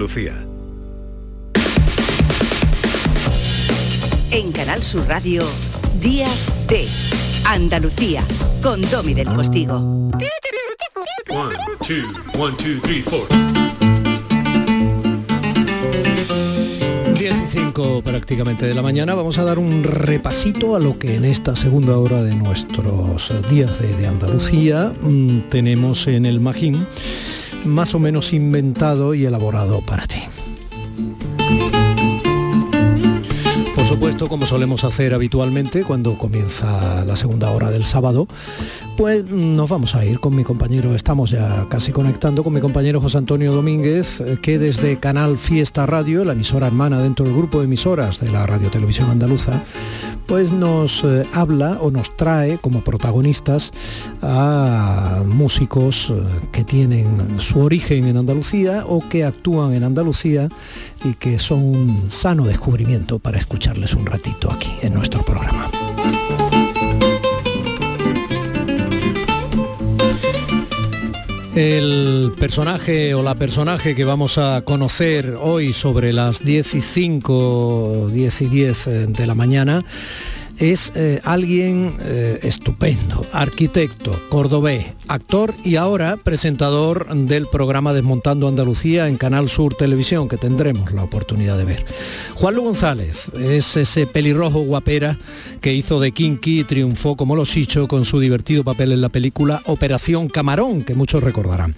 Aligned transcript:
Lucía. 0.00 0.34
En 4.30 4.50
Canal 4.50 4.82
Sur 4.82 5.06
Radio, 5.06 5.44
Días 6.00 6.56
de 6.68 6.88
Andalucía, 7.44 8.24
con 8.62 8.80
Domi 8.90 9.12
del 9.12 9.28
Postigo. 9.28 9.76
One, 11.28 11.54
two, 11.86 12.40
one, 12.40 12.56
two, 12.56 12.80
three, 12.80 13.02
four. 13.02 13.28
10 17.18 17.34
y 17.34 17.48
5 17.48 18.02
prácticamente 18.02 18.64
de 18.64 18.74
la 18.74 18.80
mañana 18.80 19.14
vamos 19.14 19.36
a 19.36 19.44
dar 19.44 19.58
un 19.58 19.84
repasito 19.84 20.76
a 20.76 20.80
lo 20.80 20.98
que 20.98 21.16
en 21.16 21.26
esta 21.26 21.54
segunda 21.54 21.98
hora 21.98 22.22
de 22.22 22.34
nuestros 22.34 23.30
días 23.50 23.78
de, 23.78 23.94
de 23.94 24.06
Andalucía 24.06 24.94
mm, 25.02 25.50
tenemos 25.50 26.06
en 26.06 26.24
el 26.24 26.40
Magín 26.40 26.86
más 27.64 27.94
o 27.94 27.98
menos 27.98 28.32
inventado 28.32 29.14
y 29.14 29.24
elaborado 29.24 29.80
para 29.80 30.06
ti. 30.06 30.20
Supuesto, 33.90 34.28
como 34.28 34.46
solemos 34.46 34.84
hacer 34.84 35.14
habitualmente 35.14 35.82
cuando 35.82 36.16
comienza 36.16 37.04
la 37.04 37.16
segunda 37.16 37.50
hora 37.50 37.72
del 37.72 37.84
sábado, 37.84 38.28
pues 38.96 39.28
nos 39.32 39.68
vamos 39.68 39.96
a 39.96 40.04
ir 40.04 40.20
con 40.20 40.36
mi 40.36 40.44
compañero, 40.44 40.94
estamos 40.94 41.30
ya 41.30 41.66
casi 41.68 41.90
conectando 41.90 42.44
con 42.44 42.52
mi 42.52 42.60
compañero 42.60 43.00
José 43.00 43.18
Antonio 43.18 43.50
Domínguez, 43.52 44.20
eh, 44.20 44.38
que 44.40 44.60
desde 44.60 45.00
Canal 45.00 45.38
Fiesta 45.38 45.86
Radio, 45.86 46.24
la 46.24 46.34
emisora 46.34 46.68
hermana 46.68 47.02
dentro 47.02 47.24
del 47.24 47.34
grupo 47.34 47.58
de 47.58 47.64
emisoras 47.64 48.20
de 48.20 48.30
la 48.30 48.46
Radio 48.46 48.70
Televisión 48.70 49.10
Andaluza, 49.10 49.60
pues 50.30 50.52
nos 50.52 51.02
eh, 51.02 51.26
habla 51.32 51.78
o 51.80 51.90
nos 51.90 52.16
trae 52.16 52.58
como 52.58 52.84
protagonistas 52.84 53.72
a 54.22 55.24
músicos 55.26 56.10
eh, 56.10 56.22
que 56.52 56.62
tienen 56.62 57.40
su 57.40 57.58
origen 57.58 58.06
en 58.06 58.16
Andalucía 58.16 58.84
o 58.86 59.00
que 59.08 59.24
actúan 59.24 59.72
en 59.72 59.82
Andalucía 59.82 60.48
y 61.04 61.14
que 61.14 61.40
son 61.40 61.64
un 61.64 62.10
sano 62.12 62.44
descubrimiento 62.44 63.18
para 63.18 63.38
escucharles 63.80 63.94
un 63.94 64.06
ratito 64.06 64.50
aquí 64.52 64.70
en 64.82 64.94
nuestro 64.94 65.22
programa. 65.22 65.66
El 71.54 72.32
personaje 72.38 73.14
o 73.14 73.22
la 73.22 73.34
personaje 73.34 73.94
que 73.94 74.04
vamos 74.04 74.38
a 74.38 74.62
conocer 74.62 75.36
hoy 75.40 75.72
sobre 75.72 76.12
las 76.12 76.44
10 76.44 76.74
y 76.74 76.80
5, 76.80 78.08
10 78.12 78.42
y 78.42 78.46
10 78.46 78.86
eh, 78.86 79.06
de 79.08 79.26
la 79.26 79.34
mañana 79.34 79.84
es 80.60 80.92
eh, 80.94 81.20
alguien 81.24 81.96
eh, 82.00 82.38
estupendo, 82.42 83.24
arquitecto, 83.32 84.12
cordobés, 84.28 84.94
actor 85.08 85.52
y 85.64 85.76
ahora 85.76 86.18
presentador 86.18 87.08
del 87.14 87.46
programa 87.46 87.94
Desmontando 87.94 88.46
Andalucía 88.46 89.08
en 89.08 89.16
Canal 89.16 89.48
Sur 89.48 89.74
Televisión, 89.74 90.28
que 90.28 90.36
tendremos 90.36 90.92
la 90.92 91.02
oportunidad 91.02 91.56
de 91.56 91.64
ver. 91.64 91.86
Juan 92.34 92.54
Luis 92.54 92.66
González 92.66 93.28
es 93.34 93.76
ese 93.76 94.06
pelirrojo 94.06 94.60
guapera 94.60 95.18
que 95.62 95.72
hizo 95.72 95.98
de 95.98 96.12
Kinky 96.12 96.60
y 96.60 96.64
triunfó 96.64 97.16
como 97.16 97.34
los 97.34 97.56
Hicho 97.56 97.88
con 97.88 98.04
su 98.04 98.20
divertido 98.20 98.62
papel 98.62 98.92
en 98.92 99.00
la 99.00 99.08
película 99.08 99.62
Operación 99.64 100.28
Camarón, 100.28 100.82
que 100.82 100.94
muchos 100.94 101.22
recordarán 101.22 101.74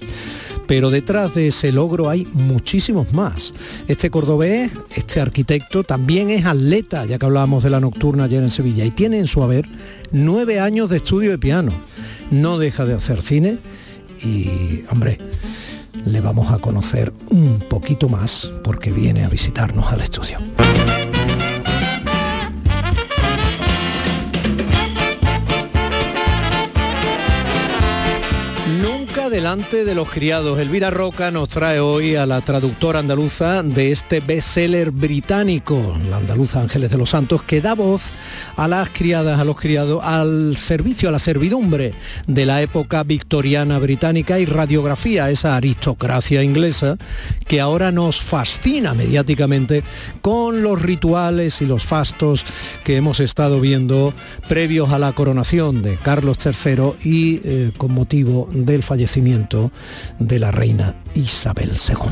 pero 0.73 0.89
detrás 0.89 1.34
de 1.34 1.48
ese 1.48 1.70
logro 1.70 2.09
hay 2.09 2.27
muchísimos 2.33 3.12
más. 3.12 3.53
Este 3.89 4.09
cordobés, 4.09 4.73
este 4.97 5.20
arquitecto, 5.20 5.84
también 5.84 6.31
es 6.31 6.47
atleta, 6.47 7.05
ya 7.05 7.19
que 7.19 7.27
hablábamos 7.27 7.62
de 7.62 7.69
la 7.69 7.78
nocturna 7.78 8.25
ayer 8.25 8.42
en 8.42 8.48
Sevilla, 8.48 8.83
y 8.83 8.91
tiene 8.91 9.19
en 9.19 9.27
su 9.27 9.43
haber 9.43 9.69
nueve 10.12 10.61
años 10.61 10.89
de 10.89 10.97
estudio 10.97 11.31
de 11.31 11.37
piano. 11.37 11.73
No 12.31 12.56
deja 12.56 12.87
de 12.87 12.95
hacer 12.95 13.20
cine 13.20 13.59
y, 14.25 14.81
hombre, 14.91 15.19
le 16.06 16.23
vamos 16.23 16.50
a 16.50 16.56
conocer 16.56 17.12
un 17.28 17.59
poquito 17.69 18.09
más 18.09 18.50
porque 18.65 18.93
viene 18.93 19.25
a 19.25 19.28
visitarnos 19.28 19.93
al 19.93 20.00
estudio. 20.00 20.39
Delante 29.32 29.87
de 29.87 29.94
los 29.94 30.10
criados. 30.10 30.59
Elvira 30.59 30.91
Roca 30.91 31.31
nos 31.31 31.48
trae 31.48 31.81
hoy 31.81 32.16
a 32.16 32.26
la 32.26 32.43
traductora 32.43 32.98
andaluza 32.98 33.62
de 33.62 33.91
este 33.91 34.20
bestseller 34.20 34.91
británico, 34.91 35.97
la 36.10 36.19
andaluza 36.19 36.60
Ángeles 36.60 36.91
de 36.91 36.98
los 36.98 37.09
Santos, 37.09 37.42
que 37.42 37.62
da 37.62 37.75
voz 37.75 38.10
a 38.56 38.69
las 38.69 38.91
criadas, 38.91 39.41
a 39.41 39.44
los 39.44 39.59
criados, 39.59 40.04
al 40.04 40.59
servicio, 40.59 41.09
a 41.09 41.12
la 41.12 41.19
servidumbre 41.19 41.94
de 42.26 42.44
la 42.44 42.60
época 42.60 43.04
victoriana 43.04 43.78
británica 43.78 44.38
y 44.38 44.44
radiografía, 44.44 45.31
esa 45.31 45.56
aristocracia 45.56 46.42
inglesa 46.42 46.98
que 47.47 47.62
ahora 47.62 47.91
nos 47.91 48.21
fascina 48.21 48.92
mediáticamente 48.92 49.82
con 50.21 50.62
los 50.62 50.82
rituales 50.82 51.62
y 51.62 51.66
los 51.66 51.84
fastos 51.84 52.44
que 52.84 52.97
hemos 52.97 53.19
estado 53.19 53.60
viendo 53.60 54.12
previos 54.47 54.91
a 54.91 54.98
la 54.98 55.12
coronación 55.12 55.81
de 55.81 55.97
Carlos 55.97 56.37
III 56.44 56.97
y 57.03 57.41
eh, 57.44 57.71
con 57.78 57.92
motivo 57.92 58.47
del 58.53 58.82
fallecimiento 58.82 59.22
de 60.19 60.38
la 60.38 60.50
reina 60.50 60.94
Isabel 61.15 61.71
II. 61.71 62.03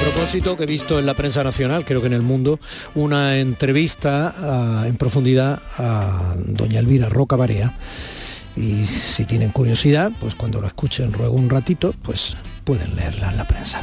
Propósito 0.00 0.56
que 0.56 0.62
he 0.62 0.66
visto 0.66 0.98
en 0.98 1.04
la 1.04 1.14
prensa 1.14 1.42
nacional, 1.42 1.84
creo 1.84 2.00
que 2.00 2.06
en 2.06 2.12
el 2.12 2.22
mundo, 2.22 2.60
una 2.94 3.38
entrevista 3.38 4.34
ah, 4.38 4.84
en 4.86 4.96
profundidad 4.96 5.60
a 5.78 6.34
doña 6.36 6.78
Elvira 6.78 7.08
Roca 7.08 7.36
Barea. 7.36 7.74
Y 8.56 8.82
si 8.84 9.24
tienen 9.24 9.50
curiosidad, 9.50 10.12
pues 10.20 10.34
cuando 10.34 10.60
lo 10.60 10.68
escuchen 10.68 11.12
luego 11.12 11.34
un 11.34 11.50
ratito, 11.50 11.94
pues 12.02 12.36
pueden 12.64 12.94
leerla 12.94 13.30
en 13.30 13.36
la 13.36 13.44
prensa. 13.44 13.82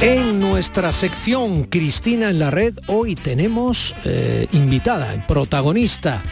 En 0.00 0.40
nuestra 0.40 0.92
sección 0.92 1.64
Cristina 1.64 2.30
en 2.30 2.38
la 2.38 2.50
red 2.50 2.74
hoy 2.88 3.14
tenemos 3.14 3.94
eh, 4.04 4.46
invitada, 4.52 5.24
protagonista. 5.26 6.22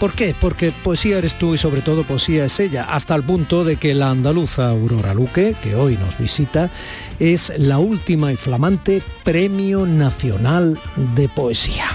¿Por 0.00 0.12
qué? 0.12 0.34
Porque 0.40 0.72
poesía 0.72 1.18
eres 1.18 1.38
tú 1.38 1.54
y 1.54 1.58
sobre 1.58 1.82
todo 1.82 2.04
poesía 2.04 2.44
es 2.46 2.58
ella, 2.60 2.84
hasta 2.84 3.14
el 3.14 3.22
punto 3.24 3.64
de 3.64 3.76
que 3.76 3.94
la 3.94 4.10
andaluza 4.10 4.70
Aurora 4.70 5.14
Luque, 5.14 5.54
que 5.62 5.74
hoy 5.74 5.96
nos 5.96 6.16
visita, 6.18 6.70
es 7.18 7.52
la 7.58 7.78
última 7.78 8.32
y 8.32 8.36
flamante 8.36 9.02
Premio 9.24 9.86
Nacional 9.86 10.78
de 11.14 11.28
Poesía. 11.28 11.86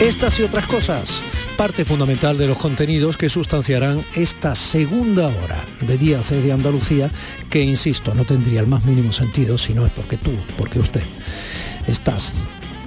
Estas 0.00 0.38
y 0.38 0.42
otras 0.42 0.66
cosas, 0.66 1.22
parte 1.56 1.86
fundamental 1.86 2.36
de 2.36 2.46
los 2.46 2.58
contenidos 2.58 3.16
que 3.16 3.30
sustanciarán 3.30 4.04
esta 4.14 4.54
segunda 4.54 5.28
hora 5.28 5.64
de 5.80 5.96
Días 5.96 6.30
de 6.30 6.52
Andalucía, 6.52 7.10
que 7.48 7.62
insisto, 7.62 8.14
no 8.14 8.24
tendría 8.24 8.60
el 8.60 8.66
más 8.66 8.84
mínimo 8.84 9.10
sentido 9.10 9.56
si 9.56 9.72
no 9.72 9.86
es 9.86 9.92
porque 9.92 10.18
tú, 10.18 10.32
porque 10.58 10.78
usted, 10.78 11.02
estás, 11.86 12.34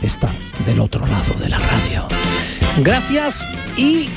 está 0.04 0.32
del 0.66 0.80
otro 0.80 1.08
lado 1.08 1.34
de 1.40 1.50
la 1.50 1.58
radio. 1.58 2.08
Gracias 2.84 3.44
y 3.76 4.10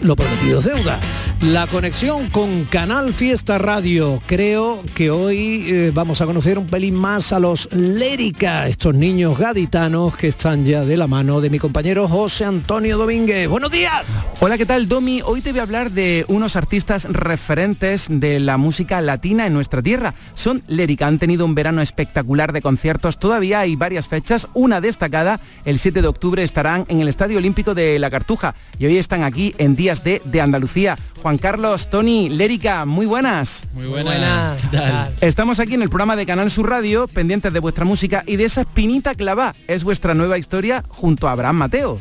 lo 0.00 0.14
prometido 0.14 0.60
deuda. 0.60 1.00
La 1.42 1.66
conexión 1.66 2.30
con 2.30 2.66
Canal 2.66 3.12
Fiesta 3.12 3.58
Radio. 3.58 4.22
Creo 4.26 4.84
que 4.94 5.10
hoy 5.10 5.64
eh, 5.66 5.90
vamos 5.92 6.20
a 6.20 6.26
conocer 6.26 6.56
un 6.56 6.68
pelín 6.68 6.94
más 6.94 7.32
a 7.32 7.40
los 7.40 7.68
Lérica, 7.72 8.68
estos 8.68 8.94
niños 8.94 9.36
gaditanos 9.36 10.14
que 10.14 10.28
están 10.28 10.64
ya 10.64 10.84
de 10.84 10.96
la 10.96 11.08
mano 11.08 11.40
de 11.40 11.50
mi 11.50 11.58
compañero 11.58 12.06
José 12.06 12.44
Antonio 12.44 12.96
Domínguez. 12.96 13.48
Buenos 13.48 13.72
días. 13.72 14.06
Hola, 14.38 14.56
¿qué 14.56 14.66
tal, 14.66 14.86
Domi? 14.86 15.20
Hoy 15.24 15.40
te 15.40 15.50
voy 15.50 15.58
a 15.58 15.64
hablar 15.64 15.90
de 15.90 16.24
unos 16.28 16.54
artistas 16.54 17.08
referentes 17.10 18.06
de 18.08 18.38
la 18.38 18.56
música 18.56 19.00
latina 19.00 19.44
en 19.44 19.52
nuestra 19.52 19.82
tierra. 19.82 20.14
Son 20.34 20.62
Lérica, 20.68 21.08
han 21.08 21.18
tenido 21.18 21.44
un 21.44 21.56
verano 21.56 21.82
espectacular 21.82 22.52
de 22.52 22.62
conciertos. 22.62 23.18
Todavía 23.18 23.58
hay 23.58 23.74
varias 23.74 24.06
fechas. 24.06 24.46
Una 24.54 24.80
destacada, 24.80 25.40
el 25.64 25.80
7 25.80 26.02
de 26.02 26.08
octubre 26.08 26.44
estarán 26.44 26.84
en 26.86 27.00
el 27.00 27.08
Estadio 27.08 27.38
Olímpico 27.38 27.74
de 27.74 27.98
La 27.98 28.10
Cartuja 28.10 28.54
y 28.78 28.86
hoy 28.86 28.96
están 28.96 29.24
aquí 29.24 29.56
en 29.58 29.74
Días 29.74 30.04
de, 30.04 30.22
de 30.24 30.40
Andalucía. 30.40 30.96
Carlos, 31.38 31.88
Tony, 31.90 32.28
Lérica, 32.28 32.84
muy 32.84 33.06
buenas. 33.06 33.64
Muy 33.74 33.86
buenas. 33.86 34.60
¿Qué 34.70 34.76
tal? 34.76 35.14
Estamos 35.20 35.60
aquí 35.60 35.74
en 35.74 35.82
el 35.82 35.88
programa 35.88 36.16
de 36.16 36.26
Canal 36.26 36.50
Sur 36.50 36.68
Radio, 36.68 37.06
pendientes 37.08 37.52
de 37.52 37.60
vuestra 37.60 37.84
música 37.84 38.24
y 38.26 38.36
de 38.36 38.44
esa 38.44 38.62
espinita 38.62 39.14
clavá. 39.14 39.54
Es 39.68 39.84
vuestra 39.84 40.14
nueva 40.14 40.38
historia 40.38 40.84
junto 40.88 41.28
a 41.28 41.32
Abraham 41.32 41.56
Mateo. 41.56 42.00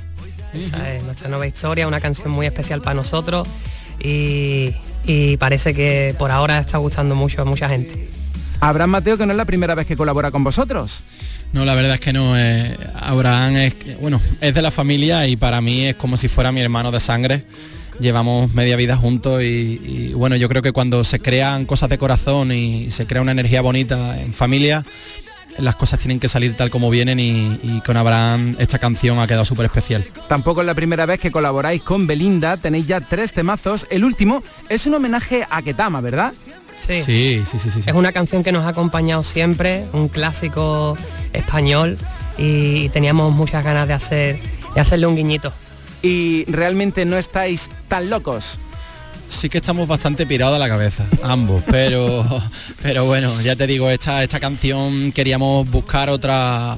Esa 0.54 0.94
es 0.94 1.04
nuestra 1.04 1.30
nueva 1.30 1.48
historia, 1.48 1.88
una 1.88 2.00
canción 2.02 2.30
muy 2.32 2.46
especial 2.46 2.82
para 2.82 2.94
nosotros 2.94 3.48
y, 4.00 4.74
y 5.06 5.38
parece 5.38 5.74
que 5.74 6.16
por 6.18 6.32
ahora 6.32 6.60
está 6.60 6.78
gustando 6.78 7.16
mucho 7.16 7.42
a 7.42 7.46
mucha 7.46 7.70
gente. 7.70 8.10
Abraham 8.60 8.92
Mateo, 8.92 9.18
que 9.18 9.26
no 9.26 9.32
es 9.32 9.38
la 9.38 9.46
primera 9.46 9.74
vez 9.76 9.88
que 9.88 9.96
colabora 9.98 10.30
con 10.30 10.44
vosotros. 10.44 11.04
No, 11.52 11.66
la 11.66 11.74
verdad 11.76 11.96
es 11.96 12.00
que 12.00 12.14
no. 12.14 12.38
eh, 12.38 12.78
Abraham 13.02 13.58
es, 13.58 14.00
bueno, 14.00 14.22
es 14.40 14.54
de 14.54 14.62
la 14.62 14.72
familia 14.72 15.28
y 15.28 15.36
para 15.36 15.62
mí 15.62 15.88
es 15.88 15.96
como 15.96 16.16
si 16.16 16.28
fuera 16.28 16.52
mi 16.52 16.62
hermano 16.62 16.92
de 16.92 17.00
sangre. 17.00 17.46
Llevamos 18.02 18.54
media 18.54 18.76
vida 18.76 18.98
juntos 18.98 19.44
y, 19.44 19.80
y, 19.84 20.14
bueno, 20.14 20.36
yo 20.36 20.50
creo 20.50 20.62
que 20.62 20.72
cuando 20.72 21.04
se 21.04 21.20
crean 21.20 21.66
cosas 21.66 21.90
de 21.90 21.98
corazón 21.98 22.52
y 22.52 22.92
se 22.92 23.06
crea 23.06 23.22
una 23.22 23.32
energía 23.32 23.62
bonita 23.62 24.20
en 24.20 24.34
familia, 24.34 24.84
las 25.58 25.76
cosas 25.76 26.00
tienen 26.00 26.20
que 26.20 26.28
salir 26.28 26.56
tal 26.56 26.72
como 26.72 26.90
vienen 26.90 27.20
y, 27.20 27.60
y 27.62 27.82
con 27.86 27.98
Abraham 27.98 28.56
esta 28.60 28.80
canción 28.80 29.20
ha 29.20 29.28
quedado 29.28 29.46
súper 29.46 29.68
especial. 29.68 30.04
Tampoco 30.28 30.62
es 30.62 30.68
la 30.68 30.74
primera 30.74 31.06
vez 31.06 31.20
que 31.20 31.32
colaboráis 31.32 31.82
con 31.82 32.08
Belinda, 32.08 32.58
tenéis 32.58 32.88
ya 32.88 33.02
tres 33.02 33.34
temazos. 33.34 33.86
El 33.90 34.04
último 34.04 34.44
es 34.70 34.88
un 34.88 34.96
homenaje 34.96 35.46
a 35.50 35.62
Ketama, 35.62 36.02
¿verdad? 36.02 36.34
Sí. 36.78 37.02
Sí, 37.04 37.44
sí, 37.46 37.60
sí, 37.60 37.70
sí. 37.70 37.82
sí. 37.84 37.90
Es 37.90 37.96
una 37.96 38.12
canción 38.12 38.44
que 38.44 38.52
nos 38.52 38.66
ha 38.66 38.70
acompañado 38.70 39.24
siempre, 39.24 39.86
un 39.94 40.08
clásico 40.08 40.98
español 41.34 41.98
y 42.38 42.90
teníamos 42.90 43.32
muchas 43.32 43.64
ganas 43.64 43.88
de 43.88 43.94
hacer 43.94 44.40
de 44.74 44.82
hacerle 44.82 45.08
un 45.08 45.16
guiñito. 45.16 45.54
Y 46.04 46.46
realmente 46.46 47.06
no 47.06 47.18
estáis 47.18 47.70
tan 47.88 48.10
locos. 48.10 48.60
Sí 49.30 49.50
que 49.50 49.60
estamos 49.60 49.88
bastante 49.88 50.26
pirados 50.26 50.56
a 50.58 50.60
la 50.60 50.68
cabeza, 50.68 51.06
ambos, 51.24 51.64
pero, 51.70 52.26
pero 52.82 53.06
bueno, 53.06 53.40
ya 53.42 53.56
te 53.56 53.66
digo, 53.66 53.90
esta, 53.90 54.24
esta 54.24 54.40
canción 54.42 55.12
queríamos 55.14 55.70
buscar 55.70 56.10
otra 56.10 56.78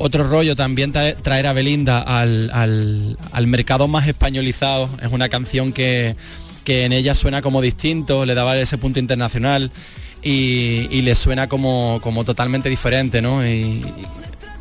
otro 0.00 0.22
rollo, 0.22 0.54
también 0.54 0.92
tra- 0.92 1.16
traer 1.20 1.48
a 1.48 1.52
Belinda 1.52 1.98
al, 2.00 2.50
al- 2.52 3.18
al 3.32 3.46
mercado 3.48 3.88
más 3.88 4.06
españolizado. 4.06 4.88
Es 5.02 5.10
una 5.10 5.28
canción 5.28 5.72
que, 5.72 6.14
que 6.62 6.84
en 6.84 6.92
ella 6.92 7.16
suena 7.16 7.42
como 7.42 7.60
distinto, 7.60 8.24
le 8.24 8.34
daba 8.36 8.56
ese 8.56 8.78
punto 8.78 9.00
internacional 9.00 9.72
y, 10.22 10.86
y 10.92 11.02
le 11.02 11.16
suena 11.16 11.48
como, 11.48 11.98
como 12.00 12.22
totalmente 12.24 12.68
diferente, 12.68 13.20
¿no? 13.20 13.44
Y, 13.44 13.82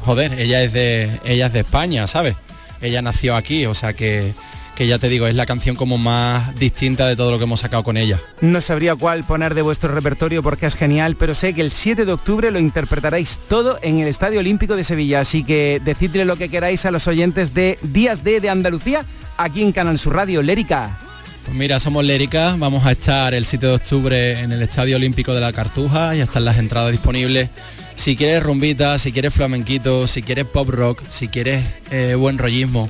joder, 0.06 0.40
ella 0.40 0.64
es 0.64 0.74
de 0.74 1.20
ella 1.24 1.46
es 1.48 1.54
de 1.54 1.60
España, 1.60 2.08
¿sabes? 2.08 2.36
Ella 2.82 3.02
nació 3.02 3.36
aquí, 3.36 3.66
o 3.66 3.76
sea 3.76 3.94
que, 3.94 4.34
que 4.76 4.86
ya 4.86 5.00
te 5.00 5.10
digo, 5.10 5.26
es 5.26 5.36
la 5.36 5.48
canción 5.48 5.76
como 5.76 5.98
más 5.98 6.56
distinta 6.60 7.08
de 7.08 7.16
todo 7.16 7.32
lo 7.32 7.40
que 7.40 7.46
hemos 7.46 7.62
sacado 7.62 7.84
con 7.84 7.98
ella. 7.98 8.20
No 8.42 8.62
sabría 8.62 8.96
cuál 8.96 9.24
poner 9.24 9.56
de 9.56 9.64
vuestro 9.64 9.94
repertorio 9.94 10.44
porque 10.44 10.68
es 10.68 10.76
genial, 10.76 11.16
pero 11.16 11.34
sé 11.34 11.54
que 11.54 11.62
el 11.62 11.72
7 11.72 12.06
de 12.06 12.14
octubre 12.14 12.52
lo 12.52 12.60
interpretaréis 12.60 13.40
todo 13.48 13.80
en 13.82 14.00
el 14.00 14.08
Estadio 14.08 14.40
Olímpico 14.40 14.76
de 14.76 14.84
Sevilla, 14.84 15.22
así 15.22 15.44
que 15.44 15.82
decidle 15.84 16.26
lo 16.26 16.36
que 16.36 16.50
queráis 16.50 16.86
a 16.86 16.92
los 16.92 17.08
oyentes 17.08 17.56
de 17.56 17.80
Días 17.82 18.24
D 18.24 18.40
de 18.40 18.50
Andalucía 18.50 19.04
aquí 19.38 19.64
en 19.64 19.72
Canal 19.72 19.98
Sur 19.98 20.14
Radio, 20.14 20.44
Lérica. 20.44 21.00
Pues 21.44 21.58
mira, 21.58 21.80
somos 21.80 22.04
Lérica, 22.04 22.56
vamos 22.60 22.86
a 22.86 22.92
estar 22.92 23.34
el 23.34 23.46
7 23.46 23.66
de 23.66 23.74
octubre 23.74 24.40
en 24.42 24.52
el 24.52 24.62
Estadio 24.62 24.98
Olímpico 24.98 25.34
de 25.34 25.42
la 25.42 25.54
Cartuja, 25.54 26.14
ya 26.14 26.26
están 26.26 26.46
las 26.46 26.58
entradas 26.58 26.92
disponibles. 26.92 27.50
Si 27.98 28.16
quieres 28.16 28.42
rumbita, 28.44 28.98
si 29.00 29.12
quieres 29.12 29.34
flamenquito, 29.34 30.08
si 30.08 30.22
quieres 30.22 30.46
pop 30.46 30.70
rock, 30.70 31.02
si 31.10 31.28
quieres 31.28 31.66
eh, 31.92 32.16
buen 32.16 32.38
rollismo, 32.38 32.90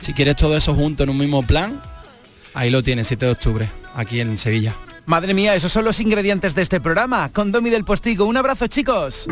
si 0.00 0.14
quieres 0.14 0.34
todo 0.36 0.56
eso 0.56 0.74
junto 0.74 1.04
en 1.04 1.10
un 1.10 1.18
mismo 1.18 1.46
plan, 1.46 1.80
ahí 2.54 2.70
lo 2.70 2.82
tienes, 2.82 3.06
7 3.06 3.26
de 3.26 3.30
octubre, 3.30 3.68
aquí 3.94 4.20
en 4.20 4.36
Sevilla. 4.36 4.74
Madre 5.08 5.32
mía, 5.32 5.54
esos 5.54 5.72
son 5.72 5.86
los 5.86 6.00
ingredientes 6.00 6.54
de 6.54 6.60
este 6.60 6.82
programa. 6.82 7.30
Con 7.32 7.50
Domi 7.50 7.70
del 7.70 7.82
Postigo, 7.82 8.26
un 8.26 8.36
abrazo 8.36 8.66
chicos. 8.66 9.26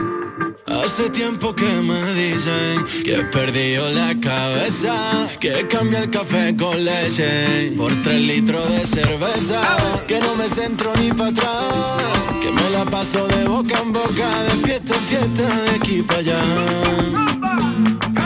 Hace 0.67 1.11
tiempo 1.11 1.55
que 1.55 1.67
me 1.67 2.15
dicen 2.15 2.83
que 3.05 3.17
he 3.17 3.25
perdido 3.25 3.87
la 3.91 4.19
cabeza, 4.19 4.95
que 5.39 5.69
cambia 5.69 5.99
el 5.99 6.09
café 6.09 6.57
con 6.57 6.83
leche 6.83 7.75
por 7.77 7.93
tres 8.01 8.23
litros 8.23 8.67
de 8.71 8.87
cerveza, 8.87 9.61
que 10.09 10.19
no 10.19 10.35
me 10.37 10.49
centro 10.49 10.95
ni 10.97 11.13
para 11.13 11.29
atrás, 11.29 12.03
que 12.41 12.51
me 12.51 12.71
la 12.71 12.87
paso 12.87 13.29
de 13.29 13.45
boca 13.45 13.79
en 13.79 13.93
boca, 13.93 14.43
de 14.45 14.67
fiesta 14.67 14.95
en 14.97 15.05
fiesta, 15.05 15.43
de 15.43 15.71
aquí 15.73 16.03
para 16.03 16.21
allá. 16.21 16.41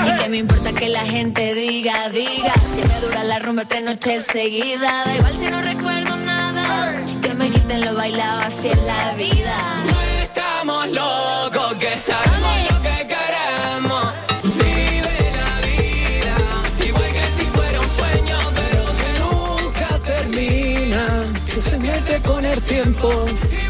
Y 0.07 0.23
que 0.23 0.29
me 0.29 0.37
importa 0.37 0.73
que 0.73 0.89
la 0.89 1.05
gente 1.05 1.53
diga, 1.55 2.09
diga 2.11 2.55
Si 2.75 2.81
me 2.81 3.01
dura 3.01 3.25
la 3.25 3.39
rumba 3.41 3.67
tres 3.67 3.83
noches 3.83 4.25
seguidas 4.33 5.05
Da 5.05 5.17
igual 5.17 5.37
si 5.39 5.47
no 5.47 5.61
recuerdo 5.61 6.10
me 7.41 7.51
quiten 7.51 7.85
lo 7.87 7.95
bailado, 7.95 8.41
así 8.43 8.69
es 8.69 8.83
la 8.83 9.15
vida 9.15 9.57
Estamos 10.23 10.87
locos 10.89 11.75
que 11.81 11.97
sabemos 11.97 12.57
lo 12.71 12.83
que 12.83 13.09
queremos. 13.13 14.05
Vive 14.61 15.17
la 15.41 15.53
vida, 15.67 16.35
igual 16.87 17.11
que 17.13 17.25
si 17.37 17.45
fuera 17.47 17.81
un 17.81 17.89
sueño, 17.89 18.37
pero 18.55 18.83
que 19.01 19.11
nunca 19.23 19.89
termina. 20.05 21.03
que 21.47 21.63
se 21.63 21.79
mete 21.79 22.21
con 22.21 22.45
el 22.45 22.61
tiempo. 22.63 23.09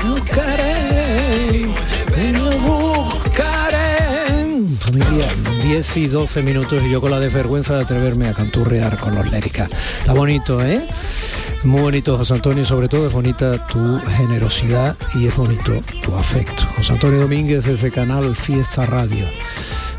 Buscaré, 0.05 1.69
pero 2.12 2.50
buscaré. 2.58 4.67
Familia, 4.81 5.28
10 5.62 5.96
y 5.96 6.06
12 6.08 6.43
minutos 6.43 6.82
y 6.82 6.90
yo 6.90 7.00
con 7.00 7.12
la 7.12 7.20
desvergüenza 7.20 7.76
de 7.76 7.82
atreverme 7.82 8.28
a 8.28 8.34
canturrear 8.34 8.99
con 8.99 9.14
los 9.14 9.31
léricas. 9.31 9.69
Está 10.00 10.12
bonito, 10.12 10.61
¿eh? 10.61 10.88
Muy 11.62 11.82
bonito, 11.82 12.16
José 12.16 12.34
Antonio, 12.34 12.62
y 12.62 12.66
sobre 12.66 12.88
todo 12.88 13.06
es 13.06 13.12
bonita 13.12 13.66
tu 13.66 14.00
generosidad 14.16 14.96
y 15.14 15.26
es 15.26 15.36
bonito 15.36 15.72
tu 16.02 16.14
afecto. 16.16 16.64
José 16.76 16.94
Antonio 16.94 17.20
Domínguez 17.20 17.66
desde 17.66 17.90
Canal 17.90 18.34
Fiesta 18.34 18.86
Radio, 18.86 19.26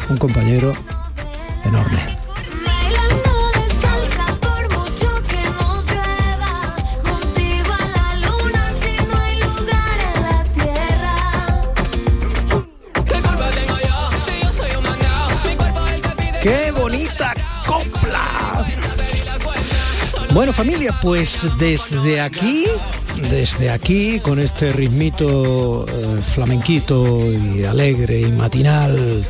un 0.10 0.18
compañero 0.18 0.74
enorme. 1.64 2.21
Bueno 20.42 20.54
familia, 20.54 20.92
pues 21.04 21.52
desde 21.60 22.20
aquí, 22.20 22.66
desde 23.30 23.70
aquí, 23.70 24.20
con 24.22 24.40
este 24.40 24.74
ritmito 24.74 25.86
eh, 25.88 26.20
flamenquito 26.24 27.20
y 27.32 27.64
alegre 27.64 28.22
y 28.22 28.32
matinal, 28.32 29.24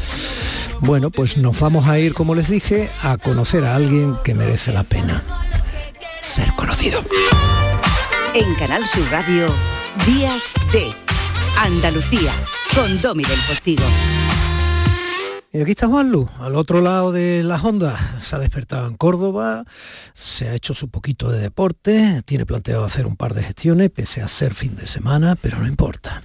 bueno, 0.79 1.09
pues 1.09 1.35
nos 1.35 1.59
vamos 1.59 1.85
a 1.89 1.99
ir, 1.99 2.13
como 2.13 2.33
les 2.33 2.47
dije, 2.47 2.89
a 3.03 3.17
conocer 3.17 3.65
a 3.65 3.75
alguien 3.75 4.15
que 4.23 4.33
merece 4.33 4.71
la 4.71 4.83
pena 4.83 5.21
ser 6.21 6.53
conocido. 6.55 7.03
En 8.33 8.55
Canal 8.55 8.85
Sur 8.85 9.03
Radio, 9.11 9.47
Días 10.07 10.53
de 10.71 10.95
Andalucía, 11.57 12.31
con 12.73 12.97
Domi 12.99 13.25
del 13.25 13.39
Postigo. 13.49 13.83
Y 15.53 15.61
aquí 15.61 15.71
está 15.71 15.87
Juanlu, 15.87 16.29
al 16.39 16.55
otro 16.55 16.79
lado 16.79 17.11
de 17.11 17.43
las 17.43 17.61
ondas. 17.65 17.99
Se 18.23 18.37
ha 18.37 18.39
despertado 18.39 18.87
en 18.87 18.95
Córdoba, 18.95 19.65
se 20.13 20.47
ha 20.47 20.55
hecho 20.55 20.73
su 20.73 20.87
poquito 20.87 21.29
de 21.29 21.41
deporte, 21.41 22.21
tiene 22.23 22.45
planteado 22.45 22.85
hacer 22.85 23.05
un 23.05 23.17
par 23.17 23.33
de 23.33 23.43
gestiones, 23.43 23.89
pese 23.89 24.21
a 24.21 24.29
ser 24.29 24.53
fin 24.53 24.77
de 24.77 24.87
semana, 24.87 25.35
pero 25.35 25.59
no 25.59 25.67
importa. 25.67 26.23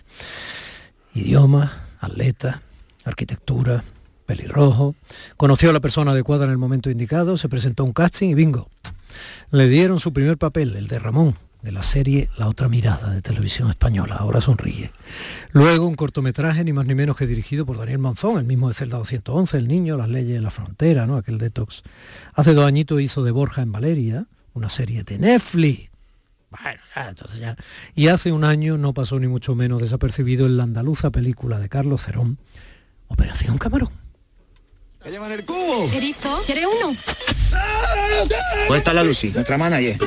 Idioma, 1.12 1.88
atleta, 1.99 2.62
arquitectura, 3.05 3.82
pelirrojo. 4.26 4.94
Conoció 5.37 5.70
a 5.70 5.73
la 5.73 5.81
persona 5.81 6.12
adecuada 6.12 6.44
en 6.44 6.52
el 6.52 6.58
momento 6.58 6.88
indicado, 6.88 7.37
se 7.37 7.49
presentó 7.49 7.83
a 7.83 7.87
un 7.87 7.92
casting 7.92 8.28
y 8.28 8.35
bingo. 8.35 8.68
Le 9.50 9.68
dieron 9.68 9.99
su 9.99 10.12
primer 10.12 10.38
papel, 10.38 10.76
el 10.76 10.87
de 10.87 11.00
Ramón, 11.00 11.37
de 11.66 11.73
la 11.73 11.82
serie 11.82 12.30
La 12.38 12.46
otra 12.46 12.68
mirada 12.68 13.11
de 13.11 13.20
televisión 13.20 13.68
española, 13.68 14.14
ahora 14.20 14.40
sonríe. 14.40 14.92
Luego 15.50 15.88
un 15.88 15.96
cortometraje 15.96 16.62
ni 16.62 16.73
más 16.73 16.87
ni 16.87 16.94
menos 16.94 17.16
que 17.16 17.26
dirigido 17.26 17.66
por 17.66 17.76
Daniel 17.76 17.99
Monzón, 17.99 18.38
el 18.38 18.44
mismo 18.44 18.68
de 18.68 18.75
Celda 18.75 18.99
211, 18.99 19.58
El 19.58 19.66
niño, 19.66 19.96
las 19.96 20.08
leyes 20.08 20.37
de 20.37 20.42
la 20.42 20.50
frontera, 20.50 21.06
¿no? 21.06 21.16
aquel 21.16 21.38
detox. 21.38 21.82
Hace 22.35 22.54
dos 22.54 22.64
añitos 22.64 23.00
hizo 23.00 23.25
de 23.25 23.32
Borja 23.32 23.62
en 23.62 23.73
Valeria, 23.73 24.26
una 24.54 24.68
serie 24.68 25.02
de 25.02 25.18
Netflix. 25.18 25.90
Bueno, 26.50 26.80
ya, 26.94 27.08
entonces 27.08 27.40
ya. 27.40 27.56
Y 27.96 28.06
hace 28.06 28.30
un 28.30 28.44
año 28.44 28.78
no 28.78 28.94
pasó 28.94 29.18
ni 29.18 29.26
mucho 29.26 29.56
menos 29.56 29.82
desapercibido 29.82 30.46
en 30.46 30.56
la 30.56 30.62
andaluza 30.62 31.11
película 31.11 31.58
de 31.58 31.68
Carlos 31.68 32.04
Cerón, 32.04 32.38
Operación 33.08 33.58
Camarón. 33.58 33.90
¿Qué 35.02 35.11
llevan 35.11 35.32
el 35.32 35.44
cubo? 35.44 35.90
Erizo, 35.92 36.42
¿quieres 36.46 36.66
uno? 36.66 36.96
¿Dónde 38.68 38.78
está 38.78 38.94
la 38.94 39.02
Lucy, 39.02 39.32
nuestra 39.32 39.58
manager? 39.58 39.99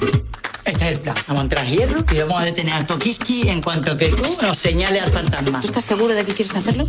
Este 0.70 0.86
es 0.86 0.92
el 0.92 1.00
plan. 1.00 1.16
Vamos 1.28 1.40
a 1.40 1.44
entrar 1.46 1.66
hierro 1.66 2.04
y 2.12 2.20
vamos 2.20 2.40
a 2.40 2.46
detener 2.46 2.76
a 2.76 2.86
Tokiski 2.86 3.50
en 3.50 3.60
cuanto 3.60 3.98
que 3.98 4.12
nos 4.12 4.56
señale 4.56 5.00
al 5.00 5.12
fantasma. 5.12 5.62
¿Tú 5.62 5.68
estás 5.68 5.84
seguro 5.84 6.14
de 6.14 6.24
que 6.24 6.36
quieres 6.36 6.54
hacerlo? 6.54 6.88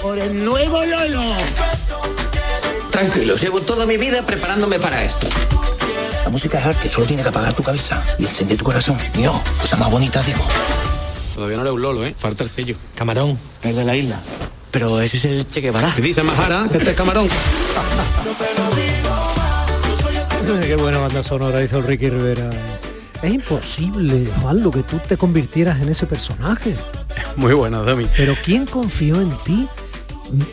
Por 0.00 0.18
el 0.18 0.42
nuevo 0.42 0.82
Lolo. 0.82 1.20
Tranquilo, 2.90 3.36
llevo 3.36 3.60
toda 3.60 3.84
mi 3.84 3.98
vida 3.98 4.24
preparándome 4.24 4.78
para 4.78 5.04
esto. 5.04 5.26
La 6.24 6.30
música 6.30 6.58
es 6.58 6.64
arte, 6.64 6.88
solo 6.88 7.06
tiene 7.06 7.22
que 7.22 7.28
apagar 7.28 7.52
tu 7.52 7.62
cabeza 7.62 8.02
y 8.18 8.24
encender 8.24 8.56
tu 8.56 8.64
corazón. 8.64 8.96
Mío, 9.16 9.38
cosa 9.60 9.76
más 9.76 9.90
bonita, 9.90 10.22
digo. 10.22 10.42
Todavía 11.34 11.56
no 11.56 11.64
eres 11.64 11.74
un 11.74 11.82
lolo, 11.82 12.06
¿eh? 12.06 12.14
Falta 12.16 12.44
el 12.44 12.48
sello. 12.48 12.76
Camarón, 12.94 13.38
el 13.62 13.76
de 13.76 13.84
la 13.84 13.94
isla. 13.94 14.18
Pero 14.70 15.02
ese 15.02 15.18
es 15.18 15.24
el 15.26 15.46
Che 15.46 15.60
Guevara. 15.60 15.92
¿Qué 15.94 16.00
dice 16.00 16.22
Majara? 16.22 16.66
Que 16.70 16.78
este 16.78 16.92
es 16.92 16.96
camarón. 16.96 17.28
Qué 20.44 20.76
buena 20.76 20.98
banda 20.98 21.22
sonora 21.22 21.62
hizo 21.62 21.80
Ricky 21.80 22.10
Rivera. 22.10 22.50
Es 23.22 23.32
imposible, 23.32 24.26
Juan, 24.42 24.62
lo 24.62 24.70
que 24.70 24.82
tú 24.82 24.98
te 24.98 25.16
convirtieras 25.16 25.80
en 25.80 25.88
ese 25.88 26.04
personaje. 26.06 26.74
Muy 27.36 27.54
bueno, 27.54 27.82
Domi. 27.82 28.06
Pero 28.14 28.34
¿quién 28.44 28.66
confió 28.66 29.22
en 29.22 29.30
ti 29.44 29.66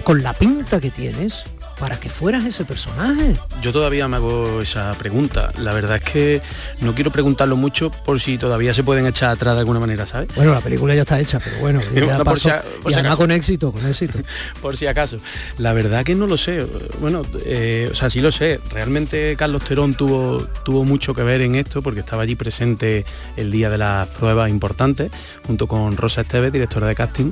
con 0.04 0.24
la 0.24 0.34
pinta 0.34 0.80
que 0.80 0.92
tienes? 0.92 1.44
Para 1.82 2.00
que 2.00 2.10
fueras 2.10 2.46
ese 2.46 2.64
personaje. 2.64 3.34
Yo 3.64 3.74
todavía 3.74 4.08
me 4.08 4.18
hago 4.18 4.62
esa 4.62 4.94
pregunta. 4.94 5.52
La 5.58 5.74
verdad 5.74 5.98
es 5.98 6.04
que 6.04 6.42
no 6.80 6.94
quiero 6.94 7.12
preguntarlo 7.12 7.58
mucho 7.58 7.90
por 7.90 8.20
si 8.20 8.38
todavía 8.38 8.72
se 8.76 8.84
pueden 8.84 9.08
echar 9.08 9.32
atrás 9.32 9.56
de 9.56 9.62
alguna 9.62 9.80
manera, 9.80 10.06
¿sabes? 10.06 10.30
Bueno, 10.36 10.54
la 10.54 10.62
película 10.62 10.94
ya 10.94 11.02
está 11.02 11.20
hecha, 11.20 11.40
pero 11.44 11.58
bueno, 11.58 11.82
ya 11.96 12.06
Bueno, 12.06 12.18
por 12.20 12.26
pasó. 12.36 12.50
si 12.50 12.50
a- 12.52 12.62
por 12.62 12.92
y 12.92 12.94
si 12.94 13.00
además 13.00 13.14
acaso. 13.14 13.18
con 13.18 13.32
éxito, 13.32 13.72
con 13.72 13.86
éxito. 13.88 14.20
por 14.62 14.78
si 14.78 14.86
acaso. 14.86 15.18
La 15.58 15.74
verdad 15.74 16.06
que 16.06 16.14
no 16.14 16.28
lo 16.28 16.38
sé. 16.38 16.66
Bueno, 17.00 17.24
eh, 17.46 17.90
o 17.92 17.96
sea, 17.96 18.12
sí 18.12 18.22
lo 18.22 18.32
sé. 18.32 18.60
Realmente 18.72 19.36
Carlos 19.36 19.64
Terón 19.64 19.96
tuvo, 19.96 20.38
tuvo 20.64 20.86
mucho 20.86 21.16
que 21.16 21.24
ver 21.24 21.42
en 21.42 21.56
esto 21.56 21.82
porque 21.82 22.02
estaba 22.02 22.22
allí 22.22 22.36
presente 22.36 23.06
el 23.38 23.50
día 23.50 23.72
de 23.72 23.80
las 23.80 24.08
pruebas 24.08 24.52
importantes, 24.52 25.10
junto 25.48 25.66
con 25.68 25.98
Rosa 25.98 26.22
Esteves, 26.22 26.54
directora 26.54 26.86
de 26.86 26.94
casting. 26.94 27.32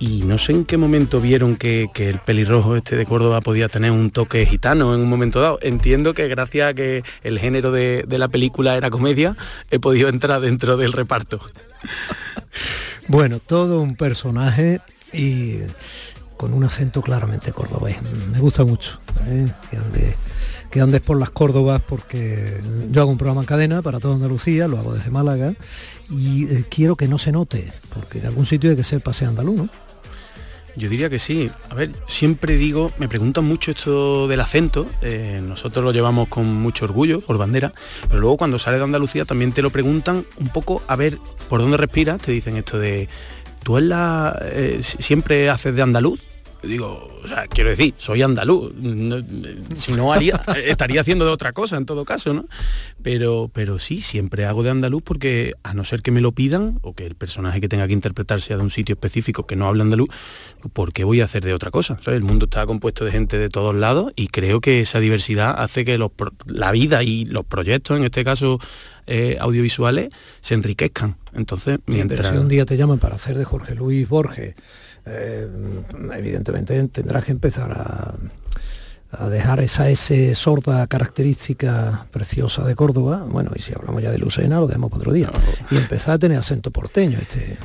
Y 0.00 0.22
no 0.22 0.38
sé 0.38 0.52
en 0.52 0.64
qué 0.64 0.78
momento 0.78 1.20
vieron 1.20 1.56
que, 1.56 1.88
que 1.92 2.08
el 2.08 2.18
pelirrojo 2.20 2.74
este 2.74 2.96
de 2.96 3.04
Córdoba 3.04 3.40
podía 3.42 3.68
tener 3.68 3.90
un 3.92 4.10
toque 4.10 4.46
gitano 4.46 4.94
en 4.94 5.00
un 5.02 5.08
momento 5.10 5.40
dado. 5.42 5.58
Entiendo 5.62 6.14
que 6.14 6.26
gracias 6.26 6.70
a 6.70 6.74
que 6.74 7.04
el 7.22 7.38
género 7.38 7.70
de, 7.70 8.04
de 8.08 8.18
la 8.18 8.28
película 8.28 8.76
era 8.76 8.88
comedia, 8.90 9.36
he 9.70 9.78
podido 9.78 10.08
entrar 10.08 10.40
dentro 10.40 10.76
del 10.76 10.92
reparto. 10.92 11.38
Bueno, 13.08 13.40
todo 13.40 13.80
un 13.80 13.96
personaje 13.96 14.80
y 15.12 15.58
con 16.36 16.52
un 16.52 16.62
acento 16.64 17.02
claramente 17.02 17.50
cordobés. 17.52 17.96
Me 18.32 18.38
gusta 18.38 18.64
mucho 18.64 18.98
¿eh? 19.26 19.48
que, 19.70 19.76
ande- 19.78 20.14
que 20.70 20.80
andes 20.80 21.00
por 21.00 21.18
las 21.18 21.30
Córdobas 21.30 21.82
porque 21.82 22.60
yo 22.90 23.00
hago 23.00 23.10
un 23.10 23.18
programa 23.18 23.40
en 23.40 23.46
cadena 23.46 23.82
para 23.82 23.98
toda 23.98 24.14
Andalucía, 24.14 24.68
lo 24.68 24.78
hago 24.78 24.94
desde 24.94 25.10
Málaga 25.10 25.54
y 26.08 26.44
eh, 26.46 26.64
quiero 26.70 26.94
que 26.94 27.08
no 27.08 27.18
se 27.18 27.32
note, 27.32 27.72
porque 27.92 28.20
de 28.20 28.28
algún 28.28 28.46
sitio 28.46 28.70
hay 28.70 28.76
que 28.76 28.84
ser 28.84 29.00
paseo 29.00 29.28
andaluz, 29.28 29.56
¿no? 29.56 29.68
Yo 30.76 30.88
diría 30.88 31.10
que 31.10 31.18
sí. 31.18 31.50
A 31.68 31.74
ver, 31.74 31.90
siempre 32.06 32.56
digo, 32.56 32.92
me 32.98 33.08
preguntan 33.08 33.44
mucho 33.44 33.70
esto 33.72 34.28
del 34.28 34.40
acento, 34.40 34.86
eh, 35.02 35.40
nosotros 35.42 35.84
lo 35.84 35.92
llevamos 35.92 36.28
con 36.28 36.46
mucho 36.54 36.84
orgullo, 36.84 37.20
por 37.20 37.38
bandera, 37.38 37.72
pero 38.08 38.20
luego 38.20 38.36
cuando 38.36 38.58
sales 38.58 38.78
de 38.80 38.84
Andalucía 38.84 39.24
también 39.24 39.52
te 39.52 39.62
lo 39.62 39.70
preguntan 39.70 40.24
un 40.36 40.48
poco 40.48 40.82
a 40.86 40.96
ver 40.96 41.18
por 41.48 41.60
dónde 41.60 41.76
respiras, 41.76 42.20
te 42.20 42.32
dicen 42.32 42.56
esto 42.56 42.78
de, 42.78 43.08
¿tú 43.64 43.78
en 43.78 43.88
la, 43.88 44.38
eh, 44.42 44.80
si- 44.82 45.02
siempre 45.02 45.50
haces 45.50 45.74
de 45.74 45.82
andaluz? 45.82 46.20
Digo, 46.62 47.10
o 47.24 47.26
sea, 47.28 47.46
quiero 47.46 47.70
decir, 47.70 47.94
soy 47.96 48.22
andaluz, 48.22 48.72
si 49.76 49.92
no 49.92 50.12
haría, 50.12 50.40
estaría 50.66 51.00
haciendo 51.00 51.24
de 51.24 51.30
otra 51.30 51.52
cosa 51.52 51.76
en 51.76 51.86
todo 51.86 52.04
caso, 52.04 52.34
¿no? 52.34 52.46
Pero, 53.02 53.50
pero 53.52 53.78
sí, 53.78 54.02
siempre 54.02 54.44
hago 54.44 54.62
de 54.62 54.70
andaluz 54.70 55.02
porque 55.02 55.54
a 55.62 55.72
no 55.72 55.84
ser 55.84 56.02
que 56.02 56.10
me 56.10 56.20
lo 56.20 56.32
pidan 56.32 56.78
o 56.82 56.94
que 56.94 57.06
el 57.06 57.14
personaje 57.14 57.60
que 57.60 57.68
tenga 57.68 57.86
que 57.86 57.94
interpretar 57.94 58.42
sea 58.42 58.58
de 58.58 58.62
un 58.62 58.70
sitio 58.70 58.92
específico 58.92 59.46
que 59.46 59.56
no 59.56 59.68
habla 59.68 59.84
andaluz, 59.84 60.10
¿por 60.72 60.92
qué 60.92 61.04
voy 61.04 61.22
a 61.22 61.24
hacer 61.24 61.42
de 61.42 61.54
otra 61.54 61.70
cosa? 61.70 61.98
¿Sabes? 62.02 62.18
El 62.18 62.24
mundo 62.24 62.44
está 62.44 62.66
compuesto 62.66 63.04
de 63.04 63.12
gente 63.12 63.38
de 63.38 63.48
todos 63.48 63.74
lados 63.74 64.12
y 64.14 64.28
creo 64.28 64.60
que 64.60 64.80
esa 64.80 65.00
diversidad 65.00 65.54
hace 65.58 65.84
que 65.84 65.96
los 65.96 66.10
la 66.46 66.72
vida 66.72 67.02
y 67.02 67.24
los 67.24 67.44
proyectos, 67.46 67.96
en 67.96 68.04
este 68.04 68.22
caso 68.22 68.58
eh, 69.06 69.38
audiovisuales, 69.40 70.10
se 70.40 70.54
enriquezcan. 70.54 71.16
Entonces, 71.32 71.78
mientras... 71.86 72.32
si 72.32 72.36
un 72.36 72.48
día 72.48 72.66
te 72.66 72.76
llaman 72.76 72.98
para 72.98 73.14
hacer 73.14 73.38
de 73.38 73.44
Jorge 73.44 73.74
Luis 73.74 74.08
Borges, 74.08 74.54
eh, 75.10 75.48
evidentemente 76.16 76.82
tendrás 76.88 77.24
que 77.24 77.32
empezar 77.32 77.72
a, 77.72 78.14
a 79.12 79.28
dejar 79.28 79.60
esa 79.60 79.90
S 79.90 80.34
sorda 80.34 80.86
característica 80.86 82.06
preciosa 82.10 82.64
de 82.64 82.74
Córdoba, 82.74 83.24
bueno, 83.28 83.50
y 83.56 83.62
si 83.62 83.72
hablamos 83.74 84.02
ya 84.02 84.10
de 84.10 84.18
Lucena, 84.18 84.60
lo 84.60 84.66
dejamos 84.66 84.90
para 84.90 85.00
otro 85.00 85.12
día, 85.12 85.30
y 85.70 85.76
empezar 85.76 86.14
a 86.14 86.18
tener 86.18 86.38
acento 86.38 86.70
porteño. 86.70 87.18
Este, 87.18 87.58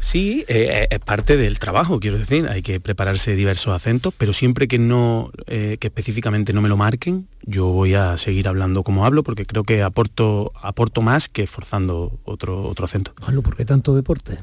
Sí, 0.00 0.44
eh, 0.48 0.86
es 0.90 0.98
parte 1.00 1.36
del 1.36 1.58
trabajo, 1.58 2.00
quiero 2.00 2.18
decir, 2.18 2.48
hay 2.48 2.62
que 2.62 2.80
prepararse 2.80 3.34
diversos 3.34 3.74
acentos, 3.74 4.14
pero 4.16 4.32
siempre 4.32 4.66
que 4.68 4.78
no, 4.78 5.30
eh, 5.46 5.76
que 5.78 5.88
específicamente 5.88 6.52
no 6.52 6.62
me 6.62 6.68
lo 6.68 6.76
marquen, 6.76 7.28
yo 7.42 7.66
voy 7.66 7.94
a 7.94 8.16
seguir 8.16 8.48
hablando 8.48 8.82
como 8.82 9.04
hablo, 9.04 9.22
porque 9.22 9.44
creo 9.44 9.64
que 9.64 9.82
aporto, 9.82 10.50
aporto 10.62 11.02
más 11.02 11.28
que 11.28 11.46
forzando 11.46 12.18
otro, 12.24 12.62
otro 12.62 12.86
acento. 12.86 13.12
Juanlu, 13.20 13.42
¿por 13.42 13.56
qué 13.56 13.64
tanto 13.64 13.94
deporte? 13.94 14.38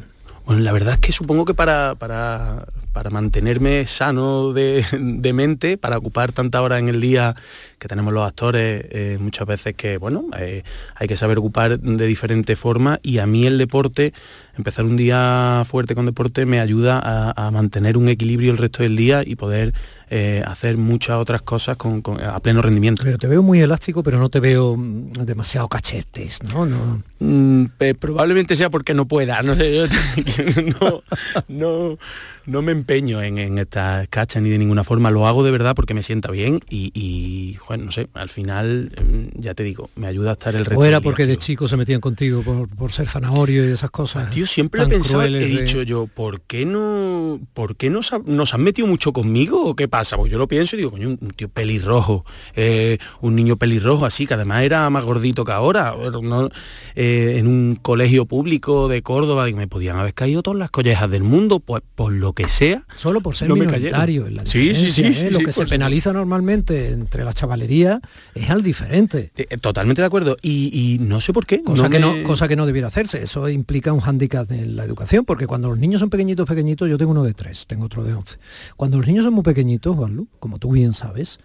Bueno, 0.46 0.62
la 0.62 0.72
verdad 0.74 0.94
es 0.94 1.00
que 1.00 1.12
supongo 1.12 1.44
que 1.44 1.56
para, 1.56 1.96
para, 1.96 2.68
para 2.94 3.10
mantenerme 3.10 3.88
sano 3.88 4.54
de, 4.54 4.86
de 4.94 5.34
mente, 5.34 5.76
para 5.76 5.98
ocupar 5.98 6.34
tanta 6.34 6.62
hora 6.62 6.78
en 6.78 6.88
el 6.88 7.02
día 7.02 7.36
que 7.80 7.88
tenemos 7.88 8.14
los 8.14 8.28
actores, 8.28 8.86
eh, 8.92 9.18
muchas 9.20 9.48
veces 9.48 9.74
que, 9.74 9.98
bueno, 9.98 10.26
eh, 10.38 10.62
hay 10.94 11.08
que 11.08 11.18
saber 11.18 11.40
ocupar 11.40 11.80
de 11.80 12.06
diferentes 12.06 12.60
formas 12.60 13.00
y 13.02 13.18
a 13.18 13.26
mí 13.26 13.48
el 13.48 13.58
deporte, 13.58 14.14
empezar 14.56 14.86
un 14.86 14.98
día 14.98 15.64
fuerte 15.66 15.96
con 15.96 16.06
deporte 16.06 16.46
me 16.46 16.60
ayuda 16.60 17.00
a, 17.04 17.48
a 17.48 17.50
mantener 17.50 17.98
un 17.98 18.08
equilibrio 18.08 18.52
el 18.52 18.58
resto 18.60 18.84
del 18.84 18.96
día 18.96 19.24
y 19.26 19.36
poder 19.36 19.74
eh, 20.10 20.44
hacer 20.46 20.78
muchas 20.78 21.18
otras 21.18 21.42
cosas 21.42 21.78
con- 21.78 22.02
con- 22.02 22.22
a 22.22 22.40
pleno 22.40 22.62
rendimiento. 22.62 23.02
Pero 23.04 23.18
te 23.18 23.28
veo 23.28 23.42
muy 23.42 23.60
elástico, 23.62 24.04
pero 24.04 24.20
no 24.20 24.30
te 24.30 24.40
veo 24.40 24.76
mm, 24.78 25.14
demasiado 25.26 25.68
cachetes, 25.68 26.42
¿no? 26.44 26.66
no 26.66 27.02
Mm, 27.18 27.68
probablemente 28.00 28.56
sea 28.58 28.70
porque 28.70 28.94
no 28.94 29.08
pueda, 29.08 29.42
no 29.42 29.56
sé, 29.56 29.74
yo 29.74 29.86
no, 30.82 31.02
no, 31.48 31.98
no 32.46 32.62
me 32.62 32.72
empeño 32.74 33.22
en, 33.24 33.38
en 33.40 33.58
estas 33.58 34.08
cachas 34.10 34.44
ni 34.44 34.50
de 34.50 34.58
ninguna 34.58 34.84
forma, 34.84 35.10
lo 35.12 35.26
hago 35.26 35.44
de 35.44 35.50
verdad 35.52 35.76
porque 35.76 35.94
me 35.94 36.04
sienta 36.04 36.30
bien 36.30 36.60
y, 36.70 36.92
y, 36.94 37.58
bueno, 37.68 37.86
no 37.86 37.92
sé, 37.92 38.10
al 38.14 38.30
final, 38.30 38.92
mm, 39.02 39.40
ya 39.42 39.54
te 39.54 39.64
digo, 39.64 39.90
me 39.96 40.08
ayuda 40.08 40.32
a 40.32 40.34
estar 40.34 40.56
el 40.56 40.66
resto 40.66 40.80
o 40.80 40.84
era 40.86 41.00
día 41.00 41.04
porque 41.04 41.26
de 41.26 41.38
chico 41.38 41.68
se 41.68 41.78
metían 41.78 42.02
contigo 42.02 42.42
por, 42.44 42.68
por 42.70 42.92
ser 42.92 43.08
zanahorio 43.08 43.68
y 43.68 43.72
esas 43.72 43.92
cosas. 43.92 44.30
Tío, 44.30 44.46
siempre 44.46 44.82
lo 44.82 44.88
he 44.88 44.90
pensado, 44.90 45.24
he 45.24 45.30
de- 45.32 45.46
dicho 45.48 45.82
yo, 45.84 46.08
¿por 46.08 46.42
qué 46.42 46.66
no, 46.66 47.40
por 47.54 47.76
qué 47.78 47.90
nos, 47.90 48.12
ha- 48.14 48.22
nos 48.26 48.54
han 48.54 48.62
metido 48.62 48.88
mucho 48.88 49.14
conmigo 49.14 49.66
o 49.66 49.76
qué 49.76 49.88
pasa? 49.96 50.18
Pues 50.18 50.32
yo 50.32 50.38
lo 50.38 50.48
pienso 50.48 50.76
y 50.76 50.80
digo, 50.80 50.92
coño, 50.92 51.10
un 51.10 51.18
tío 51.36 51.48
pelirrojo, 51.48 52.26
eh, 52.56 52.98
un 53.22 53.36
niño 53.36 53.56
pelirrojo 53.56 54.06
así, 54.06 54.26
que 54.26 54.34
además 54.34 54.64
era 54.64 54.90
más 54.90 55.04
gordito 55.06 55.46
que 55.46 55.52
ahora, 55.54 55.96
no, 56.22 56.50
eh, 56.96 57.36
en 57.38 57.48
un 57.48 57.78
colegio 57.82 58.26
público 58.26 58.88
de 58.88 59.02
Córdoba, 59.02 59.50
y 59.50 59.54
me 59.54 59.68
podían 59.68 59.98
haber 59.98 60.14
caído 60.14 60.42
todas 60.44 60.60
las 60.60 60.70
collejas 60.72 61.10
del 61.10 61.24
mundo, 61.24 61.60
pues 61.60 61.82
por 61.96 62.12
lo 62.12 62.34
que 62.34 62.48
sea. 62.48 62.84
Solo 62.96 63.22
por 63.22 63.36
ser 63.36 63.48
no 63.50 63.56
minoritario 63.56 64.28
en 64.28 64.36
la 64.38 64.46
Sí, 64.46 64.76
sí, 64.76 64.92
sí, 64.92 65.04
¿eh? 65.04 65.14
sí, 65.14 65.30
Lo 65.32 65.40
sí, 65.40 65.46
que 65.46 65.52
se 65.54 65.66
penaliza 65.66 66.12
normalmente 66.14 66.90
entre 66.92 67.24
la 67.24 67.34
chavalería 67.34 68.02
es 68.34 68.50
al 68.50 68.64
diferente. 68.64 69.32
Totalmente 69.62 70.02
de 70.02 70.06
acuerdo. 70.08 70.36
Y, 70.42 70.72
y 70.74 71.00
no 71.00 71.22
sé 71.22 71.32
por 71.34 71.46
qué. 71.46 71.62
Cosa, 71.64 71.90
que 71.90 72.00
me- 72.00 72.22
no, 72.22 72.28
cosa 72.28 72.48
que 72.48 72.56
no 72.56 72.66
debiera 72.66 72.88
hacerse. 72.90 73.22
Eso 73.24 73.48
implica 73.50 73.94
un 73.94 74.00
hándicap 74.02 74.52
en 74.52 74.76
la 74.76 74.84
educación, 74.84 75.26
porque 75.26 75.48
cuando 75.48 75.70
los 75.70 75.78
niños 75.78 76.00
son 76.00 76.10
pequeñitos, 76.10 76.46
pequeñitos, 76.48 76.90
yo 76.90 76.98
tengo 76.98 77.12
uno 77.12 77.24
de 77.24 77.34
tres, 77.34 77.66
tengo 77.68 77.86
otro 77.86 78.04
de 78.04 78.14
once. 78.14 78.38
Cuando 78.76 78.98
los 78.98 79.06
niños 79.08 79.26
son 79.26 79.34
muy 79.34 79.44
pequeñitos, 79.44 79.85
Juanlu, 79.94 80.28
como 80.40 80.58
tú 80.60 80.72
bien 80.72 80.94
sabes, 80.94 81.40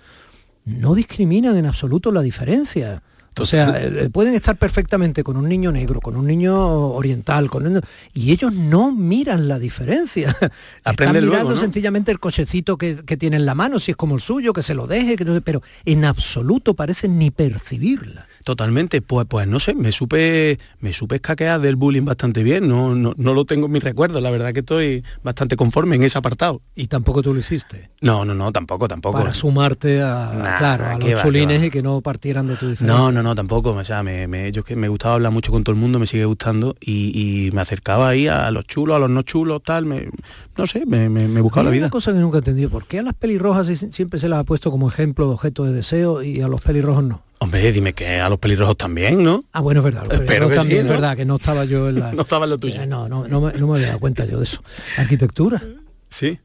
no 0.64 0.94
discriminan 0.94 1.56
en 1.56 1.66
absoluto 1.66 2.12
la 2.12 2.22
diferencia. 2.22 3.02
O 3.38 3.46
sea, 3.46 3.80
eh, 3.80 4.10
pueden 4.12 4.34
estar 4.34 4.56
perfectamente 4.56 5.22
con 5.22 5.36
un 5.36 5.48
niño 5.48 5.70
negro, 5.72 6.00
con 6.00 6.16
un 6.16 6.26
niño 6.26 6.54
oriental, 6.88 7.48
con 7.48 7.64
un- 7.66 7.80
y 8.12 8.32
ellos 8.32 8.52
no 8.52 8.92
miran 8.92 9.46
la 9.48 9.58
diferencia. 9.58 10.28
Están 10.40 10.50
Aprenden 10.84 11.24
mirando 11.24 11.44
luego, 11.44 11.50
¿no? 11.54 11.56
sencillamente 11.60 12.10
el 12.10 12.18
cochecito 12.18 12.76
que, 12.76 12.96
que 12.96 13.16
tiene 13.16 13.36
en 13.36 13.46
la 13.46 13.54
mano, 13.54 13.78
si 13.78 13.92
es 13.92 13.96
como 13.96 14.16
el 14.16 14.20
suyo, 14.20 14.52
que 14.52 14.62
se 14.62 14.74
lo 14.74 14.86
deje, 14.86 15.16
que 15.16 15.24
no 15.24 15.32
sé, 15.34 15.40
pero 15.40 15.62
en 15.84 16.04
absoluto 16.04 16.74
parecen 16.74 17.18
ni 17.18 17.30
percibirla. 17.30 18.26
Totalmente, 18.44 19.02
pues, 19.02 19.26
pues 19.28 19.46
no 19.46 19.60
sé, 19.60 19.74
me 19.74 19.92
supe, 19.92 20.58
me 20.80 20.92
supe 20.92 21.16
escaquear 21.16 21.60
del 21.60 21.76
bullying 21.76 22.04
bastante 22.04 22.42
bien, 22.42 22.68
no, 22.68 22.94
no, 22.94 23.12
no 23.16 23.34
lo 23.34 23.44
tengo 23.44 23.66
en 23.66 23.72
mis 23.72 23.84
recuerdos, 23.84 24.22
la 24.22 24.30
verdad 24.30 24.52
que 24.54 24.60
estoy 24.60 25.04
bastante 25.22 25.56
conforme 25.56 25.96
en 25.96 26.04
ese 26.04 26.16
apartado. 26.16 26.62
Y 26.74 26.86
tampoco 26.86 27.22
tú 27.22 27.34
lo 27.34 27.40
hiciste. 27.40 27.90
No, 28.00 28.24
no, 28.24 28.34
no, 28.34 28.50
tampoco, 28.50 28.88
tampoco. 28.88 29.18
Para 29.18 29.34
sumarte 29.34 30.00
a, 30.00 30.32
Nah, 30.34 30.58
claro, 30.58 30.86
a 30.86 30.98
los 30.98 31.08
va, 31.14 31.22
chulines 31.22 31.62
y 31.64 31.70
que 31.70 31.82
no 31.82 32.00
partieran 32.00 32.46
de 32.46 32.56
tu 32.56 32.68
diferencia. 32.68 32.86
No, 32.86 33.12
no, 33.12 33.22
no, 33.22 33.34
tampoco. 33.34 33.70
O 33.72 33.84
sea, 33.84 34.02
me, 34.02 34.26
me- 34.26 34.50
yo 34.52 34.60
es 34.60 34.66
que 34.66 34.74
me 34.76 34.88
gustaba 34.88 35.14
hablar 35.14 35.32
mucho 35.32 35.52
con 35.52 35.62
todo 35.62 35.74
el 35.74 35.80
mundo, 35.80 35.98
me 35.98 36.06
sigue 36.06 36.24
gustando 36.24 36.76
y, 36.80 37.46
y 37.46 37.50
me 37.50 37.60
acercaba 37.60 38.08
ahí 38.08 38.26
a 38.26 38.50
los 38.50 38.66
chulos, 38.66 38.96
a 38.96 38.98
los 38.98 39.10
no 39.10 39.22
chulos, 39.22 39.62
tal, 39.62 39.84
me, 39.84 40.08
no 40.56 40.66
sé, 40.66 40.86
me, 40.86 41.08
me, 41.10 41.28
me 41.28 41.40
buscaba 41.42 41.64
la 41.64 41.70
vida. 41.70 41.84
una 41.86 41.90
cosa 41.90 42.12
que 42.12 42.18
nunca 42.20 42.38
he 42.38 42.40
entendido, 42.40 42.70
¿por 42.70 42.86
qué 42.86 43.00
a 43.00 43.02
las 43.02 43.14
pelirrojas 43.14 43.66
siempre 43.90 44.18
se 44.18 44.28
las 44.28 44.38
ha 44.40 44.44
puesto 44.44 44.70
como 44.70 44.88
ejemplo 44.88 45.26
de 45.26 45.34
objeto 45.34 45.64
de 45.64 45.72
deseo 45.72 46.22
y 46.22 46.40
a 46.40 46.48
los 46.48 46.62
pelirrojos 46.62 47.04
no? 47.04 47.22
Hombre, 47.42 47.72
dime 47.72 47.94
que 47.94 48.20
a 48.20 48.28
los 48.28 48.38
pelirrojos 48.38 48.76
también, 48.76 49.22
¿no? 49.22 49.42
Ah, 49.52 49.60
bueno, 49.60 49.80
es 49.80 49.84
verdad, 49.84 50.04
los 50.04 50.20
Espero 50.20 50.50
sí, 50.50 50.54
también, 50.56 50.80
¿no? 50.86 50.92
es 50.92 51.00
verdad, 51.00 51.16
que 51.16 51.24
no 51.24 51.36
estaba 51.36 51.64
yo 51.64 51.88
en 51.88 51.98
la... 51.98 52.12
No 52.14 52.20
estaba 52.22 52.44
en 52.44 52.50
lo 52.50 52.58
tuyo. 52.58 52.74
Eh, 52.82 52.86
no, 52.86 53.08
no, 53.08 53.26
no, 53.26 53.40
me, 53.40 53.52
no 53.54 53.66
me 53.66 53.74
había 53.76 53.86
dado 53.88 53.98
cuenta 53.98 54.26
yo 54.26 54.36
de 54.38 54.44
eso. 54.44 54.62
Arquitectura. 54.98 55.62
Sí, 56.10 56.38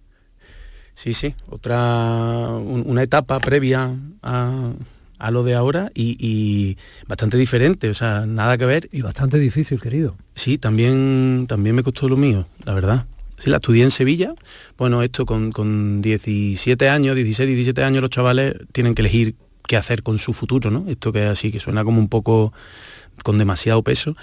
sí, 0.94 1.14
sí. 1.14 1.36
Otra, 1.50 2.48
un- 2.50 2.84
una 2.86 3.04
etapa 3.04 3.40
previa 3.42 3.92
a, 4.24 4.72
a 5.20 5.32
lo 5.32 5.44
de 5.44 5.54
ahora 5.56 5.92
y, 5.94 6.16
y 6.18 6.78
bastante 7.08 7.36
diferente, 7.36 7.90
o 7.90 7.94
sea, 7.94 8.26
nada 8.26 8.58
que 8.58 8.66
ver. 8.66 8.88
Y 8.94 9.02
bastante 9.02 9.38
difícil, 9.38 9.82
querido. 9.82 10.16
Sí, 10.34 10.58
también, 10.58 11.46
también 11.50 11.76
me 11.76 11.84
costó 11.84 12.08
lo 12.08 12.16
mío, 12.16 12.48
la 12.64 12.74
verdad. 12.74 13.06
Sí, 13.38 13.50
la 13.50 13.58
estudié 13.58 13.84
en 13.84 13.92
Sevilla. 13.92 14.34
Bueno, 14.78 15.04
esto 15.04 15.26
con, 15.26 15.52
con 15.52 16.02
17 16.02 16.88
años, 16.88 17.18
16, 17.18 17.48
17 17.50 17.84
años, 17.84 18.02
los 18.02 18.10
chavales 18.12 18.56
tienen 18.72 18.96
que 18.96 19.02
elegir 19.02 19.36
qué 19.68 19.78
hacer 19.78 20.04
con 20.04 20.18
su 20.20 20.34
futuro, 20.34 20.72
¿no? 20.72 20.86
Esto 20.88 21.12
que 21.12 21.24
es 21.26 21.30
así, 21.32 21.52
que 21.52 21.60
suena 21.60 21.84
como 21.84 22.00
un 22.00 22.10
poco 22.10 22.54
con 23.24 23.38
demasiado 23.38 23.82
peso. 23.84 24.16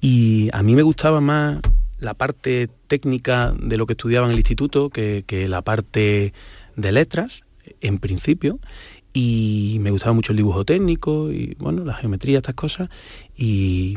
Y 0.00 0.50
a 0.52 0.62
mí 0.62 0.74
me 0.74 0.82
gustaba 0.82 1.20
más 1.20 1.60
la 1.98 2.14
parte 2.14 2.68
técnica 2.86 3.54
de 3.58 3.76
lo 3.76 3.86
que 3.86 3.94
estudiaba 3.94 4.26
en 4.26 4.32
el 4.32 4.38
instituto 4.38 4.90
que, 4.90 5.24
la 5.48 5.62
parte 5.62 6.32
de 6.76 6.92
letras. 6.92 7.42
en 7.80 7.98
principio, 7.98 8.58
y 9.14 9.78
me 9.80 9.90
gustaba 9.90 10.12
mucho 10.12 10.32
el 10.32 10.36
dibujo 10.36 10.64
técnico 10.66 11.32
y 11.32 11.54
bueno, 11.58 11.82
la 11.84 11.94
geometría, 11.94 12.38
estas 12.38 12.54
cosas, 12.54 12.90
y 13.36 13.96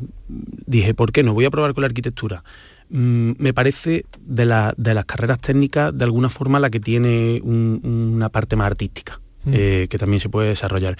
dije, 0.65 0.93
¿por 0.93 1.11
qué 1.11 1.21
no? 1.23 1.33
Voy 1.33 1.43
a 1.45 1.49
probar 1.51 1.73
con 1.73 1.81
la 1.81 1.87
arquitectura. 1.87 2.43
Mm, 2.89 3.31
me 3.37 3.53
parece 3.53 4.05
de, 4.21 4.45
la- 4.45 4.73
de 4.77 4.93
las 4.93 5.03
carreras 5.05 5.39
técnicas 5.39 5.97
de 5.97 6.05
alguna 6.05 6.29
forma 6.29 6.59
la 6.61 6.69
que 6.69 6.79
tiene 6.79 7.41
un- 7.43 7.81
una 7.83 8.29
parte 8.29 8.55
más 8.55 8.67
artística, 8.67 9.19
Mm. 9.47 9.53
eh, 9.55 9.87
que 9.89 9.97
también 9.97 10.19
se 10.19 10.29
puede 10.29 10.49
desarrollar. 10.49 10.97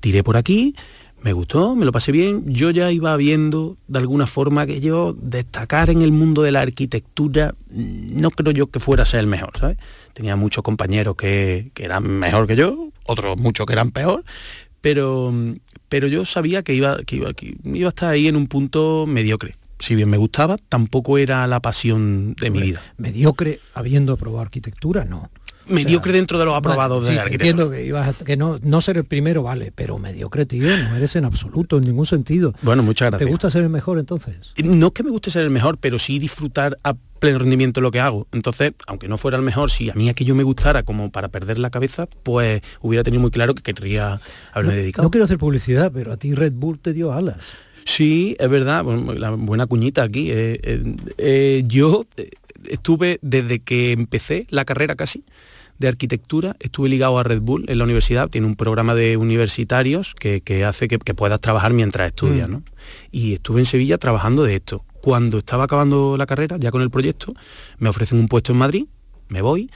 Tiré 0.00 0.22
por 0.22 0.36
aquí, 0.36 0.74
me 1.22 1.32
gustó, 1.32 1.74
me 1.74 1.86
lo 1.86 1.92
pasé 1.92 2.12
bien. 2.12 2.52
Yo 2.52 2.70
ya 2.70 2.92
iba 2.92 3.16
viendo 3.16 3.78
de 3.88 3.98
alguna 3.98 4.26
forma 4.26 4.66
que 4.66 4.80
yo 4.80 5.16
destacar 5.18 5.88
en 5.88 6.02
el 6.02 6.12
mundo 6.12 6.42
de 6.42 6.52
la 6.52 6.60
arquitectura 6.60 7.54
no 7.70 8.30
creo 8.30 8.52
yo 8.52 8.66
que 8.66 8.78
fuera 8.78 9.04
a 9.04 9.06
ser 9.06 9.20
el 9.20 9.26
mejor, 9.26 9.52
¿sabes? 9.58 9.78
Tenía 10.12 10.36
muchos 10.36 10.62
compañeros 10.62 11.16
que, 11.16 11.70
que 11.72 11.84
eran 11.84 12.06
mejor 12.06 12.46
que 12.46 12.56
yo, 12.56 12.90
otros 13.04 13.38
muchos 13.38 13.64
que 13.64 13.72
eran 13.72 13.90
peor, 13.90 14.22
pero, 14.82 15.32
pero 15.88 16.08
yo 16.08 16.26
sabía 16.26 16.62
que 16.62 16.74
iba, 16.74 16.98
que 17.04 17.16
iba, 17.16 17.32
que 17.32 17.56
iba 17.64 17.88
a 17.88 17.88
estar 17.88 18.10
ahí 18.10 18.28
en 18.28 18.36
un 18.36 18.46
punto 18.46 19.06
mediocre. 19.08 19.56
Si 19.78 19.94
bien 19.94 20.10
me 20.10 20.18
gustaba, 20.18 20.58
tampoco 20.68 21.16
era 21.16 21.46
la 21.46 21.60
pasión 21.60 22.34
de 22.38 22.50
mi 22.50 22.60
vida. 22.60 22.82
Mediocre 22.98 23.60
habiendo 23.72 24.12
aprobado 24.12 24.42
arquitectura, 24.42 25.06
no. 25.06 25.30
Mediocre 25.68 26.12
dentro 26.12 26.38
de 26.38 26.44
los 26.44 26.54
aprobados 26.54 27.04
de 27.06 27.12
sí, 27.12 27.18
arquitectura. 27.18 27.50
entiendo 27.50 27.70
que 27.70 27.84
ibas 27.86 28.20
a- 28.20 28.24
que 28.24 28.36
no, 28.36 28.56
no 28.62 28.80
ser 28.80 28.96
el 28.98 29.04
primero, 29.04 29.42
vale, 29.42 29.72
pero 29.74 29.98
mediocre, 29.98 30.46
tío, 30.46 30.66
no 30.88 30.96
eres 30.96 31.16
en 31.16 31.24
absoluto, 31.24 31.76
en 31.78 31.84
ningún 31.84 32.06
sentido. 32.06 32.52
Bueno, 32.62 32.82
muchas 32.82 33.10
gracias. 33.10 33.26
¿Te 33.26 33.30
gusta 33.30 33.50
ser 33.50 33.62
el 33.64 33.70
mejor 33.70 33.98
entonces? 33.98 34.52
No 34.62 34.86
es 34.88 34.92
que 34.92 35.02
me 35.02 35.10
guste 35.10 35.30
ser 35.30 35.42
el 35.42 35.50
mejor, 35.50 35.78
pero 35.78 35.98
sí 35.98 36.18
disfrutar 36.18 36.78
a 36.84 36.94
pleno 37.18 37.38
rendimiento 37.38 37.80
lo 37.80 37.90
que 37.90 38.00
hago. 38.00 38.26
Entonces, 38.32 38.72
aunque 38.86 39.08
no 39.08 39.16
fuera 39.16 39.36
el 39.38 39.42
mejor, 39.42 39.70
si 39.70 39.88
a 39.88 39.94
mí 39.94 40.08
aquello 40.10 40.34
me 40.34 40.42
gustara 40.42 40.82
como 40.82 41.10
para 41.10 41.28
perder 41.28 41.58
la 41.58 41.70
cabeza, 41.70 42.06
pues 42.22 42.60
hubiera 42.82 43.02
tenido 43.02 43.20
muy 43.22 43.30
claro 43.30 43.54
que 43.54 43.62
querría 43.62 44.20
haberme 44.52 44.74
dedicado. 44.76 45.04
No 45.06 45.10
quiero 45.10 45.24
hacer 45.24 45.38
publicidad, 45.38 45.90
pero 45.92 46.12
a 46.12 46.16
ti 46.18 46.34
Red 46.34 46.52
Bull 46.52 46.78
te 46.78 46.92
dio 46.92 47.12
alas. 47.12 47.54
Sí, 47.86 48.36
es 48.38 48.48
verdad, 48.48 48.82
bueno, 48.84 49.14
la 49.14 49.30
buena 49.30 49.66
cuñita 49.66 50.02
aquí. 50.02 50.30
eh, 50.30 50.58
eh, 50.62 50.96
eh, 51.18 51.64
yo 51.66 52.04
eh, 52.16 52.30
estuve 52.68 53.18
desde 53.22 53.60
que 53.60 53.92
empecé 53.92 54.46
la 54.50 54.64
carrera 54.64 54.94
casi 54.96 55.24
de 55.78 55.88
arquitectura, 55.88 56.56
estuve 56.60 56.88
ligado 56.88 57.18
a 57.18 57.22
Red 57.22 57.40
Bull 57.40 57.64
en 57.68 57.78
la 57.78 57.84
universidad, 57.84 58.28
tiene 58.28 58.46
un 58.46 58.56
programa 58.56 58.94
de 58.94 59.16
universitarios 59.16 60.14
que, 60.14 60.40
que 60.40 60.64
hace 60.64 60.88
que, 60.88 60.98
que 60.98 61.14
puedas 61.14 61.40
trabajar 61.40 61.72
mientras 61.72 62.06
estudias, 62.06 62.48
Mm. 62.48 62.52
¿no? 62.52 62.62
Y 63.10 63.34
estuve 63.34 63.60
en 63.60 63.66
Sevilla 63.66 63.98
trabajando 63.98 64.44
de 64.44 64.56
esto. 64.56 64.84
Cuando 65.00 65.38
estaba 65.38 65.64
acabando 65.64 66.16
la 66.16 66.26
carrera, 66.26 66.56
ya 66.58 66.70
con 66.70 66.82
el 66.82 66.90
proyecto, 66.90 67.32
me 67.78 67.88
ofrecen 67.88 68.18
un 68.18 68.28
puesto 68.28 68.52
en 68.52 68.58
Madrid, 68.58 68.86
me 69.28 69.42
voy 69.42 69.70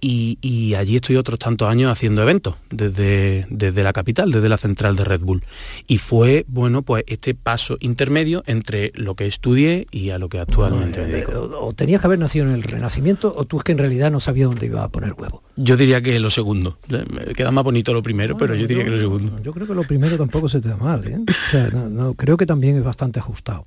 y, 0.00 0.38
y 0.40 0.74
allí 0.74 0.96
estoy 0.96 1.16
otros 1.16 1.38
tantos 1.38 1.68
años 1.68 1.90
haciendo 1.90 2.22
eventos 2.22 2.56
desde, 2.70 3.46
desde 3.50 3.82
la 3.82 3.92
capital, 3.92 4.30
desde 4.30 4.48
la 4.48 4.58
central 4.58 4.96
de 4.96 5.04
Red 5.04 5.20
Bull. 5.20 5.44
Y 5.86 5.98
fue, 5.98 6.44
bueno, 6.48 6.82
pues 6.82 7.04
este 7.06 7.34
paso 7.34 7.76
intermedio 7.80 8.42
entre 8.46 8.92
lo 8.94 9.14
que 9.14 9.26
estudié 9.26 9.86
y 9.90 10.10
a 10.10 10.18
lo 10.18 10.28
que 10.28 10.40
actualmente 10.40 11.00
me 11.00 11.06
dedico. 11.06 11.32
O, 11.32 11.68
o 11.68 11.72
tenías 11.72 12.00
que 12.00 12.06
haber 12.06 12.18
nacido 12.18 12.46
en 12.46 12.52
el 12.52 12.62
Renacimiento 12.62 13.34
o 13.36 13.44
tú 13.44 13.58
es 13.58 13.64
que 13.64 13.72
en 13.72 13.78
realidad 13.78 14.10
no 14.10 14.20
sabías 14.20 14.48
dónde 14.48 14.66
iba 14.66 14.84
a 14.84 14.88
poner 14.88 15.14
huevo. 15.14 15.42
Yo 15.56 15.76
diría 15.76 16.02
que 16.02 16.18
lo 16.18 16.30
segundo. 16.30 16.78
Me 16.88 17.32
queda 17.34 17.50
más 17.50 17.64
bonito 17.64 17.92
lo 17.92 18.02
primero, 18.02 18.36
pero 18.36 18.54
yo 18.54 18.66
diría 18.66 18.84
que 18.84 18.90
lo 18.90 18.98
segundo. 18.98 19.40
Yo 19.42 19.52
creo 19.52 19.66
que 19.66 19.74
lo 19.74 19.84
primero 19.84 20.16
tampoco 20.16 20.48
se 20.48 20.60
te 20.60 20.68
da 20.68 20.76
mal, 20.76 21.06
¿eh? 21.06 21.18
O 21.18 21.50
sea, 21.50 21.70
no, 21.70 21.88
no, 21.88 22.14
creo 22.14 22.36
que 22.36 22.46
también 22.46 22.76
es 22.76 22.84
bastante 22.84 23.20
ajustado. 23.20 23.66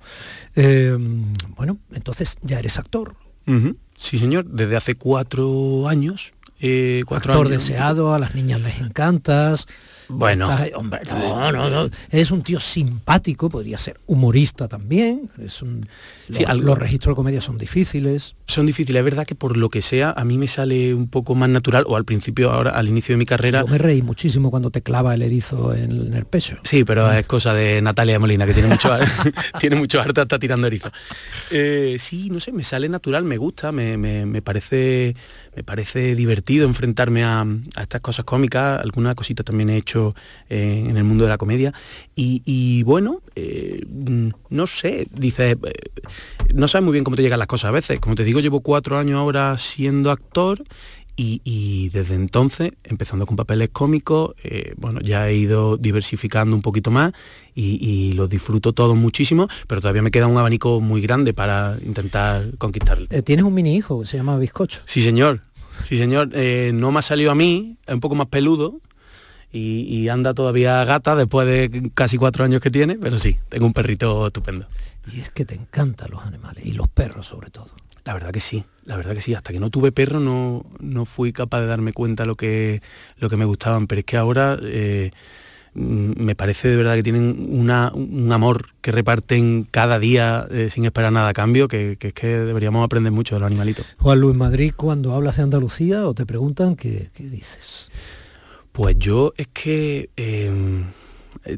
Eh, 0.55 0.97
bueno, 1.55 1.77
entonces 1.93 2.37
ya 2.41 2.59
eres 2.59 2.77
actor. 2.77 3.15
Sí, 3.97 4.19
señor, 4.19 4.45
desde 4.45 4.77
hace 4.77 4.95
cuatro 4.95 5.87
años. 5.89 6.33
eh, 6.59 7.03
cuatro 7.05 7.33
actor 7.33 7.47
años. 7.47 7.67
deseado, 7.67 8.13
a 8.13 8.19
las 8.19 8.33
niñas 8.35 8.61
les 8.61 8.79
encantas. 8.79 9.67
Bueno. 10.09 10.49
Estás 10.51 10.69
hombre, 10.75 11.01
no, 11.09 11.51
no, 11.51 11.69
no. 11.69 11.89
Eres 12.09 12.31
un 12.31 12.41
tío 12.43 12.59
simpático, 12.59 13.49
podría 13.49 13.77
ser 13.77 13.99
humorista 14.07 14.67
también. 14.67 15.29
Eres 15.37 15.61
un- 15.61 15.85
Sí, 16.31 16.43
los, 16.57 16.77
registros 16.77 17.13
de 17.13 17.15
comedia 17.15 17.39
son 17.41 17.57
difíciles. 17.57 18.35
Son 18.47 18.65
difíciles, 18.65 18.99
es 18.99 19.03
verdad 19.05 19.25
que 19.25 19.35
por 19.35 19.55
lo 19.55 19.69
que 19.69 19.81
sea, 19.81 20.11
a 20.11 20.25
mí 20.25 20.37
me 20.37 20.47
sale 20.49 20.93
un 20.93 21.07
poco 21.07 21.35
más 21.35 21.47
natural, 21.49 21.85
o 21.87 21.95
al 21.95 22.03
principio, 22.03 22.51
ahora, 22.51 22.71
al 22.71 22.89
inicio 22.89 23.13
de 23.13 23.17
mi 23.17 23.25
carrera, 23.25 23.61
Yo 23.61 23.67
me 23.67 23.77
reí 23.77 24.01
muchísimo 24.01 24.51
cuando 24.51 24.69
te 24.69 24.81
clava 24.81 25.13
el 25.13 25.21
erizo 25.21 25.73
en, 25.73 25.91
en 26.07 26.13
el 26.13 26.25
pecho. 26.25 26.57
Sí, 26.63 26.83
pero 26.83 27.09
es 27.13 27.25
cosa 27.25 27.53
de 27.53 27.81
Natalia 27.81 28.19
Molina, 28.19 28.45
que 28.45 28.53
tiene 28.53 28.67
mucho, 28.69 28.89
tiene 29.59 29.77
mucho 29.77 30.01
arte, 30.01 30.21
está 30.21 30.37
tirando 30.37 30.67
erizo. 30.67 30.91
Eh, 31.49 31.95
sí, 31.99 32.29
no 32.29 32.39
sé, 32.41 32.51
me 32.51 32.63
sale 32.65 32.89
natural, 32.89 33.23
me 33.23 33.37
gusta, 33.37 33.71
me, 33.71 33.95
me- 33.97 34.25
me 34.25 34.41
parece, 34.41 35.15
me 35.57 35.63
parece 35.63 36.13
divertido 36.13 36.67
enfrentarme 36.67 37.23
a, 37.23 37.43
estas 37.81 37.99
cosas 38.01 38.25
cómicas. 38.25 38.79
Alguna 38.79 39.15
cosita 39.15 39.43
también 39.43 39.71
he 39.71 39.77
hecho 39.77 40.13
eh, 40.49 40.85
en 40.87 40.95
el 40.97 41.03
mundo 41.03 41.23
de 41.23 41.31
la 41.31 41.39
comedia. 41.39 41.73
Y, 42.15 42.83
bueno, 42.83 43.21
eh, 43.35 43.83
no 44.49 44.67
sé, 44.67 45.07
dice, 45.11 45.51
eh, 45.51 45.57
no 46.53 46.67
sabes 46.67 46.85
muy 46.85 46.91
bien 46.93 47.03
cómo 47.03 47.15
te 47.15 47.23
llegan 47.23 47.39
las 47.39 47.47
cosas 47.47 47.69
a 47.69 47.71
veces. 47.71 47.99
Como 47.99 48.13
te 48.13 48.23
digo, 48.23 48.39
llevo 48.39 48.59
cuatro 48.59 48.99
años 48.99 49.17
ahora 49.17 49.57
siendo 49.57 50.11
actor 50.11 50.63
y, 51.17 51.41
y 51.43 51.89
desde 51.89 52.13
entonces, 52.13 52.73
empezando 52.83 53.25
con 53.25 53.35
papeles 53.35 53.69
cómicos, 53.73 54.35
eh, 54.43 54.75
bueno, 54.77 55.01
ya 55.01 55.27
he 55.27 55.35
ido 55.35 55.75
diversificando 55.75 56.55
un 56.55 56.61
poquito 56.61 56.91
más 56.91 57.11
y, 57.55 57.79
y 57.85 58.13
los 58.13 58.29
disfruto 58.29 58.71
todos 58.71 58.95
muchísimo, 58.95 59.49
pero 59.67 59.81
todavía 59.81 60.03
me 60.03 60.11
queda 60.11 60.27
un 60.27 60.37
abanico 60.37 60.79
muy 60.79 61.01
grande 61.01 61.33
para 61.33 61.75
intentar 61.83 62.55
conquistar. 62.57 62.99
Eh, 63.09 63.23
Tienes 63.23 63.43
un 63.43 63.53
mini 63.55 63.75
hijo 63.75 63.99
que 63.99 64.05
se 64.07 64.17
llama 64.17 64.37
Bizcocho. 64.37 64.81
Sí, 64.85 65.01
señor. 65.01 65.41
Sí, 65.89 65.97
señor. 65.97 66.29
Eh, 66.33 66.71
no 66.73 66.91
me 66.91 66.99
ha 66.99 67.01
salido 67.01 67.31
a 67.31 67.35
mí, 67.35 67.77
es 67.85 67.93
un 67.93 67.99
poco 67.99 68.15
más 68.15 68.27
peludo 68.27 68.79
y, 69.51 69.81
y 69.83 70.09
anda 70.09 70.35
todavía 70.35 70.83
gata 70.85 71.15
después 71.15 71.47
de 71.47 71.91
casi 71.95 72.17
cuatro 72.17 72.45
años 72.45 72.61
que 72.61 72.69
tiene, 72.69 72.95
pero 72.95 73.17
sí, 73.19 73.37
tengo 73.49 73.65
un 73.65 73.73
perrito 73.73 74.27
estupendo. 74.27 74.67
Y 75.11 75.19
es 75.19 75.29
que 75.31 75.45
te 75.45 75.55
encantan 75.55 76.11
los 76.11 76.23
animales 76.23 76.65
y 76.65 76.73
los 76.73 76.89
perros 76.89 77.25
sobre 77.25 77.49
todo. 77.49 77.69
La 78.07 78.13
verdad 78.13 78.31
que 78.31 78.39
sí, 78.39 78.63
la 78.85 78.95
verdad 78.95 79.15
que 79.15 79.19
sí. 79.19 79.33
Hasta 79.33 79.51
que 79.51 79.59
no 79.59 79.69
tuve 79.69 79.91
perro 79.91 80.21
no, 80.21 80.65
no 80.79 81.03
fui 81.03 81.33
capaz 81.33 81.59
de 81.59 81.67
darme 81.67 81.91
cuenta 81.91 82.25
lo 82.25 82.35
que, 82.35 82.81
lo 83.17 83.29
que 83.29 83.35
me 83.35 83.43
gustaban, 83.43 83.85
pero 83.85 83.99
es 83.99 84.05
que 84.05 84.15
ahora 84.15 84.57
eh, 84.63 85.11
mm, 85.73 86.13
me 86.15 86.33
parece 86.33 86.69
de 86.69 86.77
verdad 86.77 86.95
que 86.95 87.03
tienen 87.03 87.47
una, 87.49 87.91
un 87.93 88.31
amor 88.31 88.67
que 88.79 88.93
reparten 88.93 89.67
cada 89.69 89.99
día 89.99 90.47
eh, 90.51 90.69
sin 90.71 90.85
esperar 90.85 91.11
nada 91.11 91.27
a 91.27 91.33
cambio, 91.33 91.67
que, 91.67 91.97
que 91.99 92.07
es 92.07 92.13
que 92.13 92.27
deberíamos 92.27 92.85
aprender 92.85 93.11
mucho 93.11 93.35
de 93.35 93.41
los 93.41 93.47
animalitos. 93.47 93.85
Juan 93.97 94.21
Luis 94.21 94.37
Madrid, 94.37 94.71
cuando 94.73 95.13
hablas 95.13 95.35
de 95.35 95.43
Andalucía 95.43 96.07
o 96.07 96.13
te 96.13 96.25
preguntan, 96.25 96.77
¿qué, 96.77 97.09
qué 97.13 97.25
dices? 97.25 97.91
Pues 98.71 98.97
yo 98.97 99.33
es 99.35 99.47
que 99.47 100.11
eh, 100.15 100.49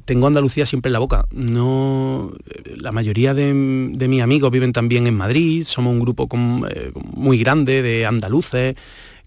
tengo 0.05 0.27
Andalucía 0.27 0.65
siempre 0.65 0.89
en 0.89 0.93
la 0.93 0.99
boca. 0.99 1.25
No, 1.31 2.31
la 2.75 2.91
mayoría 2.91 3.33
de, 3.33 3.45
de 3.93 4.07
mis 4.07 4.21
amigos 4.21 4.51
viven 4.51 4.73
también 4.73 5.07
en 5.07 5.15
Madrid. 5.17 5.63
Somos 5.65 5.93
un 5.93 5.99
grupo 5.99 6.27
con- 6.27 6.65
eh, 6.69 6.91
muy 7.15 7.37
grande 7.39 7.81
de 7.81 8.05
andaluces 8.05 8.75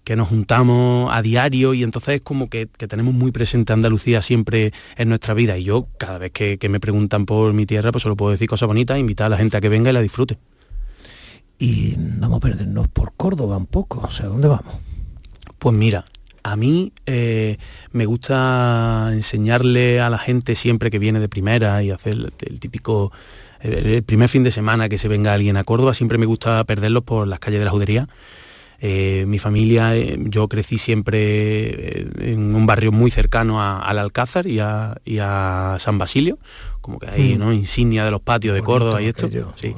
que 0.03 0.15
nos 0.17 0.27
juntamos 0.27 1.09
a 1.13 1.21
diario 1.21 1.73
y 1.73 1.81
entonces 1.81 2.15
es 2.15 2.21
como 2.21 2.49
que, 2.49 2.67
que 2.77 2.87
tenemos 2.89 3.13
muy 3.13 3.31
presente 3.31 3.71
Andalucía 3.71 4.21
siempre 4.21 4.73
en 4.97 5.07
nuestra 5.09 5.33
vida. 5.33 5.57
Y 5.57 5.63
yo 5.63 5.87
cada 5.97 6.17
vez 6.17 6.31
que, 6.31 6.57
que 6.57 6.67
me 6.67 6.79
preguntan 6.81 7.25
por 7.25 7.53
mi 7.53 7.65
tierra, 7.65 7.91
pues 7.91 8.03
solo 8.03 8.17
puedo 8.17 8.31
decir 8.31 8.49
cosas 8.49 8.67
bonitas, 8.67 8.99
invitar 8.99 9.27
a 9.27 9.29
la 9.29 9.37
gente 9.37 9.55
a 9.57 9.61
que 9.61 9.69
venga 9.69 9.89
y 9.91 9.93
la 9.93 10.01
disfrute. 10.01 10.37
Y 11.57 11.95
vamos 11.97 12.37
a 12.37 12.39
perdernos 12.41 12.89
por 12.89 13.13
Córdoba 13.15 13.55
un 13.55 13.65
poco. 13.67 14.01
O 14.05 14.11
sea, 14.11 14.25
¿dónde 14.25 14.49
vamos? 14.49 14.75
Pues 15.59 15.73
mira, 15.73 16.03
a 16.43 16.55
mí 16.55 16.91
eh, 17.05 17.57
me 17.91 18.05
gusta 18.05 19.09
enseñarle 19.11 20.01
a 20.01 20.09
la 20.09 20.17
gente 20.17 20.55
siempre 20.55 20.91
que 20.91 20.99
viene 20.99 21.19
de 21.19 21.29
primera 21.29 21.81
y 21.83 21.91
hacer 21.91 22.31
el, 22.39 22.59
típico, 22.59 23.11
el, 23.61 24.03
primer 24.03 24.29
fin 24.29 24.43
de 24.43 24.51
semana 24.51 24.89
que 24.89 24.97
se 24.97 25.07
venga 25.07 25.33
alguien 25.33 25.57
a 25.57 25.63
Córdoba, 25.63 25.93
siempre 25.93 26.17
me 26.17 26.25
gusta 26.25 26.63
perderlos 26.65 27.03
por 27.03 27.27
las 27.27 27.39
calles 27.39 27.59
de 27.59 27.65
la 27.65 27.71
judería. 27.71 28.07
Eh, 28.85 29.23
mi 29.27 29.39
familia, 29.39 29.95
eh, 29.95 30.17
yo 30.19 30.49
crecí 30.49 30.77
siempre 30.77 32.01
en 32.19 32.53
un 32.53 32.65
barrio 32.65 32.91
muy 32.91 33.09
cercano 33.11 33.61
al 33.61 33.97
Alcázar 33.97 34.45
y 34.45 34.59
a 34.59 35.77
San 35.79 35.97
Basilio, 35.97 36.37
como 36.83 36.99
que 36.99 37.07
hay 37.07 37.35
Mm. 37.35 37.39
¿no? 37.39 37.53
insignia 37.53 38.03
de 38.03 38.11
los 38.11 38.21
patios 38.21 38.53
de 38.53 38.61
Córdoba 38.61 39.01
y 39.01 39.07
esto. 39.07 39.29
Sí. 39.55 39.73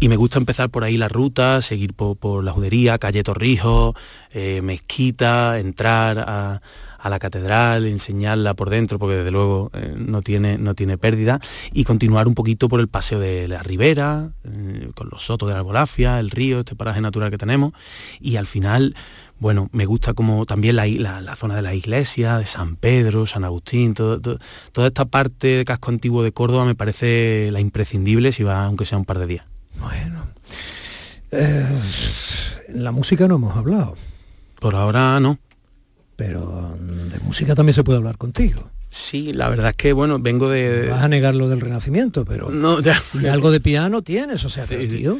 Y 0.00 0.08
me 0.08 0.16
gusta 0.16 0.38
empezar 0.38 0.68
por 0.68 0.82
ahí 0.82 0.96
la 0.96 1.08
ruta, 1.08 1.62
seguir 1.62 1.94
por, 1.94 2.16
por 2.16 2.42
la 2.42 2.50
judería, 2.50 2.98
calle 2.98 3.22
Torrijos, 3.22 3.94
eh, 4.32 4.60
mezquita, 4.62 5.58
entrar 5.60 6.18
a, 6.18 6.60
a 6.98 7.08
la 7.08 7.18
catedral, 7.20 7.86
enseñarla 7.86 8.54
por 8.54 8.68
dentro, 8.68 8.98
porque 8.98 9.16
desde 9.16 9.30
luego 9.30 9.70
eh, 9.74 9.94
no, 9.96 10.22
tiene, 10.22 10.58
no 10.58 10.74
tiene 10.74 10.98
pérdida, 10.98 11.40
y 11.72 11.84
continuar 11.84 12.26
un 12.26 12.34
poquito 12.34 12.68
por 12.68 12.80
el 12.80 12.88
paseo 12.88 13.20
de 13.20 13.46
la 13.46 13.62
ribera, 13.62 14.32
eh, 14.44 14.90
con 14.94 15.08
los 15.10 15.22
sotos 15.24 15.48
de 15.48 15.54
la 15.54 15.60
Arbolafia, 15.60 16.18
el 16.18 16.30
río, 16.30 16.58
este 16.60 16.74
paraje 16.74 17.00
natural 17.00 17.30
que 17.30 17.38
tenemos, 17.38 17.72
y 18.20 18.36
al 18.36 18.46
final, 18.48 18.94
bueno, 19.40 19.68
me 19.72 19.86
gusta 19.86 20.14
como 20.14 20.46
también 20.46 20.76
la, 20.76 20.86
la- 20.86 21.20
la 21.20 21.34
zona 21.34 21.56
de 21.56 21.62
la 21.62 21.74
iglesia, 21.74 22.38
de 22.38 22.46
San 22.46 22.76
Pedro, 22.76 23.26
San 23.26 23.42
Agustín, 23.44 23.94
todo- 23.94 24.20
todo- 24.20 24.38
toda 24.72 24.86
esta 24.88 25.06
parte 25.06 25.46
de 25.48 25.64
casco 25.64 25.90
antiguo 25.90 26.22
de 26.22 26.30
Córdoba 26.32 26.64
me 26.64 26.74
parece 26.76 27.48
la 27.50 27.60
imprescindible 27.60 28.32
si 28.32 28.42
va 28.44 28.64
aunque 28.66 28.86
sea 28.86 28.98
un 28.98 29.04
par 29.04 29.18
de 29.18 29.26
días. 29.26 29.46
Eh, 31.32 31.66
la 32.74 32.92
música 32.92 33.28
no 33.28 33.36
hemos 33.36 33.56
hablado. 33.56 33.96
Por 34.60 34.74
ahora 34.74 35.18
no. 35.20 35.38
pero 36.16 36.76
de 36.78 37.18
música 37.20 37.54
también 37.54 37.72
se 37.72 37.82
puede 37.82 37.96
hablar 37.96 38.18
contigo. 38.18 38.70
Sí, 38.92 39.32
la 39.32 39.48
verdad 39.48 39.70
es 39.70 39.76
que, 39.76 39.92
bueno, 39.92 40.18
vengo 40.18 40.48
de... 40.48 40.88
Vas 40.88 41.04
a 41.04 41.08
negar 41.08 41.34
lo 41.36 41.48
del 41.48 41.60
Renacimiento, 41.60 42.24
pero 42.24 42.50
No, 42.50 42.80
ya. 42.80 43.00
y 43.22 43.26
algo 43.26 43.52
de 43.52 43.60
piano 43.60 44.02
tienes, 44.02 44.44
o 44.44 44.50
sea, 44.50 44.64
Sí, 44.66 44.74
pero, 44.76 44.90
sí. 44.90 44.96
tío, 44.98 45.18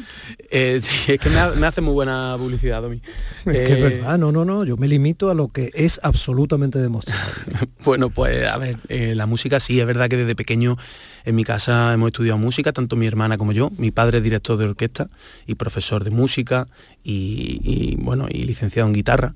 Eh, 0.49 0.81
sí, 0.83 1.13
es 1.13 1.19
que 1.19 1.29
me, 1.29 1.39
ha- 1.39 1.51
me 1.51 1.65
hace 1.67 1.79
muy 1.79 1.93
buena 1.93 2.35
publicidad, 2.37 2.81
Domi. 2.81 2.97
es 3.37 3.43
que 3.45 3.63
es 3.63 3.69
Eh, 3.69 3.81
verdad, 3.81 4.17
no, 4.17 4.33
no, 4.33 4.43
no, 4.43 4.65
yo 4.65 4.75
me 4.75 4.89
limito 4.89 5.29
a 5.29 5.35
lo 5.35 5.47
que 5.47 5.71
es 5.73 6.01
absolutamente 6.03 6.79
demostrable. 6.79 7.31
Bueno, 7.85 8.09
pues 8.09 8.45
a 8.45 8.57
ver, 8.57 8.77
eh, 8.89 9.15
la 9.15 9.25
música 9.25 9.59
sí, 9.59 9.79
es 9.79 9.85
verdad 9.87 10.09
que 10.09 10.17
desde 10.17 10.35
pequeño 10.35 10.77
en 11.25 11.35
mi 11.35 11.43
casa 11.43 11.93
hemos 11.93 12.07
estudiado 12.07 12.37
música, 12.37 12.71
tanto 12.73 12.95
mi 12.95 13.07
hermana 13.07 13.37
como 13.37 13.51
yo. 13.51 13.71
Mi 13.77 13.91
padre 13.91 14.17
es 14.17 14.23
director 14.23 14.57
de 14.57 14.65
orquesta 14.65 15.09
y 15.47 15.55
profesor 15.55 16.03
de 16.03 16.11
música 16.11 16.67
y, 17.03 17.95
bueno, 17.99 18.27
y 18.29 18.43
licenciado 18.43 18.87
en 18.87 18.93
guitarra. 18.93 19.33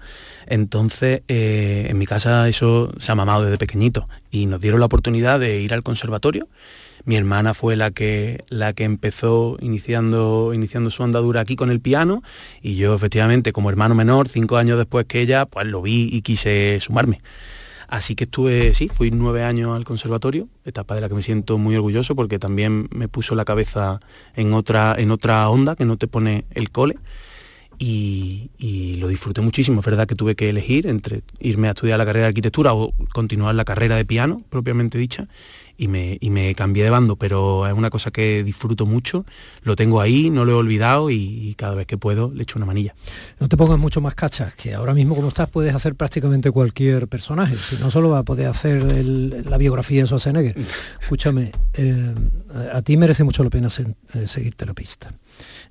Entonces, 0.48 1.22
eh, 1.28 1.88
en 1.90 1.98
mi 1.98 2.06
casa 2.06 2.48
eso 2.48 2.94
se 3.00 3.12
ha 3.12 3.16
mamado 3.16 3.44
desde 3.44 3.58
pequeñito 3.58 4.08
y 4.32 4.46
nos 4.46 4.62
dieron 4.62 4.80
la 4.80 4.86
oportunidad 4.86 5.40
de 5.40 5.62
ir 5.62 5.74
al 5.74 5.84
conservatorio. 5.84 6.48
Mi 7.06 7.18
hermana 7.18 7.54
fue 7.54 7.76
la 7.76 7.92
que, 7.92 8.44
la 8.50 8.74
que 8.74 8.84
empezó 8.84 9.58
iniciando, 9.62 10.54
iniciando 10.56 10.90
su 10.90 11.04
andadura 11.04 11.42
aquí 11.42 11.56
con 11.56 11.70
el 11.70 11.80
piano 11.80 12.24
y 12.64 12.78
yo 12.78 12.96
efectivamente 12.96 13.54
como 13.54 13.70
hermano 13.70 13.94
menor, 13.94 14.28
cinco 14.28 14.58
años 14.58 14.80
después 14.80 15.06
que 15.06 15.22
ella, 15.22 15.46
pues 15.46 15.68
lo 15.68 15.84
vi 15.84 16.10
y 16.12 16.22
quise 16.24 16.80
sumarme. 16.82 17.22
Así 17.96 18.14
que 18.14 18.26
estuve, 18.26 18.74
sí, 18.74 18.90
fui 18.90 19.10
nueve 19.10 19.44
años 19.44 19.74
al 19.74 19.86
conservatorio, 19.86 20.50
etapa 20.66 20.96
de 20.96 21.02
la 21.02 21.08
que 21.08 21.16
me 21.16 21.24
siento 21.24 21.58
muy 21.58 21.78
orgulloso 21.78 22.14
porque 22.14 22.40
también 22.40 22.90
me 22.92 23.08
puso 23.08 23.36
la 23.36 23.46
cabeza 23.46 24.02
en 24.36 24.52
otra, 24.52 24.96
en 24.98 25.12
otra 25.12 25.48
onda 25.48 25.78
que 25.78 25.86
no 25.86 25.96
te 25.96 26.06
pone 26.06 26.44
el 26.52 26.72
cole 26.72 26.98
y, 27.80 28.50
y 28.58 28.96
lo 28.98 29.08
disfruté 29.08 29.40
muchísimo. 29.40 29.80
Es 29.80 29.86
verdad 29.86 30.08
que 30.08 30.16
tuve 30.16 30.36
que 30.36 30.50
elegir 30.50 30.88
entre 30.88 31.22
irme 31.40 31.70
a 31.70 31.72
estudiar 31.72 31.98
la 31.98 32.06
carrera 32.06 32.26
de 32.26 32.32
arquitectura 32.32 32.74
o 32.74 32.92
continuar 33.14 33.56
la 33.56 33.64
carrera 33.64 33.96
de 33.96 34.04
piano, 34.04 34.44
propiamente 34.50 34.98
dicha, 34.98 35.30
y 35.78 35.88
me, 35.88 36.18
y 36.22 36.30
me 36.30 36.56
cambié 36.56 36.84
de 36.84 36.90
bando, 36.90 37.16
pero 37.16 37.68
es 37.68 37.74
una 37.74 37.90
cosa 37.90 38.12
que 38.12 38.44
disfruto 38.44 38.86
mucho, 38.86 39.26
lo 39.64 39.76
tengo 39.76 40.02
ahí, 40.02 40.30
no 40.30 40.46
lo 40.46 40.52
he 40.54 40.56
olvidado 40.56 41.10
y, 41.10 41.16
y 41.16 41.56
cada 41.56 41.76
vez 41.76 41.86
que 41.88 41.98
puedo 41.98 42.32
le 42.34 42.44
echo 42.44 42.58
una 42.60 42.66
manilla. 42.66 42.96
No 43.40 43.48
te 43.48 43.58
pongas 43.58 43.78
mucho 43.80 44.02
más 44.02 44.16
cachas, 44.16 44.56
que 44.56 44.74
ahora 44.74 44.94
mismo 44.94 45.16
como 45.16 45.28
estás 45.30 45.50
puedes 45.50 45.74
hacer 45.76 45.96
prácticamente 45.96 46.52
cualquier 46.52 47.08
personaje, 47.08 47.56
si 47.70 47.76
no 47.78 47.92
solo 47.92 48.10
va 48.10 48.20
a 48.20 48.24
poder 48.24 48.48
hacer 48.48 48.78
el- 48.82 49.44
la 49.50 49.58
biografía 49.58 50.02
de 50.02 50.08
Schwarzenegger. 50.08 50.56
Escúchame, 51.02 51.52
eh, 51.74 52.14
a 52.74 52.82
ti 52.82 52.98
merece 52.98 53.24
mucho 53.24 53.44
la 53.44 53.50
pena 53.50 53.68
eh, 53.68 54.28
seguirte 54.28 54.66
la 54.66 54.74
pista. 54.74 55.14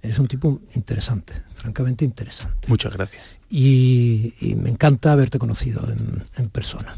Es 0.02 0.18
un 0.18 0.26
tipo 0.26 0.60
interesante, 0.74 1.32
francamente 1.54 2.04
interesante. 2.04 2.68
Muchas 2.68 2.92
gracias. 2.92 3.22
Y, 3.50 4.34
y 4.40 4.54
me 4.56 4.70
encanta 4.70 5.12
haberte 5.12 5.38
conocido 5.38 5.88
en, 5.90 6.22
en 6.36 6.48
persona. 6.50 6.96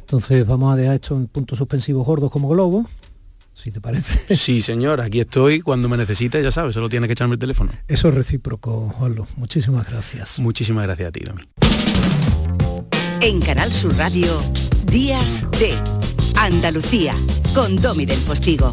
Entonces 0.00 0.46
vamos 0.46 0.72
a 0.72 0.76
dejar 0.76 0.94
esto 0.94 1.16
en 1.16 1.26
puntos 1.26 1.58
suspensivos 1.58 2.06
gordos 2.06 2.30
como 2.30 2.48
globo, 2.48 2.86
si 3.54 3.72
te 3.72 3.80
parece. 3.80 4.18
Sí, 4.36 4.62
señor, 4.62 5.00
aquí 5.00 5.20
estoy, 5.20 5.60
cuando 5.60 5.88
me 5.88 5.96
necesites, 5.96 6.42
ya 6.42 6.52
sabes, 6.52 6.74
solo 6.74 6.88
tienes 6.88 7.08
que 7.08 7.12
echarme 7.12 7.34
el 7.34 7.40
teléfono. 7.40 7.72
Eso 7.88 8.08
es 8.08 8.14
recíproco, 8.14 8.88
Juanlo. 8.90 9.26
Muchísimas 9.36 9.86
gracias. 9.88 10.38
Muchísimas 10.38 10.84
gracias 10.84 11.08
a 11.08 11.12
ti, 11.12 11.20
Domi. 11.24 11.42
En 13.20 13.40
Canal 13.40 13.72
Sur 13.72 13.96
Radio, 13.96 14.40
Días 14.86 15.44
de 15.58 15.74
Andalucía, 16.36 17.14
con 17.54 17.74
Domi 17.76 18.06
del 18.06 18.20
Postigo. 18.20 18.72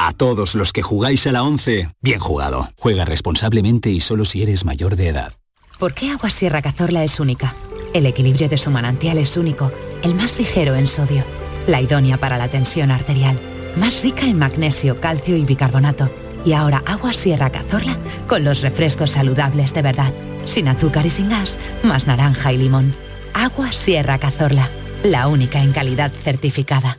A 0.00 0.12
todos 0.12 0.54
los 0.54 0.72
que 0.72 0.80
jugáis 0.80 1.26
a 1.26 1.32
la 1.32 1.42
11, 1.42 1.90
bien 2.00 2.20
jugado. 2.20 2.68
Juega 2.78 3.04
responsablemente 3.04 3.90
y 3.90 3.98
solo 3.98 4.24
si 4.24 4.42
eres 4.42 4.64
mayor 4.64 4.94
de 4.94 5.08
edad. 5.08 5.32
¿Por 5.76 5.92
qué 5.92 6.10
Agua 6.10 6.30
Sierra 6.30 6.62
Cazorla 6.62 7.02
es 7.02 7.18
única? 7.18 7.56
El 7.92 8.06
equilibrio 8.06 8.48
de 8.48 8.58
su 8.58 8.70
manantial 8.70 9.18
es 9.18 9.36
único, 9.36 9.72
el 10.02 10.14
más 10.14 10.38
ligero 10.38 10.76
en 10.76 10.86
sodio, 10.86 11.24
la 11.66 11.80
idónea 11.80 12.16
para 12.16 12.38
la 12.38 12.48
tensión 12.48 12.92
arterial, 12.92 13.40
más 13.76 14.04
rica 14.04 14.24
en 14.24 14.38
magnesio, 14.38 15.00
calcio 15.00 15.36
y 15.36 15.44
bicarbonato. 15.44 16.08
Y 16.44 16.52
ahora 16.52 16.80
Agua 16.86 17.12
Sierra 17.12 17.50
Cazorla 17.50 17.98
con 18.28 18.44
los 18.44 18.60
refrescos 18.60 19.10
saludables 19.10 19.74
de 19.74 19.82
verdad, 19.82 20.14
sin 20.44 20.68
azúcar 20.68 21.06
y 21.06 21.10
sin 21.10 21.28
gas, 21.28 21.58
más 21.82 22.06
naranja 22.06 22.52
y 22.52 22.58
limón. 22.58 22.94
Agua 23.34 23.72
Sierra 23.72 24.18
Cazorla, 24.18 24.70
la 25.02 25.26
única 25.26 25.60
en 25.60 25.72
calidad 25.72 26.12
certificada. 26.12 26.98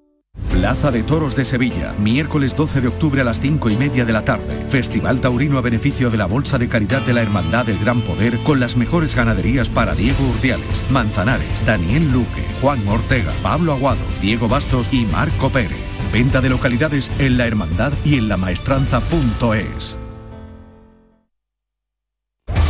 Plaza 0.61 0.91
de 0.91 1.01
Toros 1.01 1.35
de 1.35 1.43
Sevilla, 1.43 1.95
miércoles 1.97 2.55
12 2.55 2.81
de 2.81 2.87
octubre 2.89 3.19
a 3.21 3.23
las 3.23 3.39
5 3.39 3.71
y 3.71 3.77
media 3.77 4.05
de 4.05 4.13
la 4.13 4.23
tarde. 4.23 4.63
Festival 4.69 5.19
taurino 5.19 5.57
a 5.57 5.61
beneficio 5.61 6.11
de 6.11 6.19
la 6.19 6.27
Bolsa 6.27 6.59
de 6.59 6.69
Caridad 6.69 7.01
de 7.01 7.13
la 7.13 7.23
Hermandad 7.23 7.65
del 7.65 7.79
Gran 7.79 8.03
Poder 8.03 8.37
con 8.43 8.59
las 8.59 8.77
mejores 8.77 9.15
ganaderías 9.15 9.71
para 9.71 9.95
Diego 9.95 10.23
Urdiales, 10.23 10.85
Manzanares, 10.91 11.65
Daniel 11.65 12.11
Luque, 12.11 12.45
Juan 12.61 12.87
Ortega, 12.87 13.33
Pablo 13.41 13.73
Aguado, 13.73 14.05
Diego 14.21 14.47
Bastos 14.47 14.87
y 14.93 15.05
Marco 15.05 15.49
Pérez. 15.49 15.81
Venta 16.13 16.41
de 16.41 16.49
localidades 16.49 17.09
en 17.17 17.39
la 17.39 17.47
hermandad 17.47 17.91
y 18.05 18.19
en 18.19 18.29
lamaestranza.es. 18.29 20.00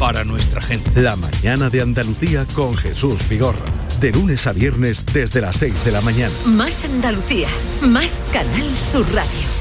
para 0.00 0.24
nuestra 0.24 0.62
gente. 0.62 1.02
La 1.02 1.14
mañana 1.14 1.68
de 1.68 1.82
Andalucía 1.82 2.46
con 2.54 2.74
Jesús 2.74 3.28
Vigorra. 3.28 3.66
De 4.00 4.10
lunes 4.10 4.46
a 4.46 4.52
viernes 4.52 5.04
desde 5.12 5.42
las 5.42 5.58
6 5.58 5.84
de 5.84 5.92
la 5.92 6.00
mañana. 6.00 6.34
Más 6.46 6.82
Andalucía, 6.84 7.48
más 7.82 8.22
Canal 8.32 8.78
Sur 8.78 9.04
Radio. 9.12 9.59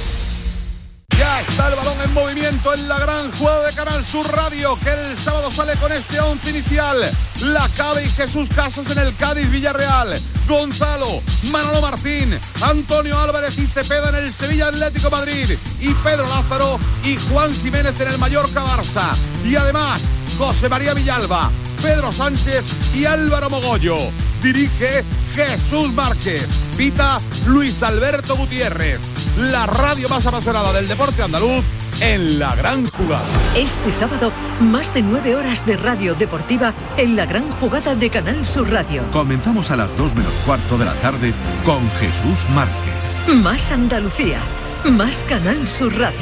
Está 1.39 1.69
el 1.69 1.75
balón 1.75 2.01
en 2.01 2.13
movimiento 2.13 2.73
en 2.73 2.87
la 2.87 2.99
gran 2.99 3.31
jugada 3.31 3.67
de 3.67 3.73
Canal 3.73 4.03
Sur 4.03 4.29
Radio, 4.29 4.77
que 4.83 4.89
el 4.89 5.17
sábado 5.17 5.49
sale 5.49 5.73
con 5.77 5.91
este 5.91 6.19
once 6.19 6.49
inicial. 6.49 6.99
La 7.41 7.69
Cabe 7.77 8.05
y 8.05 8.09
Jesús 8.09 8.49
Casas 8.53 8.89
en 8.89 8.97
el 8.97 9.15
Cádiz 9.15 9.49
Villarreal. 9.49 10.21
Gonzalo, 10.47 11.21
Manolo 11.43 11.81
Martín, 11.81 12.37
Antonio 12.61 13.17
Álvarez 13.17 13.57
y 13.57 13.67
Cepeda 13.67 14.09
en 14.09 14.15
el 14.15 14.33
Sevilla 14.33 14.67
Atlético 14.67 15.09
Madrid. 15.09 15.57
Y 15.79 15.93
Pedro 15.95 16.27
Lázaro 16.27 16.77
y 17.05 17.15
Juan 17.29 17.55
Jiménez 17.61 17.97
en 18.01 18.09
el 18.09 18.17
Mallorca 18.17 18.61
Barça. 18.61 19.15
Y 19.45 19.55
además, 19.55 20.01
José 20.37 20.67
María 20.67 20.93
Villalba, 20.93 21.49
Pedro 21.81 22.11
Sánchez 22.11 22.65
y 22.93 23.05
Álvaro 23.05 23.49
Mogollo. 23.49 24.09
Dirige 24.43 25.03
Jesús 25.35 25.93
Márquez. 25.93 26.47
Pita 26.75 27.21
Luis 27.45 27.81
Alberto 27.81 28.35
Gutiérrez. 28.35 28.99
La 29.39 29.65
radio 29.65 30.09
más 30.09 30.25
apasionada 30.25 30.73
del 30.73 30.87
deporte 30.87 31.23
andaluz 31.23 31.63
en 32.01 32.39
la 32.39 32.55
gran 32.55 32.85
jugada. 32.87 33.25
Este 33.55 33.91
sábado, 33.93 34.31
más 34.59 34.93
de 34.93 35.01
nueve 35.01 35.35
horas 35.35 35.65
de 35.65 35.77
radio 35.77 36.13
deportiva 36.13 36.73
en 36.97 37.15
la 37.15 37.25
gran 37.25 37.49
jugada 37.51 37.95
de 37.95 38.09
Canal 38.09 38.45
Sur 38.45 38.69
Radio. 38.69 39.03
Comenzamos 39.11 39.71
a 39.71 39.77
las 39.77 39.95
2 39.97 40.15
menos 40.15 40.33
cuarto 40.45 40.77
de 40.77 40.85
la 40.85 40.93
tarde 40.95 41.33
con 41.65 41.89
Jesús 41.99 42.47
Márquez. 42.53 43.35
Más 43.43 43.71
Andalucía, 43.71 44.39
más 44.85 45.23
Canal 45.27 45.67
Sur 45.67 45.97
Radio. 45.97 46.19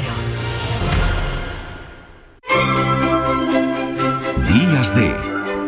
Días 4.52 4.94
de 4.94 5.14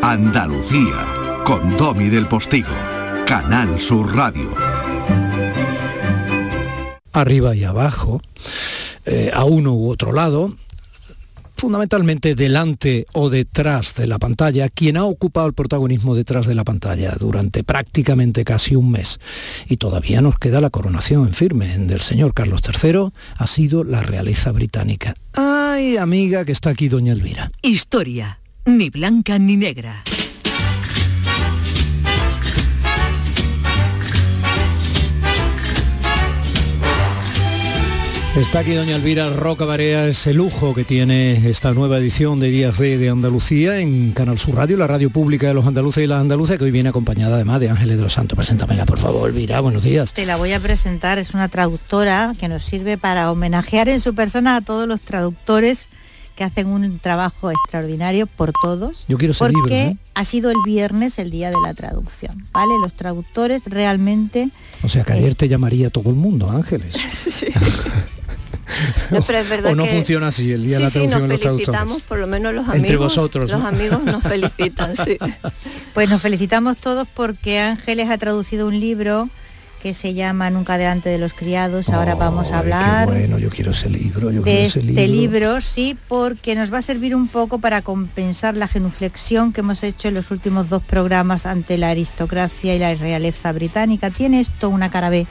Andalucía 0.02 1.06
con 1.44 1.76
Domi 1.76 2.08
del 2.08 2.26
Postigo. 2.26 2.74
Canal 3.26 3.80
Sur 3.80 4.14
Radio. 4.14 4.50
Arriba 7.12 7.54
y 7.54 7.64
abajo, 7.64 8.20
eh, 9.06 9.30
a 9.32 9.44
uno 9.44 9.72
u 9.74 9.90
otro 9.90 10.12
lado, 10.12 10.54
fundamentalmente 11.60 12.34
delante 12.34 13.04
o 13.12 13.28
detrás 13.28 13.94
de 13.94 14.06
la 14.06 14.18
pantalla, 14.18 14.70
quien 14.70 14.96
ha 14.96 15.04
ocupado 15.04 15.46
el 15.46 15.52
protagonismo 15.52 16.14
detrás 16.14 16.46
de 16.46 16.54
la 16.54 16.64
pantalla 16.64 17.14
durante 17.20 17.64
prácticamente 17.64 18.44
casi 18.44 18.76
un 18.76 18.90
mes. 18.90 19.20
Y 19.68 19.76
todavía 19.76 20.22
nos 20.22 20.38
queda 20.38 20.62
la 20.62 20.70
coronación 20.70 21.26
en 21.26 21.34
firme 21.34 21.66
del 21.78 22.00
señor 22.00 22.32
Carlos 22.32 22.62
III, 22.66 23.10
ha 23.36 23.46
sido 23.46 23.84
la 23.84 24.00
realeza 24.02 24.52
británica. 24.52 25.14
Ay, 25.34 25.98
amiga, 25.98 26.46
que 26.46 26.52
está 26.52 26.70
aquí 26.70 26.88
doña 26.88 27.12
Elvira. 27.12 27.52
Historia, 27.60 28.40
ni 28.64 28.88
blanca 28.88 29.38
ni 29.38 29.56
negra. 29.58 30.02
Está 38.36 38.60
aquí 38.60 38.74
doña 38.74 38.94
Elvira 38.94 39.28
Roca 39.28 39.64
Barea, 39.64 40.06
ese 40.06 40.32
lujo 40.32 40.72
que 40.72 40.84
tiene 40.84 41.48
esta 41.50 41.74
nueva 41.74 41.98
edición 41.98 42.38
de 42.38 42.48
Días 42.48 42.78
de, 42.78 42.96
de 42.96 43.08
Andalucía 43.10 43.80
en 43.80 44.12
Canal 44.12 44.38
Sur 44.38 44.54
Radio, 44.54 44.76
la 44.76 44.86
radio 44.86 45.10
pública 45.10 45.48
de 45.48 45.54
los 45.54 45.66
andaluces 45.66 46.04
y 46.04 46.06
las 46.06 46.20
andaluzas, 46.20 46.56
que 46.56 46.64
hoy 46.64 46.70
viene 46.70 46.90
acompañada 46.90 47.34
además 47.34 47.58
de 47.58 47.70
Ángeles 47.70 47.96
de 47.96 48.04
los 48.04 48.12
Santos. 48.12 48.36
Preséntamela, 48.36 48.86
por 48.86 48.98
favor, 48.98 49.28
Elvira, 49.28 49.58
buenos 49.60 49.82
días. 49.82 50.14
Te 50.14 50.26
la 50.26 50.36
voy 50.36 50.52
a 50.52 50.60
presentar, 50.60 51.18
es 51.18 51.34
una 51.34 51.48
traductora 51.48 52.34
que 52.38 52.48
nos 52.48 52.62
sirve 52.62 52.96
para 52.96 53.32
homenajear 53.32 53.88
en 53.88 54.00
su 54.00 54.14
persona 54.14 54.56
a 54.56 54.60
todos 54.60 54.86
los 54.86 55.00
traductores 55.00 55.88
que 56.36 56.44
hacen 56.44 56.68
un 56.68 57.00
trabajo 57.00 57.50
extraordinario 57.50 58.26
por 58.26 58.52
todos. 58.62 59.06
Yo 59.08 59.18
quiero 59.18 59.32
ese 59.32 59.44
porque 59.44 59.56
libro, 59.56 59.74
¿eh? 59.74 59.96
ha 60.14 60.24
sido 60.24 60.50
el 60.50 60.56
viernes 60.64 61.18
el 61.18 61.32
día 61.32 61.50
de 61.50 61.56
la 61.62 61.74
traducción, 61.74 62.46
¿vale? 62.52 62.72
Los 62.80 62.94
traductores 62.94 63.64
realmente 63.66 64.50
O 64.84 64.88
sea, 64.88 65.02
que 65.02 65.14
ayer 65.14 65.34
te 65.34 65.48
llamaría 65.48 65.90
todo 65.90 66.08
el 66.10 66.16
mundo, 66.16 66.48
Ángeles. 66.48 66.94
No, 69.10 69.22
pero 69.22 69.38
es 69.38 69.48
verdad 69.48 69.72
o 69.72 69.74
no 69.74 69.84
que- 69.84 69.90
funciona 69.90 70.28
así 70.28 70.52
el 70.52 70.64
día 70.66 70.76
de 70.78 70.84
la 70.84 70.90
sí, 70.90 71.00
sí, 71.00 71.06
traducción 71.08 71.28
nos 71.28 71.40
en 71.40 71.46
los 71.46 71.52
felicitamos, 71.56 72.02
por 72.02 72.18
lo 72.18 72.26
menos 72.26 72.54
los 72.54 72.66
Entre 72.66 72.78
amigos. 72.94 73.14
vosotros, 73.16 73.50
Los 73.50 73.62
amigos 73.64 74.02
nos 74.04 74.22
felicitan, 74.32 74.96
sí. 74.96 75.16
Pues 75.94 76.08
nos 76.08 76.22
felicitamos 76.22 76.76
todos 76.76 77.08
porque 77.12 77.58
Ángeles 77.58 78.08
ha 78.10 78.18
traducido 78.18 78.66
un 78.68 78.78
libro 78.78 79.28
que 79.82 79.94
se 79.94 80.12
llama 80.12 80.50
Nunca 80.50 80.76
delante 80.76 81.08
de 81.08 81.16
los 81.16 81.32
criados. 81.32 81.88
Ahora 81.88 82.14
vamos 82.14 82.52
a 82.52 82.58
hablar 82.58 83.08
Qué 83.08 83.14
bueno, 83.14 83.38
yo 83.38 83.48
quiero 83.48 83.70
ese 83.70 83.88
libro, 83.88 84.30
yo 84.30 84.42
de 84.42 84.44
quiero 84.44 84.60
ese 84.66 84.80
este 84.80 85.08
libro. 85.08 85.20
libro, 85.54 85.60
sí, 85.62 85.96
porque 86.06 86.54
nos 86.54 86.70
va 86.70 86.78
a 86.78 86.82
servir 86.82 87.14
un 87.16 87.28
poco 87.28 87.60
para 87.60 87.80
compensar 87.80 88.56
la 88.58 88.68
genuflexión 88.68 89.54
que 89.54 89.60
hemos 89.62 89.82
hecho 89.82 90.08
en 90.08 90.14
los 90.14 90.30
últimos 90.30 90.68
dos 90.68 90.82
programas 90.82 91.46
ante 91.46 91.78
la 91.78 91.88
aristocracia 91.88 92.74
y 92.76 92.78
la 92.78 92.94
realeza 92.94 93.52
británica. 93.52 94.10
Tiene 94.10 94.40
esto 94.40 94.68
una 94.68 94.90
cara 94.90 95.08
B 95.08 95.26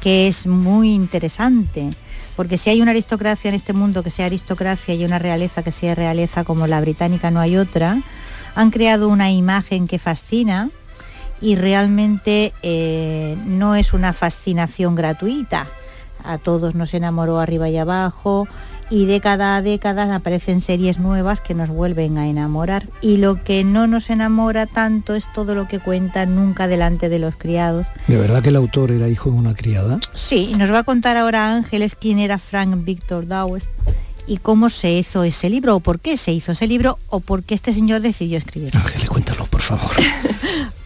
que 0.00 0.26
es 0.28 0.46
muy 0.46 0.94
interesante, 0.94 1.90
porque 2.40 2.56
si 2.56 2.70
hay 2.70 2.80
una 2.80 2.92
aristocracia 2.92 3.50
en 3.50 3.54
este 3.54 3.74
mundo 3.74 4.02
que 4.02 4.08
sea 4.08 4.24
aristocracia 4.24 4.94
y 4.94 5.04
una 5.04 5.18
realeza 5.18 5.62
que 5.62 5.72
sea 5.72 5.94
realeza 5.94 6.42
como 6.42 6.66
la 6.66 6.80
británica 6.80 7.30
no 7.30 7.38
hay 7.38 7.58
otra, 7.58 8.00
han 8.54 8.70
creado 8.70 9.10
una 9.10 9.30
imagen 9.30 9.86
que 9.86 9.98
fascina 9.98 10.70
y 11.42 11.56
realmente 11.56 12.54
eh, 12.62 13.36
no 13.44 13.74
es 13.74 13.92
una 13.92 14.14
fascinación 14.14 14.94
gratuita. 14.94 15.66
A 16.24 16.38
todos 16.38 16.74
nos 16.74 16.94
enamoró 16.94 17.40
arriba 17.40 17.68
y 17.68 17.76
abajo 17.76 18.48
y 18.90 19.06
década 19.06 19.56
a 19.56 19.62
década 19.62 20.14
aparecen 20.14 20.60
series 20.60 20.98
nuevas 20.98 21.40
que 21.40 21.54
nos 21.54 21.68
vuelven 21.68 22.18
a 22.18 22.26
enamorar. 22.26 22.88
Y 23.00 23.16
lo 23.16 23.42
que 23.42 23.62
no 23.62 23.86
nos 23.86 24.10
enamora 24.10 24.66
tanto 24.66 25.14
es 25.14 25.32
todo 25.32 25.54
lo 25.54 25.68
que 25.68 25.78
cuenta 25.78 26.26
nunca 26.26 26.66
delante 26.66 27.08
de 27.08 27.20
los 27.20 27.36
criados. 27.36 27.86
¿De 28.08 28.16
verdad 28.16 28.42
que 28.42 28.48
el 28.48 28.56
autor 28.56 28.90
era 28.90 29.08
hijo 29.08 29.30
de 29.30 29.36
una 29.36 29.54
criada? 29.54 30.00
Sí, 30.12 30.50
y 30.52 30.54
nos 30.54 30.72
va 30.72 30.80
a 30.80 30.82
contar 30.82 31.16
ahora 31.16 31.54
Ángeles 31.54 31.94
quién 31.94 32.18
era 32.18 32.38
Frank 32.38 32.84
Victor 32.84 33.28
Dawes 33.28 33.70
y 34.26 34.38
cómo 34.38 34.70
se 34.70 34.92
hizo 34.92 35.22
ese 35.22 35.48
libro, 35.48 35.76
o 35.76 35.80
por 35.80 36.00
qué 36.00 36.16
se 36.16 36.32
hizo 36.32 36.52
ese 36.52 36.66
libro, 36.66 36.98
o 37.08 37.20
por 37.20 37.42
qué 37.42 37.54
este 37.54 37.72
señor 37.72 38.00
decidió 38.00 38.38
escribirlo. 38.38 38.78
Ángeles, 38.78 39.08
cuéntalo, 39.08 39.46
por 39.46 39.62
favor. 39.62 39.90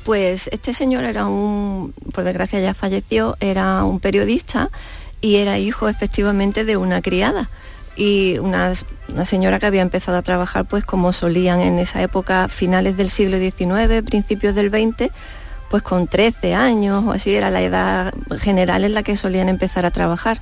Pues 0.04 0.50
este 0.52 0.74
señor 0.74 1.04
era 1.04 1.24
un, 1.24 1.94
por 2.12 2.24
desgracia 2.24 2.60
ya 2.60 2.74
falleció, 2.74 3.38
era 3.40 3.84
un 3.84 4.00
periodista 4.00 4.68
y 5.22 5.36
era 5.36 5.58
hijo 5.58 5.88
efectivamente 5.88 6.66
de 6.66 6.76
una 6.76 7.00
criada 7.00 7.48
y 7.96 8.38
una, 8.38 8.72
una 9.08 9.24
señora 9.24 9.58
que 9.58 9.66
había 9.66 9.82
empezado 9.82 10.18
a 10.18 10.22
trabajar 10.22 10.64
pues 10.64 10.84
como 10.84 11.12
solían 11.12 11.60
en 11.60 11.78
esa 11.78 12.02
época, 12.02 12.48
finales 12.48 12.96
del 12.96 13.10
siglo 13.10 13.38
XIX, 13.38 14.02
principios 14.04 14.54
del 14.54 14.70
XX, 14.70 15.10
pues 15.70 15.82
con 15.82 16.06
13 16.06 16.54
años 16.54 17.04
o 17.06 17.12
así 17.12 17.34
era 17.34 17.50
la 17.50 17.62
edad 17.62 18.14
general 18.38 18.84
en 18.84 18.94
la 18.94 19.02
que 19.02 19.16
solían 19.16 19.48
empezar 19.48 19.86
a 19.86 19.90
trabajar. 19.90 20.40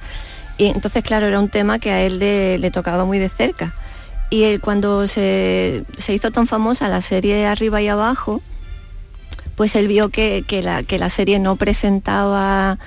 Y 0.58 0.66
entonces, 0.66 1.02
claro, 1.02 1.26
era 1.26 1.40
un 1.40 1.48
tema 1.48 1.78
que 1.78 1.90
a 1.90 2.02
él 2.02 2.18
le, 2.18 2.58
le 2.58 2.70
tocaba 2.70 3.04
muy 3.04 3.18
de 3.18 3.28
cerca. 3.28 3.74
Y 4.30 4.44
él, 4.44 4.60
cuando 4.60 5.06
se, 5.06 5.84
se 5.96 6.14
hizo 6.14 6.30
tan 6.30 6.46
famosa 6.46 6.88
la 6.88 7.00
serie 7.00 7.46
Arriba 7.46 7.82
y 7.82 7.88
Abajo, 7.88 8.42
pues 9.56 9.76
él 9.76 9.88
vio 9.88 10.08
que, 10.08 10.44
que 10.46 10.62
la, 10.62 10.82
que 10.82 10.98
la 10.98 11.08
serie 11.08 11.38
no 11.38 11.56
presentaba 11.56 12.78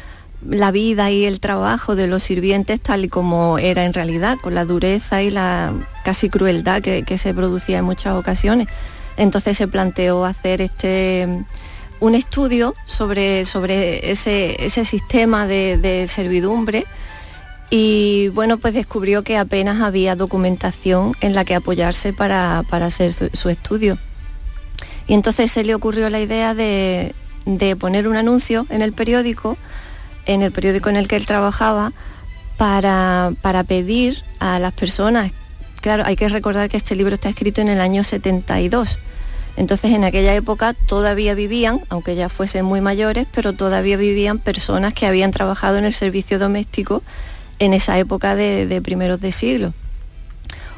la 0.49 0.71
vida 0.71 1.11
y 1.11 1.25
el 1.25 1.39
trabajo 1.39 1.95
de 1.95 2.07
los 2.07 2.23
sirvientes 2.23 2.79
tal 2.79 3.05
y 3.05 3.09
como 3.09 3.57
era 3.59 3.85
en 3.85 3.93
realidad, 3.93 4.37
con 4.41 4.55
la 4.55 4.65
dureza 4.65 5.21
y 5.23 5.31
la 5.31 5.73
casi 6.03 6.29
crueldad 6.29 6.81
que, 6.81 7.03
que 7.03 7.17
se 7.17 7.33
producía 7.33 7.79
en 7.79 7.85
muchas 7.85 8.13
ocasiones. 8.15 8.67
Entonces 9.17 9.57
se 9.57 9.67
planteó 9.67 10.25
hacer 10.25 10.61
este 10.61 11.45
un 11.99 12.15
estudio 12.15 12.75
sobre, 12.85 13.45
sobre 13.45 14.11
ese, 14.11 14.63
ese 14.65 14.85
sistema 14.85 15.47
de, 15.47 16.05
servidumbre 16.07 16.85
y 17.69 18.29
bueno, 18.29 18.57
pues 18.57 18.73
descubrió 18.73 19.23
que 19.23 19.37
apenas 19.37 19.81
había 19.81 20.15
documentación 20.15 21.13
en 21.21 21.33
la 21.33 21.45
que 21.45 21.55
apoyarse 21.55 22.13
para, 22.13 22.63
para 22.69 22.87
hacer 22.87 23.13
su, 23.13 23.29
su 23.33 23.49
estudio. 23.49 23.97
Y 25.07 25.13
entonces 25.13 25.51
se 25.51 25.63
le 25.63 25.73
ocurrió 25.73 26.09
la 26.09 26.19
idea 26.19 26.53
de, 26.53 27.15
de 27.45 27.75
poner 27.75 28.07
un 28.07 28.17
anuncio 28.17 28.65
en 28.69 28.81
el 28.81 28.93
periódico, 28.93 29.57
en 30.25 30.41
el 30.41 30.51
periódico 30.51 30.89
en 30.89 30.95
el 30.95 31.07
que 31.07 31.15
él 31.15 31.25
trabajaba, 31.25 31.93
para, 32.57 33.33
para 33.41 33.63
pedir 33.63 34.23
a 34.39 34.59
las 34.59 34.73
personas, 34.73 35.31
claro, 35.81 36.03
hay 36.05 36.15
que 36.15 36.29
recordar 36.29 36.69
que 36.69 36.77
este 36.77 36.95
libro 36.95 37.15
está 37.15 37.29
escrito 37.29 37.61
en 37.61 37.67
el 37.67 37.81
año 37.81 38.03
72, 38.03 38.99
entonces 39.57 39.93
en 39.93 40.03
aquella 40.03 40.33
época 40.35 40.73
todavía 40.73 41.33
vivían, 41.33 41.81
aunque 41.89 42.15
ya 42.15 42.29
fuesen 42.29 42.65
muy 42.65 42.81
mayores, 42.81 43.27
pero 43.33 43.53
todavía 43.53 43.97
vivían 43.97 44.39
personas 44.39 44.93
que 44.93 45.05
habían 45.05 45.31
trabajado 45.31 45.77
en 45.77 45.85
el 45.85 45.93
servicio 45.93 46.39
doméstico 46.39 47.03
en 47.59 47.73
esa 47.73 47.97
época 47.97 48.35
de, 48.35 48.67
de 48.67 48.81
primeros 48.81 49.21
de 49.21 49.31
siglo. 49.31 49.73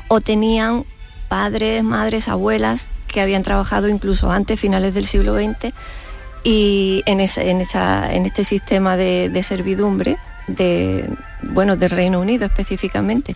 O 0.10 0.22
tenían 0.22 0.86
padres, 1.28 1.84
madres, 1.84 2.28
abuelas 2.28 2.90
que 3.08 3.22
habían 3.22 3.44
trabajado 3.44 3.90
incluso 3.90 4.32
antes, 4.32 4.60
finales 4.60 4.94
del 4.94 5.06
siglo 5.06 5.36
XX, 5.36 5.74
y 6.50 7.04
en, 7.06 7.20
esa- 7.20 7.44
en, 7.44 7.60
esa- 7.60 8.14
en 8.14 8.26
este 8.26 8.46
sistema 8.46 8.96
de, 8.96 9.28
de 9.30 9.44
servidumbre 9.44 10.16
de, 10.48 11.10
bueno, 11.44 11.76
del 11.76 11.90
Reino 11.90 12.22
Unido 12.22 12.46
específicamente. 12.46 13.36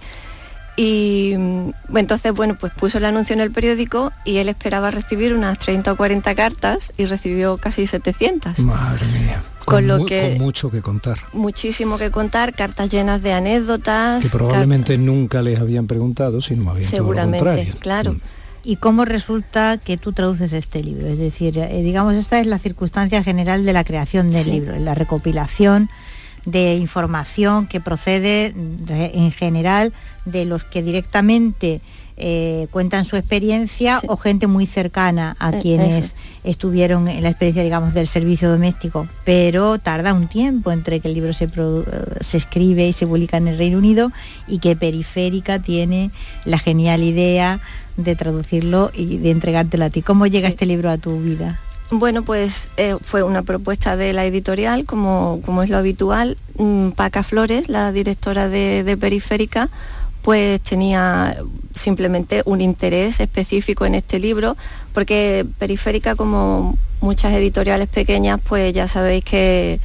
Y 0.77 1.33
mm, 1.37 1.97
entonces, 1.97 2.31
bueno, 2.33 2.55
pues 2.57 2.71
puso 2.71 2.99
el 2.99 3.05
anuncio 3.05 3.33
en 3.33 3.41
el 3.41 3.51
periódico 3.51 4.13
y 4.23 4.37
él 4.37 4.47
esperaba 4.47 4.91
recibir 4.91 5.33
unas 5.35 5.59
30 5.59 5.91
o 5.91 5.97
40 5.97 6.33
cartas 6.35 6.93
y 6.97 7.03
recibió 7.05 7.57
casi 7.57 7.85
700. 7.85 8.59
Madre 8.59 9.05
mía. 9.07 9.43
Con 9.65 9.87
lo 9.87 9.99
mu- 9.99 10.05
que- 10.05 10.35
con 10.37 10.45
mucho 10.45 10.71
que 10.71 10.81
contar. 10.81 11.17
Muchísimo 11.33 11.97
que 11.97 12.11
contar, 12.11 12.53
cartas 12.53 12.89
llenas 12.89 13.21
de 13.21 13.33
anécdotas. 13.33 14.23
Que 14.23 14.29
probablemente 14.29 14.97
nunca 14.97 15.41
les 15.41 15.59
habían 15.59 15.85
preguntado, 15.87 16.39
sino 16.39 16.63
más 16.63 16.75
bien 16.75 16.89
todo 16.89 16.97
lo 16.99 17.03
Seguramente, 17.03 17.37
contrario. 17.45 17.73
claro. 17.81 18.15
¿Y 18.63 18.75
cómo 18.75 19.05
resulta 19.05 19.77
que 19.77 19.97
tú 19.97 20.13
traduces 20.13 20.53
este 20.53 20.83
libro? 20.83 21.07
Es 21.07 21.17
decir, 21.17 21.57
eh, 21.57 21.81
digamos, 21.81 22.15
esta 22.15 22.39
es 22.39 22.47
la 22.47 22.59
circunstancia 22.59 23.23
general 23.23 23.65
de 23.65 23.73
la 23.73 23.83
creación 23.83 24.29
del 24.29 24.43
Sí. 24.43 24.51
libro, 24.51 24.77
la 24.77 24.93
recopilación 24.93 25.89
de 26.45 26.75
información 26.75 27.67
que 27.67 27.79
procede 27.79 28.47
en 28.55 29.31
general 29.31 29.93
de 30.25 30.45
los 30.45 30.63
que 30.63 30.81
directamente 30.83 31.81
eh, 32.21 32.67
cuentan 32.71 33.03
su 33.03 33.17
experiencia 33.17 33.99
o 34.07 34.15
gente 34.15 34.47
muy 34.47 34.65
cercana 34.65 35.35
a 35.39 35.49
Eh, 35.49 35.59
quienes 35.61 35.97
eso. 35.97 36.13
estuvieron 36.43 37.07
en 37.07 37.23
la 37.23 37.29
experiencia, 37.29 37.63
digamos, 37.63 37.93
del 37.93 38.07
servicio 38.07 38.49
doméstico. 38.49 39.07
Pero 39.25 39.79
tarda 39.79 40.13
un 40.13 40.27
tiempo 40.27 40.71
entre 40.71 40.99
que 40.99 41.07
el 41.07 41.15
libro 41.15 41.33
se, 41.33 41.45
eh, 41.45 41.83
se 42.21 42.37
escribe 42.37 42.87
y 42.87 42.93
se 42.93 43.05
publica 43.07 43.37
en 43.37 43.47
el 43.47 43.57
Reino 43.57 43.77
Unido 43.77 44.11
y 44.47 44.59
que 44.59 44.75
Periférica 44.75 45.59
tiene 45.59 46.11
la 46.45 46.59
genial 46.59 47.03
idea 47.03 47.59
de 47.97 48.15
traducirlo 48.15 48.91
y 48.93 49.17
de 49.17 49.31
entregártelo 49.31 49.85
a 49.85 49.89
ti. 49.89 50.01
¿Cómo 50.01 50.27
llega 50.27 50.47
este 50.47 50.65
libro 50.65 50.89
a 50.89 50.97
tu 50.97 51.19
vida? 51.19 51.59
Bueno, 51.93 52.23
pues 52.23 52.69
eh, 52.77 52.95
fue 53.01 53.21
una 53.21 53.41
propuesta 53.41 53.97
de 53.97 54.13
la 54.13 54.25
editorial, 54.25 54.85
como, 54.85 55.41
como 55.45 55.61
es 55.61 55.69
lo 55.69 55.77
habitual. 55.77 56.37
Mm, 56.57 56.91
Paca 56.91 57.21
Flores, 57.21 57.67
la 57.67 57.91
directora 57.91 58.47
de, 58.47 58.83
de 58.85 58.95
Periférica, 58.95 59.67
pues 60.21 60.61
tenía 60.61 61.37
simplemente 61.73 62.43
un 62.45 62.61
interés 62.61 63.19
específico 63.19 63.85
en 63.85 63.95
este 63.95 64.19
libro, 64.19 64.57
porque 64.93 65.45
Periférica, 65.57 66.15
como 66.15 66.77
muchas 66.99 67.33
editoriales 67.33 67.87
pequeñas, 67.87 68.39
pues 68.43 68.73
ya 68.73 68.87
sabéis 68.87 69.23
que 69.23 69.79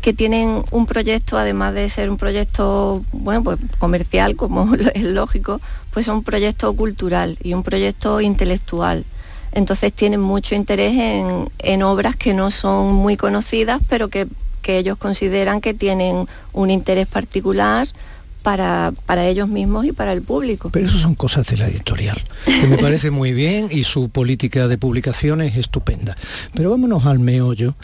que 0.00 0.12
tienen 0.12 0.62
un 0.70 0.86
proyecto, 0.86 1.38
además 1.38 1.74
de 1.74 1.88
ser 1.88 2.08
un 2.10 2.16
proyecto, 2.16 3.04
bueno, 3.12 3.42
pues 3.42 3.58
comercial, 3.78 4.36
como 4.36 4.74
es 4.94 5.02
lógico, 5.02 5.60
pues 5.90 6.06
es 6.06 6.14
un 6.14 6.22
proyecto 6.22 6.72
cultural 6.74 7.36
y 7.42 7.54
un 7.54 7.62
proyecto 7.62 8.20
intelectual. 8.20 9.04
Entonces 9.52 9.92
tienen 9.92 10.20
mucho 10.20 10.54
interés 10.54 10.94
en, 10.94 11.50
en 11.58 11.82
obras 11.82 12.16
que 12.16 12.34
no 12.34 12.50
son 12.50 12.94
muy 12.94 13.16
conocidas, 13.16 13.82
pero 13.88 14.08
que, 14.08 14.28
que 14.62 14.78
ellos 14.78 14.98
consideran 14.98 15.60
que 15.60 15.74
tienen 15.74 16.28
un 16.52 16.70
interés 16.70 17.06
particular 17.06 17.88
para, 18.48 18.94
para 19.04 19.26
ellos 19.26 19.50
mismos 19.50 19.84
y 19.84 19.92
para 19.92 20.10
el 20.14 20.22
público. 20.22 20.70
Pero 20.70 20.86
eso 20.86 20.98
son 20.98 21.14
cosas 21.14 21.46
de 21.48 21.58
la 21.58 21.68
editorial, 21.68 22.16
que 22.46 22.66
me 22.66 22.78
parece 22.78 23.10
muy 23.10 23.34
bien 23.34 23.68
y 23.70 23.84
su 23.84 24.08
política 24.08 24.68
de 24.68 24.78
publicación 24.78 25.42
es 25.42 25.58
estupenda. 25.58 26.16
Pero 26.54 26.70
vámonos 26.70 27.04
al 27.04 27.18
meollo, 27.18 27.74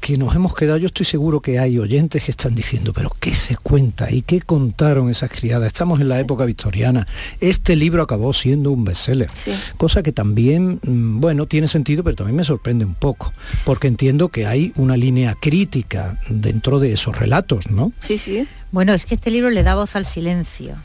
que 0.00 0.16
nos 0.16 0.34
hemos 0.34 0.54
quedado, 0.54 0.78
yo 0.78 0.86
estoy 0.86 1.04
seguro 1.04 1.40
que 1.40 1.58
hay 1.58 1.78
oyentes 1.78 2.24
que 2.24 2.30
están 2.30 2.54
diciendo, 2.54 2.92
pero 2.92 3.12
¿qué 3.20 3.32
se 3.34 3.56
cuenta 3.56 4.10
y 4.10 4.22
qué 4.22 4.40
contaron 4.40 5.10
esas 5.10 5.30
criadas? 5.30 5.66
Estamos 5.66 6.00
en 6.00 6.08
la 6.08 6.18
época 6.18 6.44
victoriana. 6.46 7.06
Este 7.38 7.76
libro 7.76 8.02
acabó 8.02 8.32
siendo 8.32 8.70
un 8.70 8.84
bestseller, 8.84 9.28
cosa 9.76 10.02
que 10.02 10.12
también, 10.12 10.80
mm, 10.82 11.20
bueno, 11.20 11.46
tiene 11.46 11.68
sentido, 11.68 12.02
pero 12.02 12.16
también 12.16 12.36
me 12.36 12.44
sorprende 12.44 12.84
un 12.84 12.94
poco, 12.94 13.32
porque 13.64 13.88
entiendo 13.88 14.30
que 14.30 14.46
hay 14.46 14.72
una 14.76 14.96
línea 14.96 15.36
crítica 15.38 16.18
dentro 16.30 16.78
de 16.80 16.92
esos 16.92 17.18
relatos, 17.18 17.70
¿no? 17.70 17.92
Sí, 17.98 18.16
sí. 18.16 18.48
Bueno, 18.72 18.94
es 18.94 19.04
que 19.04 19.14
este 19.14 19.30
libro 19.30 19.50
le 19.50 19.62
da 19.62 19.74
voz 19.74 19.96
al 19.96 20.06
silencio. 20.06 20.76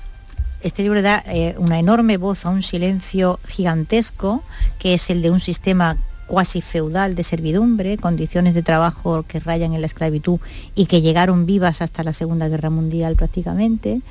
Este 0.61 0.81
libro 0.81 1.01
da 1.01 1.23
eh, 1.27 1.55
una 1.57 1.79
enorme 1.79 2.17
voz 2.17 2.45
a 2.45 2.49
un 2.49 2.63
silencio 2.63 3.39
gigantesco, 3.47 4.43
que 4.79 4.95
es 4.95 5.09
el 5.09 5.21
de 5.21 5.29
un 5.31 5.39
sistema 5.39 5.97
cuasi 6.27 6.61
feudal 6.61 7.13
de 7.15 7.23
servidumbre, 7.23 7.97
condiciones 7.97 8.53
de 8.55 8.63
trabajo 8.63 9.23
que 9.27 9.39
rayan 9.39 9.73
en 9.73 9.81
la 9.81 9.87
esclavitud 9.87 10.39
y 10.75 10.87
que 10.87 11.01
llegaron 11.01 11.45
vivas 11.45 11.81
hasta 11.81 12.03
la 12.03 12.13
Segunda 12.13 12.47
Guerra 12.47 12.69
Mundial 12.69 13.15
prácticamente, 13.15 14.01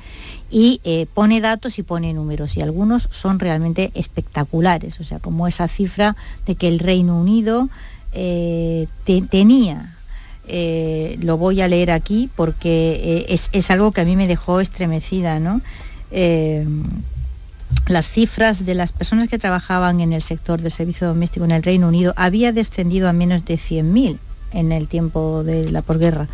y 0.49 0.79
eh, 0.83 1.07
pone 1.13 1.41
datos 1.41 1.77
y 1.79 1.83
pone 1.83 2.13
números, 2.13 2.55
y 2.55 2.61
algunos 2.61 3.09
son 3.11 3.39
realmente 3.39 3.91
espectaculares, 3.95 4.99
o 4.99 5.03
sea, 5.03 5.19
como 5.19 5.47
esa 5.47 5.67
cifra 5.67 6.15
de 6.45 6.55
que 6.55 6.67
el 6.69 6.79
Reino 6.79 7.19
Unido 7.19 7.67
eh, 8.13 8.87
te- 9.03 9.21
tenía 9.21 9.91
eh, 10.47 11.17
lo 11.21 11.37
voy 11.37 11.59
a 11.61 11.67
leer 11.67 11.89
aquí 11.89 12.29
porque 12.35 13.25
es, 13.29 13.49
es 13.51 13.71
algo 13.71 13.91
que 13.91 14.01
a 14.01 14.05
mí 14.05 14.15
me 14.15 14.27
dejó 14.27 14.61
estremecida, 14.61 15.39
¿no? 15.39 15.59
Las 17.87 18.09
cifras 18.09 18.65
de 18.65 18.73
las 18.73 18.91
personas 18.91 19.29
que 19.29 19.37
trabajaban 19.37 20.01
en 20.01 20.13
el 20.13 20.21
sector 20.21 20.61
del 20.61 20.71
servicio 20.71 21.07
doméstico 21.07 21.45
en 21.45 21.51
el 21.51 21.63
Reino 21.63 21.87
Unido 21.87 22.13
había 22.15 22.51
descendido 22.51 23.07
a 23.07 23.13
menos 23.13 23.45
de 23.45 23.55
100.000 23.55 24.17
en 24.51 24.71
el 24.71 24.87
tiempo 24.87 25.43
de 25.43 25.69
la 25.69 25.81
posguerra. 25.81 26.27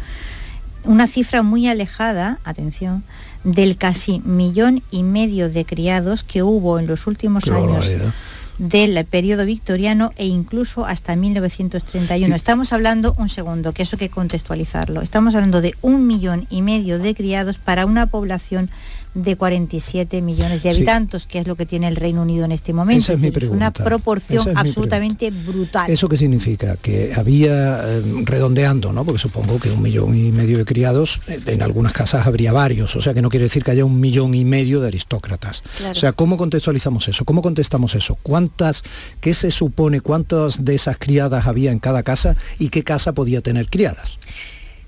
Una 0.84 1.08
cifra 1.08 1.44
muy 1.44 1.68
alejada, 1.68 2.40
atención, 2.44 3.04
del 3.44 3.78
casi 3.78 4.20
millón 4.20 4.82
y 4.92 5.04
medio 5.04 5.50
de 5.50 5.66
criados 5.66 6.24
que 6.24 6.44
hubo 6.44 6.80
en 6.80 6.88
los 6.88 7.08
últimos 7.08 7.44
Qué 7.44 7.52
años 7.52 7.72
barbaridad. 7.72 8.14
del 8.58 9.06
periodo 9.06 9.46
victoriano 9.46 10.12
e 10.16 10.26
incluso 10.28 10.86
hasta 10.86 11.16
1931. 11.16 12.36
Estamos 12.36 12.74
hablando, 12.74 13.14
un 13.18 13.30
segundo, 13.30 13.74
que 13.74 13.84
eso 13.84 13.96
hay 13.96 14.08
que 14.08 14.10
contextualizarlo, 14.10 15.02
estamos 15.02 15.36
hablando 15.36 15.62
de 15.62 15.76
un 15.82 16.08
millón 16.08 16.48
y 16.50 16.62
medio 16.62 17.00
de 17.00 17.14
criados 17.14 17.58
para 17.58 17.86
una 17.86 18.08
población 18.08 18.70
de 19.14 19.36
47 19.36 20.22
millones 20.22 20.64
de 20.64 20.72
Sí. 20.72 20.78
habitantes, 20.78 21.26
que 21.26 21.40
es 21.40 21.48
lo 21.48 21.56
que 21.58 21.66
tiene 21.66 21.88
el 21.90 21.98
Reino 21.98 22.22
Unido 22.22 22.46
en 22.46 22.54
este 22.54 22.72
momento. 22.72 23.04
Esa 23.04 23.14
es 23.14 23.20
mi 23.20 23.30
decir, 23.30 23.50
una 23.50 23.72
pregunta. 23.72 23.84
proporción 23.84 24.48
es 24.50 24.56
absolutamente 24.56 25.32
brutal. 25.32 25.90
¿Eso 25.92 26.08
qué 26.08 26.16
significa? 26.18 26.78
Que 26.78 27.12
había, 27.16 27.82
eh, 27.88 28.02
redondeando, 28.24 28.94
¿no? 28.94 29.04
Porque 29.04 29.20
supongo 29.20 29.60
que 29.60 29.70
un 29.70 29.82
millón 29.82 30.16
y 30.16 30.32
medio 30.32 30.58
de 30.58 30.66
criados, 30.66 31.20
eh, 31.28 31.42
en 31.48 31.62
algunas 31.62 31.92
casas 31.92 32.26
habría 32.26 32.54
varios, 32.54 32.96
o 32.96 33.02
sea 33.02 33.14
que 33.14 33.22
no 33.22 33.30
quiere 33.30 33.44
decir 33.46 33.64
que 33.64 33.72
haya 33.72 33.84
un 33.84 34.00
millón 34.00 34.34
y 34.34 34.46
medio 34.46 34.80
de 34.80 34.88
aristócratas. 34.88 35.62
Claro. 35.78 35.92
O 35.92 36.00
sea, 36.00 36.14
¿cómo 36.14 36.38
contextualizamos 36.38 37.08
eso? 37.10 37.26
¿Cómo 37.26 37.42
contestamos 37.42 37.96
eso? 37.96 38.18
¿Cuántas, 38.24 38.82
qué 39.20 39.34
se 39.34 39.52
supone, 39.52 40.00
cuántas 40.00 40.64
de 40.64 40.76
esas 40.76 40.98
criadas 40.98 41.48
había 41.48 41.72
en 41.72 41.80
cada 41.80 42.04
casa 42.04 42.38
y 42.60 42.70
qué 42.70 42.84
casa 42.84 43.12
podía 43.12 43.42
tener 43.42 43.70
criadas? 43.70 44.18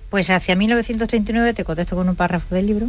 Pues 0.09 0.29
hacia 0.29 0.55
1939, 0.55 1.53
te 1.53 1.63
contesto 1.65 1.95
con 1.95 2.07
un 2.07 2.15
párrafo 2.15 2.53
del 2.55 2.67
libro, 2.67 2.87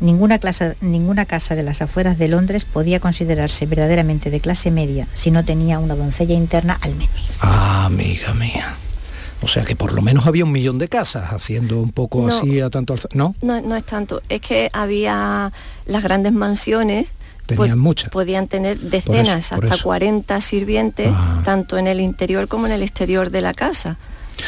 ninguna, 0.00 0.38
clase, 0.38 0.76
ninguna 0.80 1.24
casa 1.26 1.54
de 1.54 1.62
las 1.62 1.80
afueras 1.82 2.18
de 2.18 2.28
Londres 2.28 2.64
podía 2.64 3.00
considerarse 3.00 3.66
verdaderamente 3.66 4.30
de 4.30 4.40
clase 4.40 4.70
media 4.70 5.06
si 5.14 5.30
no 5.30 5.44
tenía 5.44 5.78
una 5.78 5.94
doncella 5.94 6.34
interna 6.34 6.78
al 6.80 6.94
menos. 6.94 7.30
Ah, 7.40 7.84
amiga 7.86 8.34
mía. 8.34 8.74
O 9.42 9.48
sea 9.48 9.64
que 9.64 9.76
por 9.76 9.92
lo 9.92 10.00
menos 10.00 10.26
había 10.26 10.44
un 10.44 10.52
millón 10.52 10.78
de 10.78 10.88
casas, 10.88 11.32
haciendo 11.32 11.78
un 11.80 11.92
poco 11.92 12.26
No. 12.26 12.36
así 12.38 12.60
a 12.60 12.70
tanto 12.70 12.94
alza- 12.94 13.08
¿No? 13.14 13.34
No, 13.42 13.60
no 13.60 13.76
es 13.76 13.84
tanto, 13.84 14.22
es 14.30 14.40
que 14.40 14.70
había 14.72 15.52
las 15.86 16.02
grandes 16.02 16.32
mansiones, 16.32 17.14
Tenían 17.44 17.70
po- 17.72 17.76
muchas. 17.76 18.08
podían 18.10 18.48
tener 18.48 18.78
decenas, 18.80 19.52
hasta 19.52 19.74
eso. 19.74 19.82
40 19.84 20.40
sirvientes, 20.40 21.08
Ah. 21.12 21.42
tanto 21.44 21.76
en 21.76 21.88
el 21.88 22.00
interior 22.00 22.48
como 22.48 22.64
en 22.66 22.72
el 22.72 22.82
exterior 22.82 23.30
de 23.30 23.42
la 23.42 23.52
casa. 23.52 23.98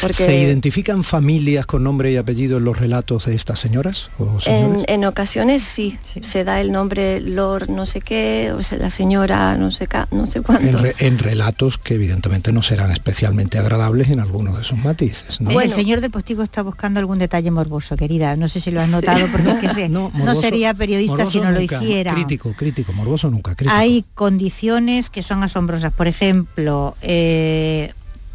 Porque 0.01 0.13
¿Se 0.25 0.37
identifican 0.39 1.03
familias 1.03 1.65
con 1.65 1.83
nombre 1.83 2.11
y 2.11 2.17
apellido 2.17 2.57
en 2.57 2.65
los 2.65 2.77
relatos 2.77 3.25
de 3.25 3.35
estas 3.35 3.59
señoras? 3.59 4.09
o 4.19 4.37
en, 4.45 5.05
ocasiones 5.05 5.61
sí, 5.63 5.97
se 6.21 6.43
da 6.43 6.61
el 6.61 6.71
nombre 6.71 7.19
Lord 7.21 7.69
no 7.69 7.85
sé 7.85 8.01
qué, 8.01 8.51
o 8.55 8.61
sea, 8.63 8.77
la 8.77 8.89
señora 8.89 9.55
no 9.57 9.71
sé 9.71 9.87
ca- 9.87 10.07
no 10.11 10.25
sé 10.27 10.41
cuánto. 10.41 10.67
En, 10.67 10.77
re- 10.77 10.95
en 10.99 11.17
relatos 11.19 11.77
que 11.77 11.95
evidentemente 11.95 12.51
no 12.51 12.61
serán 12.61 12.91
especialmente 12.91 13.57
agradables 13.57 14.09
en 14.09 14.19
algunos 14.19 14.57
de 14.57 14.63
sus 14.63 14.77
matices. 14.77 15.41
¿no? 15.41 15.59
el 15.61 15.71
señor 15.71 16.01
del 16.01 16.11
postigo 16.11 16.43
está 16.43 16.61
buscando 16.61 16.99
algún 16.99 17.17
detalle 17.19 17.51
morboso, 17.51 17.95
querida. 17.97 18.35
No 18.35 18.47
sé 18.47 18.59
si 18.59 18.71
lo 18.71 18.81
has 18.81 18.89
notado, 18.89 19.27
porque 19.31 19.49
es 19.51 19.59
que 19.59 19.69
se- 19.73 19.89
no, 19.89 20.11
Morboso- 20.11 20.41
sería 20.41 20.73
periodista 20.73 21.25
si 21.25 21.39
no 21.39 21.51
lo 21.51 21.61
hiciera. 21.61 22.13
Crítico, 22.13 22.53
crítico, 22.57 22.93
morboso 22.93 23.29
nunca, 23.29 23.55
crítico. 23.55 23.75
Hay 23.77 24.05
condiciones 24.13 25.09
que 25.09 25.23
son 25.23 25.43
asombrosas. 25.43 25.91
Por 25.93 26.07
ejemplo, 26.07 26.95
eh, 27.01 27.91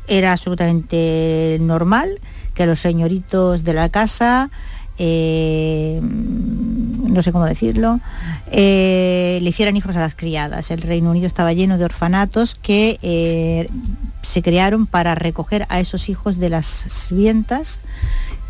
era 0.06 0.32
absolutamente 0.32 1.58
normal 1.60 2.20
que 2.54 2.66
los 2.66 2.80
señoritos 2.80 3.64
de 3.64 3.74
la 3.74 3.88
casa, 3.88 4.50
eh, 4.98 6.00
no 6.02 7.22
sé 7.22 7.32
cómo 7.32 7.46
decirlo, 7.46 8.00
eh, 8.50 9.38
le 9.42 9.48
hicieran 9.48 9.76
hijos 9.76 9.96
a 9.96 10.00
las 10.00 10.14
criadas. 10.14 10.70
El 10.70 10.82
Reino 10.82 11.10
Unido 11.10 11.26
estaba 11.26 11.52
lleno 11.52 11.78
de 11.78 11.84
orfanatos 11.84 12.54
que 12.54 12.98
eh, 13.02 13.68
se 14.22 14.42
crearon 14.42 14.86
para 14.86 15.14
recoger 15.14 15.66
a 15.68 15.80
esos 15.80 16.08
hijos 16.08 16.38
de 16.38 16.50
las 16.50 16.66
sirvientas 16.66 17.80